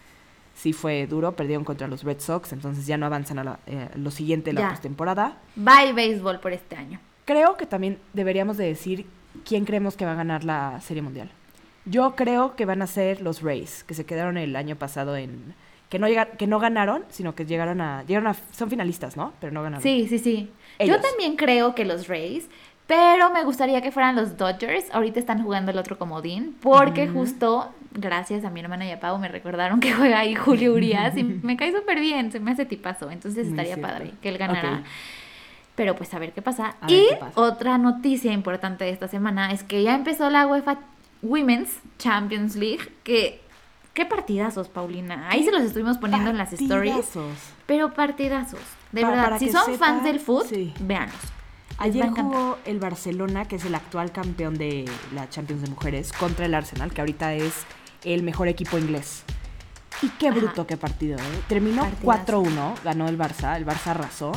Sí 0.54 0.72
fue 0.74 1.06
duro, 1.06 1.32
perdieron 1.32 1.64
contra 1.64 1.88
los 1.88 2.04
Red 2.04 2.20
Sox, 2.20 2.52
entonces 2.52 2.86
ya 2.86 2.96
no 2.98 3.06
avanzan 3.06 3.38
a 3.38 3.44
la- 3.44 3.58
eh, 3.66 3.88
lo 3.96 4.10
siguiente 4.10 4.50
de 4.52 4.60
la 4.60 4.68
postemporada. 4.70 5.38
Bye 5.56 5.92
béisbol 5.94 6.40
por 6.40 6.52
este 6.52 6.76
año. 6.76 7.00
Creo 7.24 7.56
que 7.56 7.66
también 7.66 7.98
deberíamos 8.12 8.58
de 8.58 8.66
decir 8.66 9.06
quién 9.46 9.64
creemos 9.64 9.96
que 9.96 10.04
va 10.04 10.12
a 10.12 10.16
ganar 10.16 10.44
la 10.44 10.80
Serie 10.82 11.02
Mundial. 11.02 11.30
Yo 11.86 12.14
creo 12.16 12.54
que 12.54 12.66
van 12.66 12.82
a 12.82 12.86
ser 12.86 13.22
los 13.22 13.42
Rays, 13.42 13.82
que 13.84 13.94
se 13.94 14.04
quedaron 14.04 14.36
el 14.36 14.54
año 14.54 14.76
pasado 14.76 15.16
en 15.16 15.54
que 15.92 15.98
no 15.98 16.08
llega- 16.08 16.24
que 16.38 16.46
no 16.46 16.58
ganaron, 16.58 17.04
sino 17.10 17.34
que 17.34 17.44
llegaron 17.44 17.82
a, 17.82 18.02
llegaron 18.04 18.28
a, 18.28 18.34
son 18.50 18.70
finalistas, 18.70 19.14
¿no? 19.14 19.34
Pero 19.40 19.52
no 19.52 19.62
ganaron. 19.62 19.82
Sí, 19.82 20.06
sí, 20.08 20.18
sí. 20.18 20.50
Ellos. 20.78 20.96
Yo 20.96 21.02
también 21.02 21.36
creo 21.36 21.74
que 21.74 21.84
los 21.84 22.08
Rays, 22.08 22.48
pero 22.86 23.30
me 23.30 23.44
gustaría 23.44 23.82
que 23.82 23.92
fueran 23.92 24.16
los 24.16 24.38
Dodgers. 24.38 24.86
Ahorita 24.94 25.20
están 25.20 25.42
jugando 25.42 25.70
el 25.70 25.76
otro 25.76 25.98
comodín, 25.98 26.56
porque 26.62 27.08
justo, 27.08 27.70
gracias 27.92 28.46
a 28.46 28.50
mi 28.50 28.60
hermana 28.60 28.86
y 28.86 28.90
a 28.90 29.00
Pau, 29.00 29.18
me 29.18 29.28
recordaron 29.28 29.80
que 29.80 29.92
juega 29.92 30.20
ahí 30.20 30.34
Julio 30.34 30.72
Urias 30.72 31.14
y 31.14 31.24
me 31.24 31.58
cae 31.58 31.72
súper 31.72 32.00
bien, 32.00 32.32
se 32.32 32.40
me 32.40 32.52
hace 32.52 32.64
tipazo. 32.64 33.10
Entonces 33.10 33.44
Muy 33.44 33.50
estaría 33.58 33.74
cierto. 33.74 33.92
padre 33.92 34.12
que 34.22 34.30
él 34.30 34.38
ganara. 34.38 34.84
Pero 35.74 35.94
pues 35.94 36.12
a 36.14 36.18
ver 36.18 36.32
qué 36.32 36.40
pasa. 36.40 36.76
A 36.80 36.90
y 36.90 37.06
qué 37.10 37.16
pasa. 37.16 37.38
otra 37.38 37.76
noticia 37.76 38.32
importante 38.32 38.84
de 38.84 38.90
esta 38.90 39.08
semana 39.08 39.52
es 39.52 39.62
que 39.62 39.82
ya 39.82 39.94
empezó 39.94 40.30
la 40.30 40.46
UEFA 40.46 40.78
Women's 41.20 41.78
Champions 41.98 42.56
League, 42.56 42.88
que... 43.04 43.42
¿Qué 43.94 44.06
partidazos, 44.06 44.68
Paulina? 44.68 45.28
Ahí 45.28 45.44
se 45.44 45.52
los 45.52 45.62
estuvimos 45.62 45.98
poniendo 45.98 46.30
en 46.30 46.38
las 46.38 46.52
stories. 46.52 46.94
Partidazos. 46.94 47.38
Pero 47.66 47.92
partidazos. 47.92 48.60
De 48.90 49.04
verdad, 49.04 49.24
para 49.24 49.38
si 49.38 49.50
son 49.50 49.74
fans 49.78 50.02
del 50.02 50.18
fútbol, 50.18 50.46
sí. 50.48 50.72
a 50.90 51.08
Ayer 51.78 52.08
jugó 52.08 52.58
el 52.64 52.78
Barcelona, 52.78 53.46
que 53.46 53.56
es 53.56 53.64
el 53.64 53.74
actual 53.74 54.12
campeón 54.12 54.54
de 54.56 54.86
la 55.14 55.28
Champions 55.28 55.62
de 55.62 55.70
Mujeres, 55.70 56.12
contra 56.12 56.46
el 56.46 56.54
Arsenal, 56.54 56.92
que 56.92 57.00
ahorita 57.02 57.34
es 57.34 57.66
el 58.04 58.22
mejor 58.22 58.48
equipo 58.48 58.78
inglés. 58.78 59.24
Y 60.00 60.08
qué 60.10 60.28
Ajá. 60.28 60.38
bruto 60.38 60.66
qué 60.66 60.76
partido, 60.76 61.18
¿eh? 61.18 61.42
Terminó 61.48 61.82
Partidazo. 61.82 62.42
4-1, 62.42 62.82
ganó 62.82 63.08
el 63.08 63.18
Barça, 63.18 63.56
el 63.56 63.66
Barça 63.66 63.88
arrasó. 63.88 64.32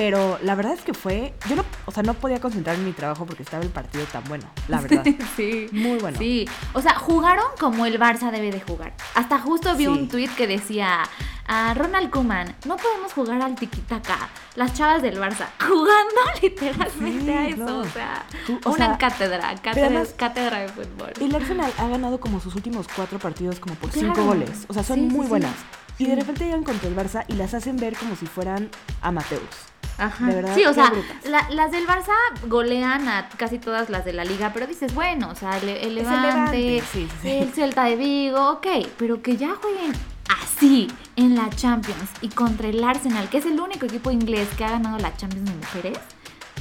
Pero 0.00 0.38
la 0.42 0.54
verdad 0.54 0.72
es 0.72 0.80
que 0.80 0.94
fue. 0.94 1.34
Yo 1.46 1.56
no, 1.56 1.64
o 1.84 1.90
sea, 1.92 2.02
no 2.02 2.14
podía 2.14 2.40
concentrarme 2.40 2.80
en 2.80 2.86
mi 2.86 2.92
trabajo 2.94 3.26
porque 3.26 3.42
estaba 3.42 3.62
el 3.62 3.68
partido 3.68 4.02
tan 4.06 4.24
bueno, 4.24 4.44
la 4.66 4.80
verdad. 4.82 5.04
Sí. 5.36 5.66
Muy 5.72 5.98
bueno. 5.98 6.16
Sí. 6.18 6.48
O 6.72 6.80
sea, 6.80 6.94
jugaron 6.94 7.44
como 7.58 7.84
el 7.84 8.00
Barça 8.00 8.30
debe 8.30 8.50
de 8.50 8.60
jugar. 8.62 8.94
Hasta 9.14 9.38
justo 9.38 9.76
vi 9.76 9.84
Sí. 9.84 9.88
un 9.90 10.08
tweet 10.08 10.28
que 10.36 10.46
decía 10.46 11.02
a 11.46 11.74
Ronald 11.74 12.08
Koeman, 12.10 12.56
no 12.64 12.76
podemos 12.78 13.12
jugar 13.12 13.42
al 13.42 13.56
tiquitaca. 13.56 14.30
Las 14.54 14.72
chavas 14.72 15.02
del 15.02 15.18
Barça 15.20 15.48
jugando 15.60 16.20
literalmente 16.42 17.24
Sí, 17.24 17.30
a 17.30 17.48
eso. 17.48 17.64
no. 17.64 17.78
O 17.80 17.84
sea, 17.84 18.24
Tú- 18.46 18.58
o 18.64 18.70
una 18.70 18.86
sea, 18.86 18.98
cátedra, 18.98 19.54
cátedra, 19.56 19.86
además- 19.88 20.14
cátedra 20.16 20.58
de 20.60 20.68
fútbol. 20.68 21.12
El 21.20 21.34
Arsenal 21.34 21.70
ha 21.76 21.88
ganado 21.88 22.20
como 22.20 22.40
sus 22.40 22.54
últimos 22.54 22.86
cuatro 22.96 23.18
partidos 23.18 23.60
como 23.60 23.74
por 23.74 23.90
Claro. 23.90 24.14
cinco 24.14 24.26
goles. 24.26 24.64
O 24.68 24.72
sea, 24.72 24.82
son 24.82 24.96
Sí, 24.96 25.02
muy 25.02 25.24
sí. 25.26 25.28
buenas. 25.28 25.54
Y 25.98 26.06
de 26.06 26.16
repente 26.16 26.44
llegan 26.46 26.64
contra 26.64 26.88
el 26.88 26.96
Barça 26.96 27.24
y 27.28 27.34
las 27.34 27.52
hacen 27.52 27.76
ver 27.76 27.94
como 27.96 28.16
si 28.16 28.24
fueran 28.26 28.70
amateurs. 29.02 29.66
Ajá. 30.00 30.26
De 30.26 30.34
verdad, 30.34 30.54
sí, 30.54 30.64
o 30.64 30.72
sea, 30.74 30.92
la- 31.24 31.48
las 31.50 31.70
del 31.70 31.86
Barça 31.86 32.14
golean 32.46 33.06
a 33.08 33.28
casi 33.36 33.58
todas 33.58 33.90
las 33.90 34.04
de 34.04 34.12
la 34.12 34.24
liga, 34.24 34.50
pero 34.52 34.66
dices, 34.66 34.94
bueno, 34.94 35.28
o 35.30 35.34
sea, 35.34 35.58
el, 35.58 35.68
el 35.68 35.76
Es 35.76 35.84
el 35.86 35.94
Levante, 35.94 36.26
Levante, 36.58 36.82
sí, 36.92 37.08
sí, 37.22 37.28
el 37.28 37.52
Celta 37.52 37.84
de 37.84 37.96
Vigo, 37.96 38.50
ok, 38.52 38.66
pero 38.98 39.22
que 39.22 39.36
ya 39.36 39.54
jueguen 39.60 39.92
así 40.42 40.88
en 41.16 41.34
la 41.36 41.50
Champions 41.50 42.10
y 42.22 42.28
contra 42.28 42.68
el 42.68 42.82
Arsenal, 42.82 43.28
que 43.28 43.38
es 43.38 43.46
el 43.46 43.60
único 43.60 43.86
equipo 43.86 44.10
inglés 44.10 44.48
que 44.56 44.64
ha 44.64 44.70
ganado 44.70 44.98
la 44.98 45.14
Champions 45.16 45.50
de 45.50 45.56
mujeres. 45.56 45.98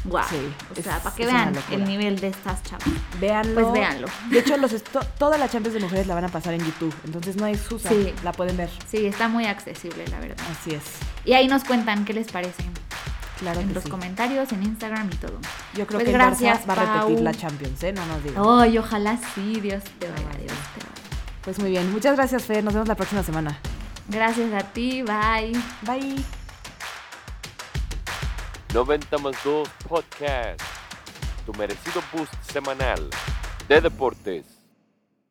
Guau. 0.05 0.23
Sí, 0.29 0.37
o 0.69 0.79
es- 0.79 0.85
sea, 0.85 0.99
para 1.03 1.13
que 1.13 1.25
vean 1.25 1.53
el 1.71 1.83
nivel 1.83 2.19
de 2.21 2.29
estas 2.29 2.63
chavas. 2.63 2.85
Véanlo. 3.19 3.53
Pues 3.53 3.73
véanlo. 3.73 4.07
De 4.29 4.39
hecho, 4.39 4.55
los 4.55 4.71
esto- 4.71 5.01
toda 5.17 5.37
la 5.37 5.49
Champions 5.49 5.73
de 5.75 5.81
mujeres 5.81 6.07
la 6.07 6.15
van 6.15 6.23
a 6.23 6.29
pasar 6.29 6.53
en 6.53 6.61
YouTube. 6.65 6.95
Entonces 7.03 7.35
no 7.35 7.43
hay 7.45 7.53
excusa. 7.53 7.89
Sí. 7.89 8.13
La 8.23 8.31
pueden 8.31 8.55
ver. 8.55 8.69
Sí, 8.89 9.05
está 9.05 9.27
muy 9.27 9.45
accesible, 9.45 10.07
la 10.07 10.19
verdad. 10.21 10.37
Así 10.51 10.73
es. 10.73 10.83
Y 11.25 11.33
ahí 11.33 11.47
nos 11.49 11.65
cuentan 11.65 12.05
qué 12.05 12.13
les 12.13 12.31
parece 12.31 12.63
Claro 13.39 13.61
en 13.61 13.73
los 13.73 13.83
sí. 13.85 13.89
comentarios, 13.89 14.51
en 14.51 14.63
Instagram 14.63 15.09
y 15.13 15.15
todo. 15.15 15.39
Yo 15.73 15.87
creo 15.87 15.99
Pues 15.99 16.03
que 16.05 16.11
el 16.11 16.17
gracias, 16.17 16.65
Barça 16.65 16.67
va 16.69 16.73
a 16.73 16.75
repetir 16.97 17.15
Pau. 17.15 17.23
la 17.23 17.33
Champions, 17.33 17.83
¿eh? 17.83 17.93
No 17.93 18.05
nos 18.05 18.23
digan. 18.23 18.43
Ay, 18.45 18.77
ojalá 18.77 19.17
sí, 19.33 19.59
Dios 19.61 19.83
te 19.97 20.07
Ay, 20.07 20.13
Dios 20.43 20.57
te 20.75 20.81
oiga. 20.81 20.89
Pues 21.43 21.57
muy 21.59 21.69
bien. 21.69 21.91
Muchas 21.93 22.15
gracias, 22.17 22.43
Fer. 22.43 22.63
Nos 22.63 22.73
vemos 22.73 22.87
la 22.89 22.95
próxima 22.95 23.23
semana. 23.23 23.57
Gracias 24.09 24.51
a 24.53 24.59
ti, 24.73 25.03
bye. 25.03 25.53
Bye. 25.83 26.15
90 28.73 29.17
más 29.19 29.35
2 29.43 29.67
Podcast, 29.87 30.61
tu 31.45 31.53
merecido 31.53 32.03
boost 32.13 32.33
semanal 32.51 33.09
de 33.67 33.81
deportes. 33.81 34.59